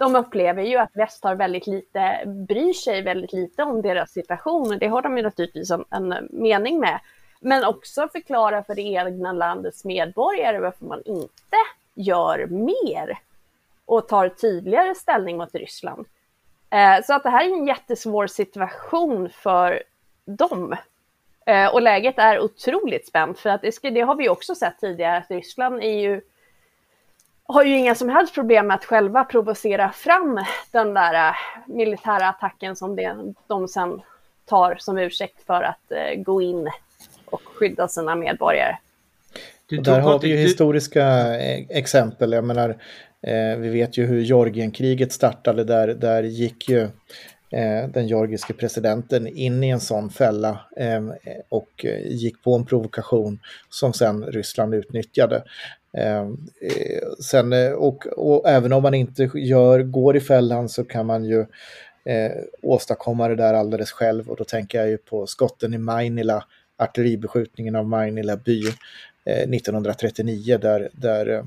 de 0.01 0.15
upplever 0.15 0.63
ju 0.63 0.77
att 0.77 0.95
väst 0.95 1.23
har 1.23 1.35
väldigt 1.35 1.67
lite, 1.67 2.23
bryr 2.25 2.73
sig 2.73 3.01
väldigt 3.01 3.33
lite 3.33 3.63
om 3.63 3.81
deras 3.81 4.11
situation 4.11 4.71
och 4.71 4.77
det 4.77 4.87
har 4.87 5.01
de 5.01 5.17
ju 5.17 5.23
naturligtvis 5.23 5.71
en, 5.71 5.85
en 5.89 6.27
mening 6.29 6.79
med. 6.79 6.99
Men 7.39 7.65
också 7.65 8.07
förklara 8.07 8.63
för 8.63 8.75
det 8.75 8.81
egna 8.81 9.31
landets 9.31 9.85
medborgare 9.85 10.59
varför 10.59 10.85
man 10.85 11.01
inte 11.05 11.57
gör 11.93 12.45
mer 12.45 13.19
och 13.85 14.07
tar 14.07 14.29
tydligare 14.29 14.95
ställning 14.95 15.37
mot 15.37 15.55
Ryssland. 15.55 16.05
Eh, 16.69 17.03
så 17.03 17.13
att 17.13 17.23
det 17.23 17.29
här 17.29 17.45
är 17.45 17.53
en 17.53 17.67
jättesvår 17.67 18.27
situation 18.27 19.29
för 19.29 19.83
dem. 20.25 20.75
Eh, 21.45 21.73
och 21.73 21.81
läget 21.81 22.17
är 22.17 22.39
otroligt 22.39 23.07
spänt 23.07 23.39
för 23.39 23.49
att 23.49 23.61
det, 23.61 23.71
ska, 23.71 23.89
det 23.89 24.01
har 24.01 24.15
vi 24.15 24.29
också 24.29 24.55
sett 24.55 24.79
tidigare 24.79 25.17
att 25.17 25.31
Ryssland 25.31 25.83
är 25.83 25.99
ju 25.99 26.21
har 27.51 27.63
ju 27.63 27.77
inga 27.77 27.95
som 27.95 28.09
helst 28.09 28.33
problem 28.33 28.67
med 28.67 28.75
att 28.75 28.85
själva 28.85 29.23
provocera 29.23 29.91
fram 29.91 30.45
den 30.71 30.93
där 30.93 31.13
äh, 31.13 31.35
militära 31.67 32.29
attacken 32.29 32.75
som 32.75 32.95
det, 32.95 33.15
de 33.47 33.67
sen 33.67 34.01
tar 34.45 34.75
som 34.79 34.97
ursäkt 34.97 35.45
för 35.45 35.63
att 35.63 35.91
eh, 35.91 36.21
gå 36.21 36.41
in 36.41 36.69
och 37.25 37.41
skydda 37.45 37.87
sina 37.87 38.15
medborgare. 38.15 38.77
Och 39.77 39.83
där 39.83 39.99
har 39.99 40.19
vi 40.19 40.27
ju 40.27 40.37
historiska 40.37 41.05
eh, 41.39 41.65
exempel. 41.69 42.31
Jag 42.31 42.43
menar, 42.43 42.69
eh, 43.21 43.57
vi 43.57 43.69
vet 43.69 43.97
ju 43.97 44.05
hur 44.05 44.21
Georgienkriget 44.21 45.11
startade. 45.11 45.63
Där, 45.63 45.87
där 45.87 46.23
gick 46.23 46.69
ju 46.69 46.81
eh, 47.51 47.87
den 47.93 48.07
georgiske 48.07 48.53
presidenten 48.53 49.27
in 49.27 49.63
i 49.63 49.69
en 49.69 49.79
sån 49.79 50.09
fälla 50.09 50.59
eh, 50.77 51.01
och 51.49 51.85
gick 52.05 52.43
på 52.43 52.55
en 52.55 52.65
provokation 52.65 53.39
som 53.69 53.93
sen 53.93 54.23
Ryssland 54.23 54.73
utnyttjade. 54.73 55.43
Ehm, 55.97 56.37
eh, 56.61 57.07
sen, 57.19 57.53
eh, 57.53 57.71
och, 57.71 58.07
och, 58.07 58.49
även 58.49 58.73
om 58.73 58.83
man 58.83 58.93
inte 58.93 59.29
gör, 59.35 59.83
går 59.83 60.17
i 60.17 60.19
fällan 60.19 60.69
så 60.69 60.83
kan 60.83 61.05
man 61.05 61.25
ju 61.25 61.39
eh, 62.05 62.31
åstadkomma 62.61 63.27
det 63.27 63.35
där 63.35 63.53
alldeles 63.53 63.91
själv 63.91 64.29
och 64.29 64.37
då 64.37 64.43
tänker 64.43 64.77
jag 64.77 64.89
ju 64.89 64.97
på 64.97 65.27
skotten 65.27 65.73
i 65.73 65.77
Mainila, 65.77 66.45
artilleribeskjutningen 66.77 67.75
av 67.75 67.87
Mainila 67.87 68.37
by 68.37 68.61
eh, 69.25 69.49
1939 69.49 70.57
där, 70.61 70.89
där 70.93 71.29
eh, 71.29 71.43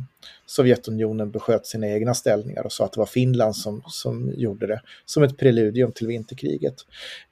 Sovjetunionen 0.47 1.31
besköt 1.31 1.67
sina 1.67 1.89
egna 1.89 2.15
ställningar 2.15 2.65
och 2.65 2.73
sa 2.73 2.85
att 2.85 2.93
det 2.93 2.99
var 2.99 3.07
Finland 3.07 3.57
som, 3.57 3.83
som 3.87 4.33
gjorde 4.37 4.67
det 4.67 4.81
som 5.05 5.23
ett 5.23 5.39
preludium 5.39 5.93
till 5.93 6.07
vinterkriget. 6.07 6.75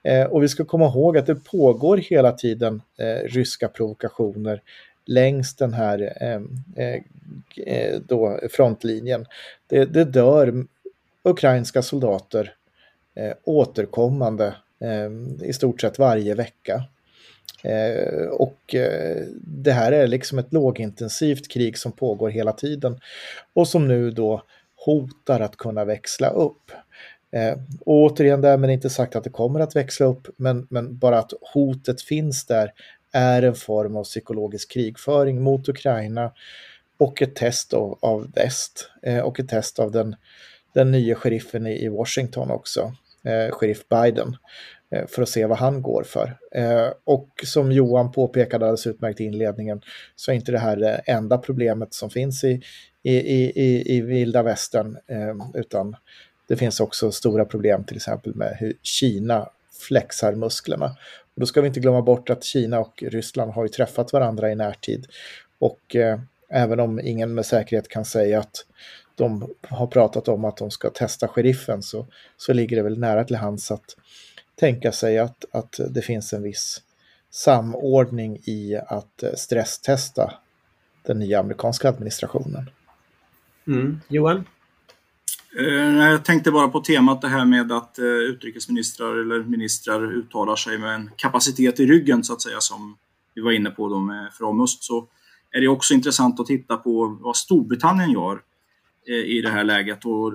Eh, 0.02 0.24
och 0.24 0.42
vi 0.42 0.48
ska 0.48 0.64
komma 0.64 0.86
ihåg 0.86 1.18
att 1.18 1.26
det 1.26 1.34
pågår 1.34 1.96
hela 1.96 2.32
tiden 2.32 2.82
eh, 2.98 3.28
ryska 3.28 3.68
provokationer 3.68 4.60
längs 5.06 5.56
den 5.56 5.72
här 5.72 6.12
ehm, 6.20 6.50
eh, 6.76 7.00
eh, 7.66 8.00
då 8.08 8.40
frontlinjen. 8.50 9.26
Det, 9.66 9.84
det 9.84 10.04
dör 10.04 10.66
ukrainska 11.22 11.82
soldater 11.82 12.54
eh, 13.14 13.32
återkommande 13.44 14.54
eh, 14.80 15.46
i 15.48 15.52
stort 15.52 15.80
sett 15.80 15.98
varje 15.98 16.34
vecka. 16.34 16.84
Eh, 17.64 18.26
och 18.26 18.74
eh, 18.74 19.26
det 19.40 19.72
här 19.72 19.92
är 19.92 20.06
liksom 20.06 20.38
ett 20.38 20.52
lågintensivt 20.52 21.48
krig 21.48 21.78
som 21.78 21.92
pågår 21.92 22.28
hela 22.28 22.52
tiden 22.52 23.00
och 23.52 23.68
som 23.68 23.88
nu 23.88 24.10
då 24.10 24.42
hotar 24.84 25.40
att 25.40 25.56
kunna 25.56 25.84
växla 25.84 26.30
upp. 26.30 26.70
Eh, 27.30 27.58
och 27.80 27.96
återigen, 27.96 28.40
därmed 28.40 28.70
inte 28.70 28.90
sagt 28.90 29.16
att 29.16 29.24
det 29.24 29.30
kommer 29.30 29.60
att 29.60 29.76
växla 29.76 30.06
upp, 30.06 30.28
men, 30.36 30.66
men 30.70 30.98
bara 30.98 31.18
att 31.18 31.32
hotet 31.54 32.02
finns 32.02 32.46
där 32.46 32.72
är 33.12 33.42
en 33.42 33.54
form 33.54 33.96
av 33.96 34.04
psykologisk 34.04 34.70
krigföring 34.70 35.42
mot 35.42 35.68
Ukraina 35.68 36.32
och 36.98 37.22
ett 37.22 37.34
test 37.34 37.72
av, 37.72 37.98
av 38.00 38.32
väst 38.34 38.90
eh, 39.02 39.18
och 39.18 39.40
ett 39.40 39.48
test 39.48 39.78
av 39.78 39.92
den, 39.92 40.16
den 40.74 40.90
nya 40.90 41.14
sheriffen 41.14 41.66
i, 41.66 41.84
i 41.84 41.88
Washington 41.88 42.50
också, 42.50 42.94
eh, 43.24 43.54
sheriff 43.54 43.88
Biden, 43.88 44.36
eh, 44.90 45.06
för 45.06 45.22
att 45.22 45.28
se 45.28 45.46
vad 45.46 45.58
han 45.58 45.82
går 45.82 46.02
för. 46.02 46.38
Eh, 46.52 46.88
och 47.04 47.28
som 47.44 47.72
Johan 47.72 48.12
påpekade 48.12 48.64
alldeles 48.64 48.86
utmärkt 48.86 49.20
i 49.20 49.24
inledningen 49.24 49.82
så 50.16 50.30
är 50.30 50.34
inte 50.34 50.52
det 50.52 50.58
här 50.58 50.76
det 50.76 51.02
enda 51.06 51.38
problemet 51.38 51.94
som 51.94 52.10
finns 52.10 52.44
i, 52.44 52.62
i, 53.02 53.16
i, 53.16 53.96
i 53.96 54.00
vilda 54.00 54.42
västern, 54.42 54.98
eh, 55.06 55.34
utan 55.54 55.96
det 56.48 56.56
finns 56.56 56.80
också 56.80 57.12
stora 57.12 57.44
problem 57.44 57.84
till 57.84 57.96
exempel 57.96 58.34
med 58.34 58.56
hur 58.60 58.74
Kina 58.82 59.48
flexar 59.88 60.34
musklerna 60.34 60.96
då 61.34 61.46
ska 61.46 61.60
vi 61.60 61.66
inte 61.66 61.80
glömma 61.80 62.02
bort 62.02 62.30
att 62.30 62.44
Kina 62.44 62.80
och 62.80 63.02
Ryssland 63.06 63.52
har 63.52 63.62
ju 63.62 63.68
träffat 63.68 64.12
varandra 64.12 64.52
i 64.52 64.54
närtid. 64.54 65.06
Och 65.58 65.96
eh, 65.96 66.20
även 66.48 66.80
om 66.80 67.00
ingen 67.00 67.34
med 67.34 67.46
säkerhet 67.46 67.88
kan 67.88 68.04
säga 68.04 68.38
att 68.40 68.66
de 69.14 69.54
har 69.60 69.86
pratat 69.86 70.28
om 70.28 70.44
att 70.44 70.56
de 70.56 70.70
ska 70.70 70.90
testa 70.90 71.28
sheriffen 71.28 71.82
så, 71.82 72.06
så 72.36 72.52
ligger 72.52 72.76
det 72.76 72.82
väl 72.82 72.98
nära 72.98 73.24
till 73.24 73.36
hands 73.36 73.70
att 73.70 73.96
tänka 74.54 74.92
sig 74.92 75.18
att, 75.18 75.44
att 75.50 75.80
det 75.90 76.02
finns 76.02 76.32
en 76.32 76.42
viss 76.42 76.82
samordning 77.30 78.38
i 78.44 78.76
att 78.86 79.22
eh, 79.22 79.32
stresstesta 79.34 80.34
den 81.02 81.18
nya 81.18 81.40
amerikanska 81.40 81.88
administrationen. 81.88 82.70
Mm. 83.66 84.00
Johan? 84.08 84.44
Eh, 85.58 85.96
jag 85.98 86.24
tänkte 86.24 86.50
bara 86.50 86.68
på 86.68 86.80
temat 86.80 87.20
det 87.20 87.28
här 87.28 87.44
med 87.44 87.72
att 87.72 87.98
eh, 87.98 88.04
utrikesministrar 88.04 89.16
eller 89.16 89.44
ministrar 89.44 90.12
uttalar 90.12 90.56
sig 90.56 90.78
med 90.78 90.94
en 90.94 91.10
kapacitet 91.16 91.80
i 91.80 91.86
ryggen 91.86 92.24
så 92.24 92.32
att 92.32 92.42
säga 92.42 92.60
som 92.60 92.96
vi 93.34 93.42
var 93.42 93.52
inne 93.52 93.70
på 93.70 93.88
då 93.88 93.98
med 93.98 94.32
Framust 94.32 94.84
så 94.84 95.08
är 95.50 95.60
det 95.60 95.68
också 95.68 95.94
intressant 95.94 96.40
att 96.40 96.46
titta 96.46 96.76
på 96.76 97.18
vad 97.20 97.36
Storbritannien 97.36 98.10
gör 98.10 98.40
eh, 99.08 99.14
i 99.14 99.40
det 99.42 99.50
här 99.50 99.64
läget 99.64 100.04
och 100.04 100.32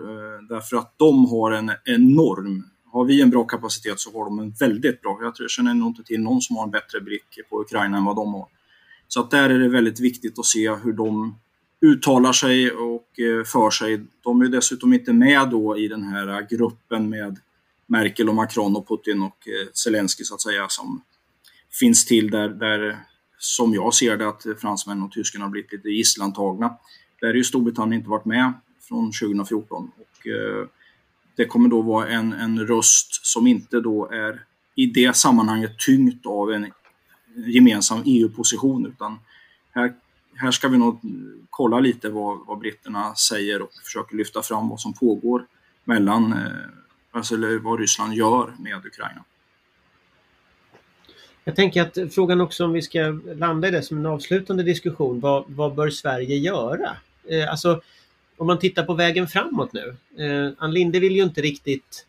därför 0.50 0.78
att 0.78 0.94
de 0.98 1.26
har 1.26 1.52
en 1.52 1.72
enorm 1.86 2.64
har 2.92 3.06
vi 3.06 3.22
en 3.22 3.30
bra 3.30 3.44
kapacitet 3.44 4.00
så 4.00 4.18
har 4.18 4.26
de 4.26 4.40
en 4.40 4.52
väldigt 4.52 5.02
bra. 5.02 5.20
Jag, 5.22 5.36
tror, 5.36 5.44
jag 5.44 5.52
känner 5.52 5.74
nog 5.74 5.88
inte 5.88 6.04
till 6.04 6.22
någon 6.22 6.42
som 6.42 6.56
har 6.56 6.64
en 6.64 6.72
bättre 6.72 7.02
blick 7.02 7.40
på 7.50 7.62
Ukraina 7.62 7.98
än 7.98 8.06
vad 8.06 8.16
de 8.16 8.34
har. 8.34 8.48
Så 9.08 9.20
att 9.20 9.32
där 9.32 9.50
är 9.50 9.60
det 9.60 9.70
väldigt 9.70 10.00
viktigt 10.00 10.40
att 10.40 10.46
se 10.46 10.76
hur 10.76 10.94
de 10.94 11.36
uttalar 11.82 12.34
sig 12.34 12.72
och 12.72 13.20
eh, 13.20 13.44
för 13.44 13.70
sig. 13.70 14.02
De 14.24 14.42
är 14.42 14.48
dessutom 14.48 14.94
inte 14.94 15.14
med 15.14 15.50
då 15.50 15.78
i 15.78 15.88
den 15.88 16.04
här 16.04 16.48
gruppen 16.50 17.10
med 17.10 17.40
Merkel 17.88 18.30
och 18.30 18.36
Macron 18.36 18.76
och 18.76 18.88
Putin 18.88 19.22
och 19.22 19.48
eh, 19.48 19.68
Zelensky 19.74 20.24
så 20.24 20.34
att 20.34 20.42
säga 20.42 20.66
som 20.70 21.02
finns 21.80 22.06
till 22.06 22.32
där, 22.32 22.50
där 22.50 22.98
som 23.38 23.74
jag 23.74 23.94
ser 23.94 24.18
det 24.18 24.28
att 24.28 24.46
fransmännen 24.62 25.04
och 25.04 25.12
tyskarna 25.12 25.46
har 25.46 25.50
blivit 25.50 25.72
lite 25.72 25.90
gisslantagna. 25.90 26.78
Där 27.22 27.28
är 27.28 27.34
ju 27.34 27.44
Storbritannien 27.44 28.00
inte 28.00 28.10
varit 28.10 28.26
med 28.26 28.54
från 28.82 29.12
2014 29.12 29.92
och 29.98 30.28
eh, 30.28 30.68
det 31.36 31.46
kommer 31.46 31.70
då 31.70 31.82
vara 31.82 32.08
en, 32.08 32.34
en 32.34 32.68
röst 32.68 33.26
som 33.26 33.48
inte 33.48 33.80
då 33.80 34.10
är 34.12 34.44
i 34.76 34.86
det 34.86 35.16
sammanhanget 35.16 35.80
tyngt 35.86 36.26
av 36.26 36.52
en 36.52 36.72
gemensam 37.36 38.02
EU-position 38.06 38.86
utan 38.86 39.20
här 39.72 39.94
här 40.38 40.52
ska 40.52 40.68
vi 40.68 40.78
nog 40.78 41.00
kolla 41.50 41.80
lite 41.80 42.10
vad, 42.10 42.46
vad 42.48 42.60
britterna 42.60 43.16
säger 43.16 43.62
och 43.62 43.70
försöka 43.86 44.16
lyfta 44.16 44.42
fram 44.42 44.70
vad 44.70 44.80
som 44.80 44.94
pågår 44.94 45.46
mellan, 45.84 46.34
eh, 46.34 46.52
alltså 47.12 47.36
vad 47.62 47.80
Ryssland 47.80 48.14
gör 48.14 48.54
med 48.60 48.86
Ukraina. 48.86 49.24
Jag 51.44 51.56
tänker 51.56 51.82
att 51.82 52.14
frågan 52.14 52.42
också 52.42 52.66
om 52.66 52.74
vi 52.74 52.82
ska 52.82 53.20
landa 53.36 53.68
i 53.68 53.72
det 53.72 53.82
som 53.82 53.98
en 53.98 54.06
avslutande 54.06 54.64
diskussion, 54.64 55.20
vad, 55.20 55.44
vad 55.48 55.76
bör 55.76 55.90
Sverige 55.90 56.36
göra? 56.36 56.98
Eh, 57.30 57.52
alltså, 57.52 57.82
om 58.38 58.48
man 58.48 58.60
tittar 58.60 58.84
på 58.84 58.94
vägen 58.94 59.28
framåt 59.28 59.74
nu. 59.74 59.96
Eh, 60.18 60.54
Ann 60.58 60.74
Linde 60.74 61.00
vill 61.00 61.16
ju 61.16 61.24
inte 61.24 61.42
riktigt 61.42 62.06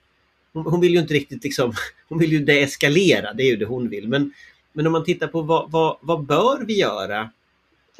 hon, 0.53 0.67
hon 0.67 0.81
vill 0.81 0.93
ju 0.93 1.01
inte 1.01 1.15
riktigt 1.15 1.45
liksom, 1.45 1.73
hon 2.09 2.19
vill 2.19 2.33
ju 2.33 2.45
deeskalera, 2.45 3.33
det 3.33 3.43
är 3.43 3.51
ju 3.51 3.57
det 3.57 3.65
hon 3.65 3.89
vill. 3.89 4.09
Men, 4.09 4.33
men 4.73 4.87
om 4.87 4.93
man 4.93 5.05
tittar 5.05 5.27
på 5.27 5.43
vad, 5.43 5.71
vad, 5.71 5.97
vad 6.01 6.25
bör 6.25 6.65
vi 6.65 6.79
göra 6.79 7.31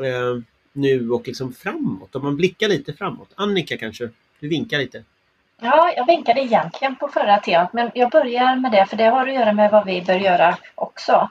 eh, 0.05 0.43
nu 0.73 1.11
och 1.11 1.27
liksom 1.27 1.53
framåt? 1.53 2.15
Om 2.15 2.23
man 2.23 2.37
blickar 2.37 2.69
lite 2.69 2.93
framåt. 2.93 3.33
Annika 3.35 3.77
kanske, 3.77 4.11
du 4.41 4.49
vinkar 4.49 4.79
lite. 4.79 5.05
Ja, 5.61 5.93
jag 5.97 6.07
vinkade 6.07 6.41
egentligen 6.41 6.97
på 6.97 7.09
förra 7.09 7.37
temat 7.39 7.73
men 7.73 7.91
jag 7.95 8.11
börjar 8.11 8.57
med 8.57 8.73
det 8.73 8.87
för 8.87 8.97
det 8.97 9.05
har 9.05 9.27
att 9.27 9.35
göra 9.35 9.53
med 9.53 9.71
vad 9.71 9.87
vi 9.87 10.03
bör 10.03 10.15
göra 10.15 10.59
också. 10.75 11.29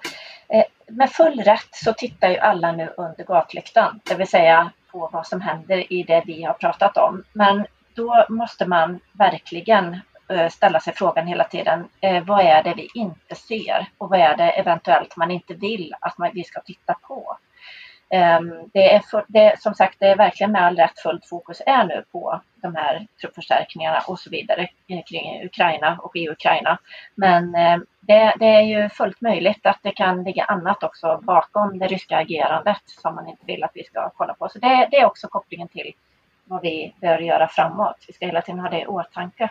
Eh, 0.50 0.64
med 0.88 1.12
full 1.12 1.40
rätt 1.40 1.70
så 1.72 1.94
tittar 1.94 2.30
ju 2.30 2.38
alla 2.38 2.72
nu 2.72 2.90
under 2.98 3.24
gatlyktan, 3.24 4.00
det 4.04 4.16
vill 4.16 4.28
säga 4.28 4.72
på 4.92 5.10
vad 5.14 5.28
som 5.28 5.42
händer 5.42 5.94
i 5.94 6.04
det 6.04 6.24
vi 6.26 6.44
har 6.44 6.54
pratat 6.54 6.98
om. 6.98 7.24
Men 7.34 7.66
då 7.94 8.26
måste 8.30 8.66
man 8.66 9.00
verkligen 9.12 9.98
eh, 10.30 10.50
ställa 10.50 10.80
sig 10.80 10.94
frågan 10.94 11.28
hela 11.28 11.44
tiden, 11.44 11.86
eh, 12.02 12.24
vad 12.24 12.46
är 12.46 12.64
det 12.64 12.74
vi 12.74 12.90
inte 12.94 13.36
ser 13.36 13.90
och 13.98 14.10
vad 14.10 14.20
är 14.20 14.38
det 14.38 14.50
eventuellt 14.50 15.18
man 15.18 15.32
inte 15.32 15.54
vill 15.54 15.94
att 16.02 16.18
man, 16.18 16.32
vi 16.34 16.44
ska 16.44 16.62
titta 16.62 16.94
på? 16.94 17.38
Ehm, 18.10 18.70
det 18.74 18.94
är, 18.94 19.00
för, 19.00 19.26
det, 19.28 19.62
som 19.62 19.74
sagt, 19.74 20.00
det 20.00 20.08
är 20.08 20.16
verkligen 20.16 20.52
med 20.52 20.66
all 20.66 20.76
rätt 20.76 21.00
fullt 21.00 21.26
fokus 21.30 21.62
är 21.66 21.84
nu 21.84 22.04
på 22.12 22.42
de 22.56 22.76
här 22.76 23.08
truppförstärkningarna 23.22 24.00
och 24.08 24.20
så 24.20 24.30
vidare 24.30 24.70
kring 25.10 25.46
Ukraina 25.46 26.00
och 26.02 26.16
i 26.16 26.30
Ukraina. 26.30 26.78
Men 27.16 27.56
ehm, 27.56 27.86
det, 28.00 28.34
det, 28.40 28.46
är 28.46 28.62
ju 28.62 28.90
fullt 28.90 29.22
möjligt 29.22 29.66
att 29.66 29.80
det 29.84 29.92
kan 29.92 30.24
ligga 30.24 30.44
annat 30.44 30.84
också 30.84 31.20
bakom 31.24 31.80
det 31.80 31.88
ryska 31.88 32.18
agerandet 32.18 32.82
som 32.86 33.16
man 33.16 33.28
inte 33.28 33.46
vill 33.46 33.64
att 33.64 33.72
vi 33.74 33.84
ska 33.84 34.10
kolla 34.10 34.34
på. 34.34 34.50
Så 34.50 34.60
det, 34.60 34.88
det 34.92 34.98
är 34.98 35.06
också 35.06 35.28
kopplingen 35.28 35.68
till 35.68 35.94
vad 36.44 36.62
vi 36.62 36.94
bör 37.02 37.20
göra 37.20 37.48
framåt. 37.48 38.06
Vi 38.08 38.14
ska 38.14 38.26
hela 38.26 38.42
tiden 38.42 38.60
ha 38.60 38.70
det 38.70 38.82
i 38.82 38.86
åtanke. 38.86 39.50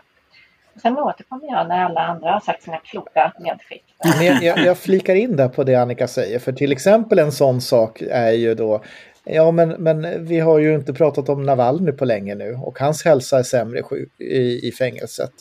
Sen 0.83 0.99
återkommer 0.99 1.47
jag 1.47 1.69
när 1.69 1.85
alla 1.85 2.01
andra 2.01 2.31
har 2.31 2.41
sagt 2.41 2.63
sina 2.63 2.79
kloka 2.79 3.33
medskick. 3.39 3.85
Jag, 4.23 4.43
jag, 4.43 4.59
jag 4.59 4.79
flikar 4.79 5.15
in 5.15 5.37
där 5.37 5.49
på 5.49 5.65
det 5.65 5.75
Annika 5.75 6.09
säger, 6.09 6.39
för 6.39 6.53
till 6.53 6.73
exempel 6.73 7.19
en 7.19 7.33
sån 7.33 7.61
sak 7.61 8.03
är 8.11 8.33
ju 8.33 8.55
då 8.55 8.83
Ja, 9.29 9.51
men, 9.51 9.69
men 9.69 10.27
vi 10.27 10.41
har 10.41 10.59
ju 10.59 10.75
inte 10.75 10.93
pratat 10.93 11.29
om 11.29 11.43
Navalny 11.43 11.93
på 11.93 12.05
länge 12.05 12.35
nu 12.35 12.59
och 12.63 12.79
hans 12.79 13.05
hälsa 13.05 13.39
är 13.39 13.43
sämre 13.43 13.83
i, 14.19 14.69
i 14.69 14.73
fängelset. 14.73 15.33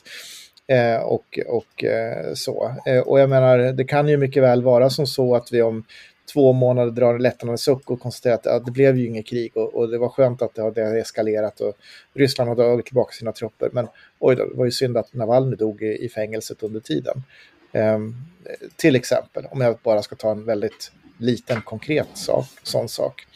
Eh, 0.67 1.03
och, 1.03 1.39
och 1.47 1.83
eh, 1.83 2.33
så. 2.33 2.75
Eh, 2.85 2.99
och 2.99 3.19
jag 3.19 3.29
menar, 3.29 3.57
det 3.57 3.83
kan 3.83 4.07
ju 4.07 4.17
mycket 4.17 4.43
väl 4.43 4.63
vara 4.63 4.89
som 4.89 5.07
så 5.07 5.35
att 5.35 5.51
vi 5.51 5.61
om 5.61 5.83
två 6.33 6.53
månader 6.53 6.91
drar 6.91 7.13
en 7.13 7.21
lättnadens 7.21 7.61
suck 7.61 7.91
och 7.91 7.99
konstaterar 7.99 8.35
att 8.35 8.45
ja, 8.45 8.59
det 8.59 8.71
blev 8.71 8.97
ju 8.97 9.07
inget 9.07 9.25
krig 9.25 9.57
och, 9.57 9.73
och, 9.73 9.89
det 9.89 9.97
var 9.97 10.09
skönt 10.09 10.41
att 10.41 10.55
det 10.55 10.63
hade 10.63 10.99
eskalerat 10.99 11.61
och 11.61 11.73
Ryssland 12.13 12.47
har 12.47 12.55
dragit 12.55 12.85
tillbaka 12.85 13.13
sina 13.13 13.31
trupper. 13.31 13.69
Men 13.73 13.87
oj 14.19 14.35
då, 14.35 14.45
det 14.45 14.57
var 14.57 14.65
ju 14.65 14.71
synd 14.71 14.97
att 14.97 15.13
Navalny 15.13 15.55
dog 15.55 15.81
i, 15.81 16.05
i 16.05 16.09
fängelset 16.09 16.63
under 16.63 16.79
tiden. 16.79 17.23
Um, 17.71 18.15
till 18.75 18.95
exempel, 18.95 19.45
om 19.51 19.61
jag 19.61 19.77
bara 19.83 20.01
ska 20.01 20.15
ta 20.15 20.31
en 20.31 20.45
väldigt 20.45 20.91
liten 21.17 21.61
konkret 21.61 22.07
sak, 22.13 22.45
sån 22.63 22.89
sak. 22.89 23.27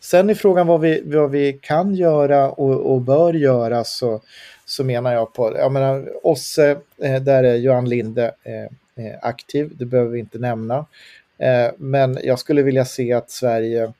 Sen 0.00 0.30
i 0.30 0.34
frågan 0.34 0.66
vad 0.66 0.80
vi, 0.80 1.02
vad 1.04 1.30
vi 1.30 1.52
kan 1.52 1.94
göra 1.94 2.50
och, 2.50 2.92
och 2.94 3.00
bör 3.00 3.34
göra 3.34 3.84
så, 3.84 4.20
så 4.64 4.84
menar 4.84 5.12
jag 5.12 5.32
på, 5.32 5.56
jag 5.56 5.72
menar 5.72 6.12
OSSE, 6.22 6.76
eh, 7.02 7.22
där 7.22 7.44
är 7.44 7.54
Johan 7.54 7.88
Linde 7.88 8.34
eh, 8.42 9.04
eh 9.04 9.18
aktiv, 9.22 9.72
det 9.74 9.84
behöver 9.84 10.10
vi 10.10 10.18
inte 10.18 10.38
nämna. 10.38 10.86
Eh, 11.38 11.70
men 11.78 12.18
jag 12.22 12.38
skulle 12.38 12.62
vilja 12.62 12.84
se 12.84 13.12
att 13.12 13.30
Sverige, 13.30 13.92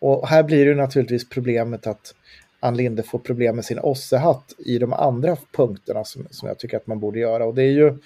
och 0.00 0.28
här 0.28 0.42
blir 0.42 0.66
det 0.66 0.74
naturligtvis 0.74 1.28
problemet 1.28 1.86
att 1.86 2.14
Ann 2.64 2.76
Linde 2.76 3.02
får 3.02 3.18
problem 3.18 3.56
med 3.56 3.64
sin 3.64 3.78
ossehatt 3.78 4.52
i 4.58 4.78
de 4.78 4.92
andra 4.92 5.36
punkterna 5.52 6.04
som, 6.04 6.26
som 6.30 6.48
jag 6.48 6.58
tycker 6.58 6.76
att 6.76 6.86
man 6.86 7.00
borde 7.00 7.18
göra. 7.18 7.44
Och 7.44 7.54
det 7.54 7.62
är 7.62 7.70
ju 7.70 7.98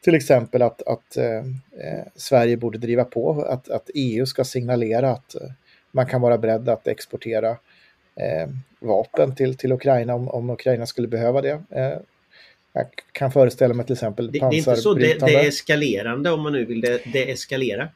till 0.00 0.14
exempel 0.14 0.62
att, 0.62 0.82
att 0.82 1.16
eh, 1.16 1.36
eh 1.36 2.04
Sverige 2.16 2.56
borde 2.56 2.78
driva 2.78 3.04
på 3.04 3.42
att, 3.42 3.70
att 3.70 3.90
EU 3.94 4.26
ska 4.26 4.44
signalera 4.44 5.10
att 5.10 5.34
eh, 5.34 5.40
man 5.90 6.06
kan 6.06 6.20
vara 6.20 6.38
beredd 6.38 6.68
att 6.68 6.86
exportera 6.86 7.50
eh, 8.16 8.48
vapen 8.80 9.34
till, 9.34 9.56
till 9.56 9.72
Ukraina 9.72 10.14
om, 10.14 10.28
om 10.28 10.50
Ukraina 10.50 10.86
skulle 10.86 11.08
behöva 11.08 11.40
det. 11.40 11.62
Eh, 11.70 11.98
jag 12.72 12.86
kan 13.12 13.32
föreställa 13.32 13.74
mig 13.74 13.86
till 13.86 13.92
exempel 13.92 14.32
det, 14.32 14.38
det 14.38 14.44
är 14.44 14.54
inte 14.54 14.76
så 14.76 14.94
det, 14.94 15.26
det 15.26 15.34
är 15.34 15.48
eskalerande 15.48 16.30
om 16.30 16.42
man 16.42 16.52
nu 16.52 16.64
vill 16.64 16.80
det, 16.80 17.00
det 17.12 17.30
eskalera. 17.30 17.88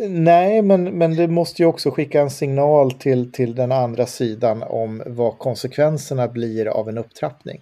Nej, 0.00 0.62
men, 0.62 0.84
men 0.84 1.16
det 1.16 1.28
måste 1.28 1.62
ju 1.62 1.66
också 1.66 1.90
skicka 1.90 2.20
en 2.20 2.30
signal 2.30 2.92
till, 2.92 3.32
till 3.32 3.54
den 3.54 3.72
andra 3.72 4.06
sidan 4.06 4.62
om 4.62 5.02
vad 5.06 5.38
konsekvenserna 5.38 6.28
blir 6.28 6.66
av 6.66 6.88
en 6.88 6.98
upptrappning. 6.98 7.60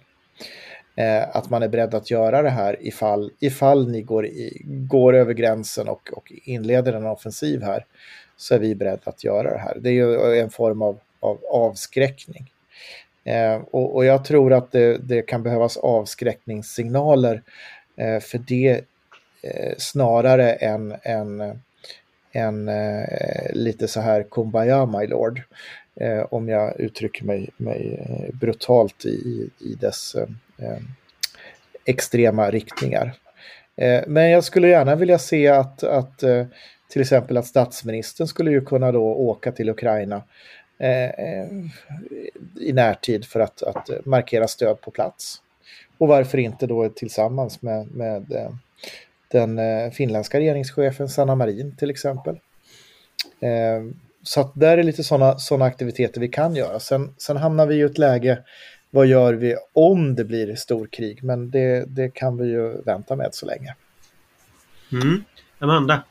Eh, 0.95 1.35
att 1.35 1.49
man 1.49 1.63
är 1.63 1.67
beredd 1.67 1.93
att 1.93 2.11
göra 2.11 2.41
det 2.41 2.49
här 2.49 2.77
ifall, 2.79 3.31
ifall 3.39 3.91
ni 3.91 4.01
går, 4.01 4.25
i, 4.25 4.61
går 4.65 5.15
över 5.15 5.33
gränsen 5.33 5.87
och, 5.87 6.09
och 6.13 6.31
inleder 6.43 6.93
en 6.93 7.05
offensiv 7.05 7.63
här 7.63 7.85
så 8.37 8.55
är 8.55 8.59
vi 8.59 8.75
beredda 8.75 9.01
att 9.03 9.23
göra 9.23 9.51
det 9.51 9.59
här. 9.59 9.77
Det 9.79 9.89
är 9.89 9.93
ju 9.93 10.39
en 10.39 10.49
form 10.49 10.81
av, 10.81 10.99
av 11.19 11.39
avskräckning. 11.51 12.51
Eh, 13.23 13.61
och, 13.71 13.95
och, 13.95 14.05
jag 14.05 14.25
tror 14.25 14.53
att 14.53 14.71
det, 14.71 14.97
det 14.97 15.21
kan 15.21 15.43
behövas 15.43 15.77
avskräckningssignaler 15.77 17.41
eh, 17.97 18.19
för 18.19 18.37
det 18.37 18.81
eh, 19.41 19.73
snarare 19.77 20.53
än, 20.53 20.95
än 21.03 21.59
en 22.37 22.69
eh, 22.69 23.53
lite 23.53 23.87
så 23.87 23.99
här 23.99 24.23
kumbaya 24.31 24.85
my 24.85 25.07
lord. 25.07 25.41
Eh, 25.99 26.25
om 26.29 26.49
jag 26.49 26.79
uttrycker 26.79 27.25
mig, 27.25 27.49
mig 27.57 28.05
eh, 28.09 28.35
brutalt 28.35 29.05
i, 29.05 29.49
i 29.59 29.75
dess 29.75 30.15
eh, 30.15 30.27
eh, 30.67 30.79
extrema 31.85 32.51
riktningar. 32.51 33.13
Eh, 33.75 34.03
men 34.07 34.29
jag 34.29 34.43
skulle 34.43 34.67
gärna 34.67 34.95
vilja 34.95 35.19
se 35.19 35.47
att, 35.47 35.83
att 35.83 36.23
eh, 36.23 36.45
till 36.89 37.01
exempel 37.01 37.37
att 37.37 37.45
statsministern 37.45 38.27
skulle 38.27 38.51
ju 38.51 38.61
kunna 38.61 38.91
då 38.91 39.03
åka 39.03 39.51
till 39.51 39.69
Ukraina 39.69 40.23
i 42.59 42.73
närtid 42.73 43.25
för 43.25 43.39
att, 43.39 43.63
att 43.63 43.89
markera 44.05 44.47
stöd 44.47 44.81
på 44.81 44.91
plats. 44.91 45.41
Och 45.97 46.07
varför 46.07 46.37
inte 46.37 46.67
då 46.67 46.89
tillsammans 46.89 47.61
med, 47.61 47.95
med 47.95 48.49
den 49.31 49.59
eh, 49.59 49.91
finländska 49.91 50.39
regeringschefen 50.39 51.09
Sanna 51.09 51.35
Marin 51.35 51.75
till 51.75 51.89
exempel. 51.89 52.35
Eh, 53.39 53.83
så 54.23 54.41
att 54.41 54.51
där 54.55 54.77
är 54.77 54.83
lite 54.83 55.03
sådana 55.03 55.39
såna 55.39 55.65
aktiviteter 55.65 56.21
vi 56.21 56.27
kan 56.27 56.55
göra. 56.55 56.79
Sen, 56.79 57.13
sen 57.17 57.37
hamnar 57.37 57.67
vi 57.67 57.75
i 57.75 57.81
ett 57.81 57.97
läge, 57.97 58.39
vad 58.89 59.07
gör 59.07 59.33
vi 59.33 59.55
om 59.73 60.15
det 60.15 60.25
blir 60.25 60.55
storkrig? 60.55 61.23
Men 61.23 61.51
det, 61.51 61.85
det 61.87 62.09
kan 62.13 62.37
vi 62.37 62.47
ju 62.47 62.81
vänta 62.81 63.15
med 63.15 63.29
så 63.31 63.45
länge. 63.45 63.75
Mm. 64.91 65.23
Amanda? 65.59 66.03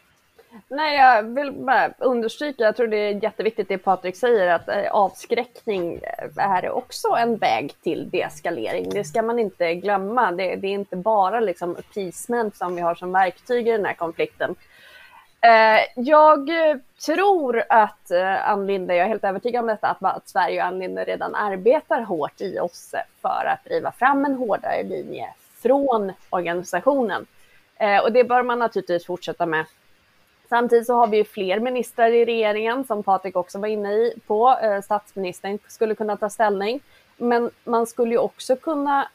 Nej, 0.68 0.96
jag 0.96 1.22
vill 1.22 1.52
bara 1.52 1.92
understryka, 1.98 2.64
jag 2.64 2.76
tror 2.76 2.86
det 2.86 2.96
är 2.96 3.22
jätteviktigt 3.22 3.68
det 3.68 3.78
Patrik 3.78 4.16
säger, 4.16 4.54
att 4.54 4.68
eh, 4.68 4.90
avskräckning 4.90 6.00
eh, 6.02 6.44
är 6.44 6.70
också 6.70 7.08
en 7.08 7.36
väg 7.36 7.74
till 7.82 8.10
deeskalering. 8.10 8.90
Det 8.90 9.04
ska 9.04 9.22
man 9.22 9.38
inte 9.38 9.74
glömma. 9.74 10.32
Det, 10.32 10.56
det 10.56 10.66
är 10.66 10.72
inte 10.72 10.96
bara 10.96 11.40
liksom 11.40 11.76
appeasement 11.76 12.56
som 12.56 12.74
vi 12.76 12.82
har 12.82 12.94
som 12.94 13.12
verktyg 13.12 13.68
i 13.68 13.70
den 13.70 13.84
här 13.84 13.94
konflikten. 13.94 14.54
Eh, 15.40 15.80
jag 15.96 16.50
tror 17.06 17.62
att 17.68 18.10
Ann 18.40 18.66
Linde, 18.66 18.96
jag 18.96 19.04
är 19.04 19.08
helt 19.08 19.24
övertygad 19.24 19.60
om 19.60 19.66
detta, 19.66 19.96
att 20.00 20.28
Sverige 20.28 20.60
och 20.60 20.66
Ann 20.66 20.78
Linde 20.78 21.04
redan 21.04 21.34
arbetar 21.34 22.00
hårt 22.00 22.40
i 22.40 22.58
OSSE 22.60 23.04
för 23.22 23.46
att 23.46 23.64
driva 23.64 23.92
fram 23.92 24.24
en 24.24 24.34
hårdare 24.34 24.82
linje 24.82 25.34
från 25.62 26.12
organisationen. 26.30 27.26
Och 28.02 28.12
det 28.12 28.24
bör 28.24 28.42
man 28.42 28.58
naturligtvis 28.58 29.06
fortsätta 29.06 29.46
med. 29.46 29.66
Samtidigt 30.48 30.86
så 30.86 30.94
har 30.94 31.06
vi 31.06 31.16
ju 31.16 31.24
fler 31.24 31.60
ministrar 31.60 32.08
i 32.10 32.24
regeringen 32.24 32.84
som 32.84 33.02
Patrik 33.02 33.36
också 33.36 33.58
var 33.58 33.68
inne 33.68 33.92
i 33.92 34.14
på. 34.26 34.58
Eh, 34.62 34.80
statsministern 34.80 35.58
skulle 35.68 35.94
kunna 35.94 36.16
ta 36.16 36.30
ställning. 36.30 36.80
Men 37.16 37.50
man 37.64 37.86
skulle 37.86 38.10
ju 38.10 38.18
också 38.18 38.56
kunna 38.56 39.08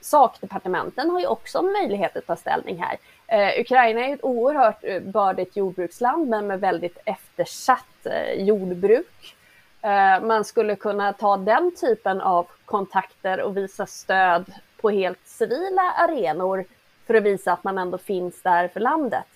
sakdepartementen 0.00 1.10
har 1.10 1.20
ju 1.20 1.26
också 1.26 1.62
möjlighet 1.62 2.16
att 2.16 2.26
ta 2.26 2.36
ställning 2.36 2.82
här. 2.82 2.96
Eh, 3.26 3.60
Ukraina 3.60 4.00
är 4.00 4.08
ju 4.08 4.14
ett 4.14 4.24
oerhört 4.24 4.78
eh, 4.82 5.00
bördigt 5.00 5.56
jordbruksland 5.56 6.28
men 6.28 6.46
med 6.46 6.60
väldigt 6.60 6.98
eftersatt 7.04 8.06
eh, 8.06 8.42
jordbruk. 8.44 9.36
Eh, 9.82 10.26
man 10.26 10.44
skulle 10.44 10.76
kunna 10.76 11.12
ta 11.12 11.36
den 11.36 11.74
typen 11.80 12.20
av 12.20 12.46
kontakter 12.64 13.40
och 13.40 13.56
visa 13.56 13.86
stöd 13.86 14.52
på 14.80 14.90
helt 14.90 15.26
civila 15.26 15.82
arenor 15.96 16.64
för 17.06 17.14
att 17.14 17.22
visa 17.22 17.52
att 17.52 17.64
man 17.64 17.78
ändå 17.78 17.98
finns 17.98 18.42
där 18.42 18.68
för 18.68 18.80
landet. 18.80 19.26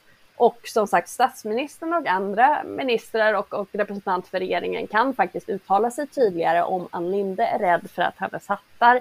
Och 0.41 0.61
som 0.65 0.87
sagt, 0.87 1.09
statsministern 1.09 1.93
och 1.93 2.07
andra 2.07 2.63
ministrar 2.65 3.35
och, 3.35 3.55
och 3.55 3.69
representanter 3.73 4.29
för 4.29 4.39
regeringen 4.39 4.87
kan 4.87 5.15
faktiskt 5.15 5.49
uttala 5.49 5.91
sig 5.91 6.07
tydligare 6.07 6.63
om 6.63 6.89
Ann 6.91 7.11
Linde 7.11 7.45
är 7.45 7.59
rädd 7.59 7.91
för 7.91 8.03
att 8.03 8.15
hennes 8.17 8.49
hattar 8.49 9.01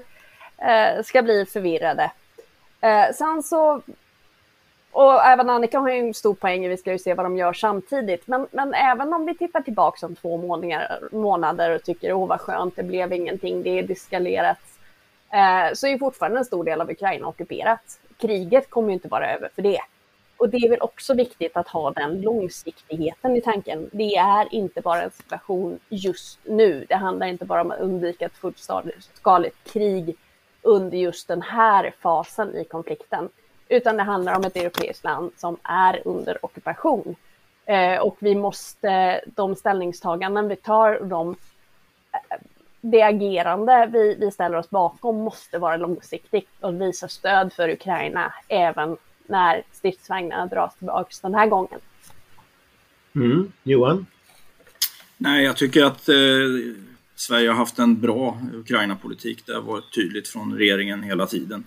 eh, 0.57 1.03
ska 1.03 1.21
bli 1.21 1.45
förvirrade. 1.45 2.11
Eh, 2.81 3.13
sen 3.13 3.43
så, 3.43 3.81
och 4.91 5.25
även 5.25 5.49
Annika 5.49 5.79
har 5.79 5.89
ju 5.89 5.99
en 5.99 6.13
stor 6.13 6.33
poäng, 6.33 6.69
vi 6.69 6.77
ska 6.77 6.91
ju 6.91 6.99
se 6.99 7.13
vad 7.13 7.25
de 7.25 7.37
gör 7.37 7.53
samtidigt. 7.53 8.27
Men, 8.27 8.47
men 8.51 8.73
även 8.73 9.13
om 9.13 9.25
vi 9.25 9.37
tittar 9.37 9.61
tillbaka 9.61 10.05
om 10.05 10.15
två 10.15 10.37
månader, 10.37 10.99
månader 11.11 11.75
och 11.75 11.83
tycker 11.83 12.13
åh 12.13 12.27
vad 12.27 12.41
skönt, 12.41 12.75
det 12.75 12.83
blev 12.83 13.13
ingenting, 13.13 13.63
det 13.63 13.79
är 13.79 13.83
diskalerat, 13.83 14.59
Eh, 15.31 15.73
så 15.73 15.87
är 15.87 15.91
ju 15.91 15.99
fortfarande 15.99 16.39
en 16.39 16.45
stor 16.45 16.63
del 16.63 16.81
av 16.81 16.91
Ukraina 16.91 17.27
ockuperat. 17.27 17.99
Kriget 18.17 18.69
kommer 18.69 18.87
ju 18.87 18.93
inte 18.93 19.07
vara 19.07 19.33
över 19.33 19.49
för 19.55 19.61
det. 19.61 19.79
Och 20.39 20.49
det 20.49 20.57
är 20.57 20.69
väl 20.69 20.81
också 20.81 21.13
viktigt 21.13 21.57
att 21.57 21.67
ha 21.67 21.91
den 21.91 22.21
långsiktigheten 22.21 23.35
i 23.35 23.41
tanken. 23.41 23.89
Det 23.91 24.15
är 24.15 24.53
inte 24.53 24.81
bara 24.81 25.01
en 25.01 25.11
situation 25.11 25.79
just 25.89 26.39
nu. 26.43 26.85
Det 26.89 26.95
handlar 26.95 27.27
inte 27.27 27.45
bara 27.45 27.61
om 27.61 27.71
att 27.71 27.79
undvika 27.79 28.25
ett 28.25 28.37
fullskaligt 28.37 29.73
krig 29.73 30.15
under 30.61 30.97
just 30.97 31.27
den 31.27 31.41
här 31.41 31.93
fasen 31.99 32.55
i 32.55 32.63
konflikten, 32.63 33.29
utan 33.69 33.97
det 33.97 34.03
handlar 34.03 34.35
om 34.35 34.43
ett 34.43 34.55
europeiskt 34.55 35.03
land 35.03 35.31
som 35.37 35.57
är 35.63 36.01
under 36.05 36.45
ockupation. 36.45 37.15
Eh, 37.65 37.99
och 37.99 38.17
vi 38.19 38.35
måste, 38.35 39.21
de 39.25 39.55
ställningstaganden 39.55 40.47
vi 40.47 40.55
tar, 40.55 40.99
de, 40.99 41.35
eh, 42.13 42.37
det 42.81 43.01
agerande 43.01 43.89
vi, 43.93 44.15
vi 44.15 44.31
ställer 44.31 44.57
oss 44.57 44.69
bakom 44.69 45.15
måste 45.15 45.57
vara 45.57 45.77
långsiktigt 45.77 46.49
och 46.59 46.81
visa 46.81 47.07
stöd 47.07 47.53
för 47.53 47.69
Ukraina 47.69 48.33
även 48.47 48.97
när 49.29 49.63
stridsvagnarna 49.71 50.45
dras 50.45 50.75
tillbaka 50.75 51.09
den 51.21 51.35
här 51.35 51.47
gången. 51.47 51.79
Mm. 53.15 53.51
Johan? 53.63 54.05
Nej, 55.17 55.43
jag 55.43 55.57
tycker 55.57 55.83
att 55.83 56.09
eh, 56.09 56.15
Sverige 57.15 57.49
har 57.49 57.55
haft 57.55 57.79
en 57.79 58.01
bra 58.01 58.41
Ukraina-politik. 58.53 59.45
Det 59.45 59.53
har 59.53 59.61
varit 59.61 59.95
tydligt 59.95 60.27
från 60.27 60.57
regeringen 60.57 61.03
hela 61.03 61.25
tiden 61.25 61.63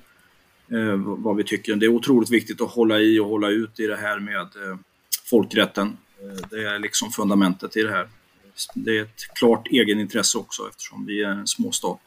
eh, 0.72 0.96
vad 0.96 1.36
vi 1.36 1.44
tycker. 1.44 1.76
Det 1.76 1.86
är 1.86 1.90
otroligt 1.90 2.30
viktigt 2.30 2.60
att 2.60 2.70
hålla 2.70 3.00
i 3.00 3.18
och 3.18 3.26
hålla 3.26 3.48
ut 3.48 3.80
i 3.80 3.86
det 3.86 3.96
här 3.96 4.18
med 4.18 4.40
eh, 4.40 4.78
folkrätten. 5.30 5.96
Eh, 6.20 6.46
det 6.50 6.64
är 6.64 6.78
liksom 6.78 7.10
fundamentet 7.10 7.76
i 7.76 7.82
det 7.82 7.90
här. 7.90 8.08
Det 8.74 8.98
är 8.98 9.02
ett 9.02 9.34
klart 9.34 9.68
egenintresse 9.68 10.38
också 10.38 10.68
eftersom 10.68 11.06
vi 11.06 11.22
är 11.22 11.30
en 11.30 11.46
småstat. 11.46 11.98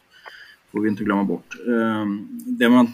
får 0.72 0.80
vi 0.80 0.88
inte 0.88 1.04
glömma 1.04 1.24
bort. 1.24 1.54
Eh, 1.66 2.06
det 2.46 2.68
man, 2.68 2.92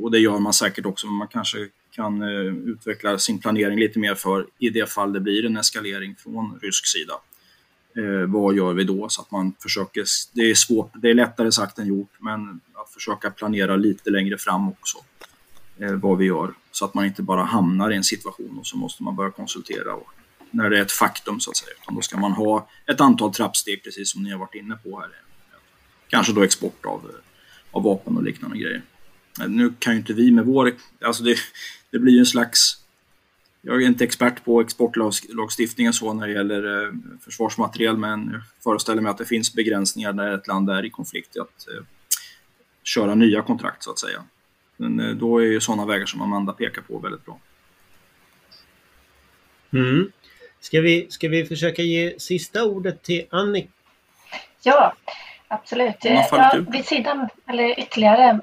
och 0.00 0.10
det 0.10 0.18
gör 0.18 0.38
man 0.38 0.52
säkert 0.52 0.86
också, 0.86 1.06
men 1.06 1.16
man 1.16 1.28
kanske 1.28 1.68
kan 2.00 2.22
eh, 2.22 2.54
utveckla 2.72 3.18
sin 3.18 3.38
planering 3.38 3.78
lite 3.78 3.98
mer 3.98 4.14
för 4.14 4.46
i 4.58 4.70
det 4.70 4.90
fall 4.90 5.12
det 5.12 5.20
blir 5.20 5.46
en 5.46 5.56
eskalering 5.56 6.16
från 6.16 6.58
rysk 6.62 6.86
sida. 6.86 7.14
Eh, 7.96 8.26
vad 8.26 8.54
gör 8.54 8.72
vi 8.72 8.84
då? 8.84 9.08
Så 9.08 9.22
att 9.22 9.30
man 9.30 9.54
försöker, 9.62 10.04
det 10.32 10.50
är 10.50 10.54
svårt, 10.54 10.92
det 10.94 11.10
är 11.10 11.14
lättare 11.14 11.52
sagt 11.52 11.78
än 11.78 11.86
gjort, 11.86 12.12
men 12.18 12.60
att 12.74 12.90
försöka 12.90 13.30
planera 13.30 13.76
lite 13.76 14.10
längre 14.10 14.38
fram 14.38 14.68
också 14.68 14.98
eh, 15.80 15.92
vad 15.92 16.18
vi 16.18 16.24
gör. 16.24 16.54
Så 16.70 16.84
att 16.84 16.94
man 16.94 17.04
inte 17.04 17.22
bara 17.22 17.44
hamnar 17.44 17.90
i 17.92 17.96
en 17.96 18.04
situation 18.04 18.58
och 18.58 18.66
så 18.66 18.76
måste 18.76 19.02
man 19.02 19.16
börja 19.16 19.30
konsultera 19.30 19.94
och, 19.94 20.08
när 20.50 20.70
det 20.70 20.78
är 20.78 20.82
ett 20.82 20.92
faktum 20.92 21.40
så 21.40 21.50
att 21.50 21.56
säga. 21.56 21.72
Utan 21.82 21.94
då 21.94 22.00
ska 22.00 22.18
man 22.18 22.32
ha 22.32 22.68
ett 22.86 23.00
antal 23.00 23.34
trappsteg 23.34 23.84
precis 23.84 24.12
som 24.12 24.22
ni 24.22 24.30
har 24.30 24.38
varit 24.38 24.54
inne 24.54 24.76
på 24.76 25.00
här. 25.00 25.10
Kanske 26.08 26.32
då 26.32 26.42
export 26.42 26.86
av, 26.86 26.98
eh, 26.98 27.20
av 27.70 27.82
vapen 27.82 28.16
och 28.16 28.22
liknande 28.22 28.58
grejer. 28.58 28.82
Nu 29.48 29.72
kan 29.78 29.92
ju 29.92 29.98
inte 29.98 30.12
vi 30.12 30.30
med 30.30 30.44
vår, 30.44 30.72
alltså 31.04 31.22
det, 31.22 31.36
det 31.90 31.98
blir 31.98 32.12
ju 32.12 32.18
en 32.18 32.26
slags 32.26 32.80
jag 33.62 33.82
är 33.82 33.86
inte 33.86 34.04
expert 34.04 34.44
på 34.44 34.60
exportlagstiftningen 34.60 35.92
så 35.92 36.12
när 36.12 36.26
det 36.26 36.32
gäller 36.32 36.84
eh, 36.84 36.92
försvarsmateriel 37.20 37.96
men 37.96 38.30
jag 38.32 38.42
föreställer 38.64 39.02
mig 39.02 39.10
att 39.10 39.18
det 39.18 39.24
finns 39.24 39.54
begränsningar 39.54 40.12
när 40.12 40.34
ett 40.34 40.46
land 40.46 40.70
är 40.70 40.84
i 40.84 40.90
konflikt 40.90 41.36
att 41.36 41.68
eh, 41.68 41.84
köra 42.82 43.14
nya 43.14 43.42
kontrakt 43.42 43.82
så 43.82 43.90
att 43.90 43.98
säga. 43.98 44.24
Men 44.76 45.00
eh, 45.00 45.10
då 45.10 45.38
är 45.38 45.44
ju 45.44 45.60
sådana 45.60 45.86
vägar 45.86 46.06
som 46.06 46.22
Amanda 46.22 46.52
pekar 46.52 46.82
på 46.82 46.98
väldigt 46.98 47.24
bra. 47.24 47.38
Mm. 49.72 50.12
Ska, 50.60 50.80
vi, 50.80 51.06
ska 51.10 51.28
vi 51.28 51.44
försöka 51.44 51.82
ge 51.82 52.14
sista 52.18 52.64
ordet 52.64 53.02
till 53.02 53.26
Annika? 53.30 53.68
Ja, 54.62 54.94
absolut. 55.48 55.96
Ja, 56.00 56.64
vid 56.68 56.84
sidan, 56.84 57.28
eller 57.46 57.80
ytterligare 57.80 58.40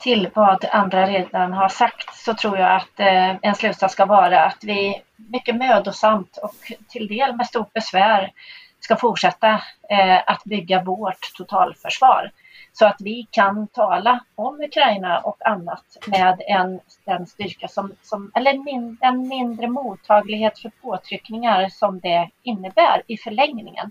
till 0.00 0.30
vad 0.34 0.64
andra 0.64 1.06
redan 1.06 1.52
har 1.52 1.68
sagt 1.68 2.14
så 2.14 2.34
tror 2.34 2.58
jag 2.58 2.76
att 2.76 3.00
eh, 3.00 3.36
en 3.42 3.54
slutsats 3.54 3.94
ska 3.94 4.06
vara 4.06 4.44
att 4.44 4.64
vi 4.64 5.02
mycket 5.16 5.56
mödosamt 5.56 6.36
och 6.36 6.54
till 6.88 7.06
del 7.06 7.36
med 7.36 7.46
stort 7.46 7.72
besvär 7.72 8.32
ska 8.80 8.96
fortsätta 8.96 9.50
eh, 9.90 10.18
att 10.26 10.44
bygga 10.44 10.82
vårt 10.82 11.34
totalförsvar 11.36 12.30
så 12.72 12.86
att 12.86 12.96
vi 13.00 13.26
kan 13.30 13.66
tala 13.66 14.24
om 14.34 14.60
Ukraina 14.60 15.18
och 15.18 15.46
annat 15.46 15.84
med 16.06 16.42
en, 16.46 16.80
den 17.04 17.26
styrka 17.26 17.68
som, 17.68 17.92
som 18.02 18.30
eller 18.34 18.58
min, 18.58 18.98
en 19.00 19.28
mindre 19.28 19.68
mottaglighet 19.68 20.58
för 20.58 20.70
påtryckningar 20.82 21.68
som 21.68 22.00
det 22.00 22.30
innebär 22.42 23.02
i 23.06 23.16
förlängningen. 23.16 23.90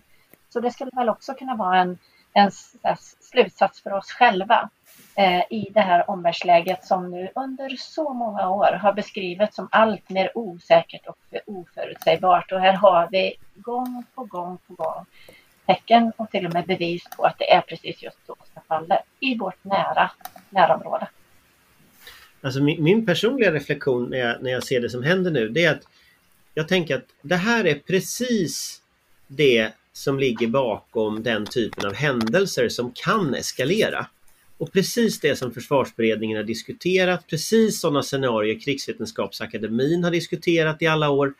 Så 0.50 0.60
det 0.60 0.72
skulle 0.72 0.92
väl 0.94 1.10
också 1.10 1.34
kunna 1.34 1.56
vara 1.56 1.80
en, 1.80 1.98
en 2.34 2.52
slutsats 3.20 3.84
för 3.84 3.94
oss 3.94 4.12
själva 4.12 4.70
Eh, 5.20 5.44
i 5.50 5.68
det 5.74 5.82
här 5.82 6.10
omvärldsläget 6.10 6.86
som 6.86 7.12
nu 7.12 7.30
under 7.36 7.76
så 7.80 8.14
många 8.14 8.50
år 8.50 8.80
har 8.82 8.94
beskrivits 8.94 9.56
som 9.56 9.68
allt 9.72 10.10
mer 10.10 10.32
osäkert 10.38 11.08
och 11.08 11.18
oförutsägbart. 11.46 12.52
Och 12.52 12.60
här 12.60 12.74
har 12.74 13.10
vi 13.12 13.34
gång 13.56 14.04
på 14.16 14.24
gång 14.24 14.58
på 14.68 14.74
gång 14.74 15.06
tecken 15.66 16.12
och 16.18 16.32
till 16.32 16.46
och 16.46 16.54
med 16.54 16.66
bevis 16.66 17.04
på 17.18 17.24
att 17.24 17.40
det 17.40 17.52
är 17.52 17.62
precis 17.62 18.04
just 18.04 18.18
så 18.28 18.36
som 18.54 18.62
faller 18.68 19.00
i 19.20 19.38
vårt 19.38 19.64
nära 19.64 20.12
närområde. 20.50 21.08
Alltså 22.42 22.62
min, 22.62 22.84
min, 22.84 23.06
personliga 23.06 23.54
reflektion 23.54 24.10
när 24.10 24.18
jag, 24.18 24.44
när 24.44 24.52
jag 24.52 24.64
ser 24.64 24.82
det 24.82 24.90
som 24.90 25.04
händer 25.04 25.32
nu 25.32 25.50
det 25.50 25.66
är 25.66 25.72
att 25.72 25.84
jag 26.54 26.68
tänker 26.68 26.96
att 26.96 27.06
det 27.22 27.36
här 27.36 27.68
är 27.68 27.76
precis 27.76 28.82
det 29.28 29.72
som 29.94 30.20
ligger 30.20 30.48
bakom 30.48 31.24
den 31.24 31.46
typen 31.46 31.86
av 31.86 31.94
händelser 31.94 32.70
som 32.70 32.92
kan 32.96 33.36
eskalera. 33.36 34.08
Och 34.60 34.72
precis 34.72 35.20
det 35.20 35.36
som 35.36 35.54
försvarsberedningen 35.54 36.38
har 36.38 36.44
diskuterat, 36.44 37.28
precis 37.28 37.82
sådana 37.82 38.04
scenarier 38.04 38.60
Krigsvetenskapsakademin 38.60 40.04
har 40.04 40.12
diskuterat 40.12 40.82
i 40.82 40.88
alla 40.88 41.10
år. 41.10 41.34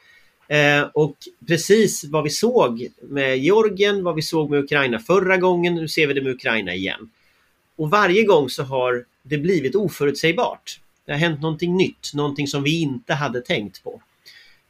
Eh, 0.48 0.82
och 0.94 1.18
precis 1.48 2.04
vad 2.04 2.24
vi 2.24 2.30
såg 2.30 2.88
med 3.02 3.38
Georgien, 3.38 4.04
vad 4.04 4.16
vi 4.16 4.22
såg 4.22 4.50
med 4.50 4.64
Ukraina 4.64 5.00
förra 5.00 5.38
gången, 5.38 5.76
nu 5.76 5.88
ser 5.88 6.08
vi 6.08 6.14
det 6.14 6.22
med 6.22 6.32
Ukraina 6.32 6.74
igen. 6.74 7.10
Och 7.76 7.90
varje 7.90 8.24
gång 8.24 8.50
så 8.50 8.64
har 8.64 9.06
det 9.24 9.38
blivit 9.38 9.76
oförutsägbart. 9.76 10.80
Det 11.06 11.12
har 11.12 11.20
hänt 11.20 11.42
någonting 11.42 11.78
nytt, 11.78 12.14
någonting 12.14 12.48
som 12.48 12.64
vi 12.64 12.82
inte 12.82 13.14
hade 13.14 13.42
tänkt 13.42 13.84
på. 13.84 14.02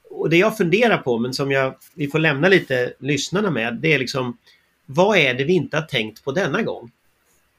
Och 0.09 0.29
det 0.29 0.37
jag 0.37 0.57
funderar 0.57 0.97
på, 0.97 1.17
men 1.17 1.33
som 1.33 1.51
jag, 1.51 1.75
vi 1.93 2.07
får 2.07 2.19
lämna 2.19 2.47
lite 2.47 2.93
lyssnarna 2.99 3.51
med, 3.51 3.75
det 3.75 3.93
är 3.93 3.99
liksom 3.99 4.37
vad 4.85 5.17
är 5.17 5.33
det 5.33 5.43
vi 5.43 5.53
inte 5.53 5.77
har 5.77 5.85
tänkt 5.85 6.23
på 6.23 6.31
denna 6.31 6.61
gång? 6.61 6.91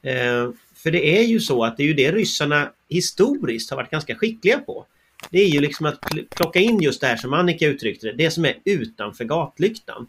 Eh, 0.02 0.50
för 0.82 0.90
det 0.90 1.18
är 1.18 1.22
ju 1.22 1.40
så 1.40 1.64
att 1.64 1.76
det 1.76 1.82
är 1.82 1.86
ju 1.86 1.94
det 1.94 2.12
ryssarna 2.12 2.72
historiskt 2.88 3.70
har 3.70 3.76
varit 3.76 3.90
ganska 3.90 4.14
skickliga 4.14 4.58
på. 4.58 4.86
Det 5.30 5.38
är 5.38 5.48
ju 5.48 5.60
liksom 5.60 5.86
att 5.86 6.00
plocka 6.30 6.58
in 6.58 6.82
just 6.82 7.00
det 7.00 7.06
här 7.06 7.16
som 7.16 7.32
Annika 7.32 7.66
uttryckte 7.66 8.06
det, 8.06 8.12
det 8.12 8.30
som 8.30 8.44
är 8.44 8.54
utanför 8.64 9.24
gatlyktan. 9.24 10.06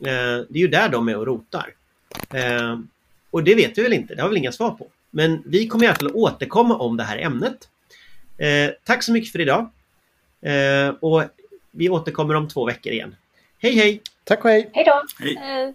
Eh, 0.00 0.06
det 0.48 0.54
är 0.54 0.58
ju 0.58 0.68
där 0.68 0.88
de 0.88 1.08
är 1.08 1.16
och 1.16 1.26
rotar. 1.26 1.74
Eh, 2.30 2.78
och 3.30 3.44
det 3.44 3.54
vet 3.54 3.78
vi 3.78 3.82
väl 3.82 3.92
inte, 3.92 4.14
det 4.14 4.22
har 4.22 4.28
vi 4.28 4.36
inga 4.36 4.52
svar 4.52 4.70
på. 4.70 4.86
Men 5.10 5.42
vi 5.46 5.68
kommer 5.68 5.84
i 5.84 5.88
alla 5.88 5.96
fall 5.96 6.06
att 6.06 6.14
återkomma 6.14 6.76
om 6.76 6.96
det 6.96 7.04
här 7.04 7.18
ämnet. 7.18 7.68
Eh, 8.38 8.70
tack 8.84 9.02
så 9.02 9.12
mycket 9.12 9.32
för 9.32 9.40
idag. 9.40 9.70
Och 11.00 11.22
vi 11.70 11.88
återkommer 11.88 12.34
om 12.34 12.48
två 12.48 12.66
veckor 12.66 12.92
igen. 12.92 13.16
Hej 13.58 13.74
hej! 13.74 14.02
Tack 14.24 14.44
och 14.44 14.50
hej! 14.50 14.70
Hej 14.72 14.84
då! 14.84 15.02
Hej. 15.18 15.74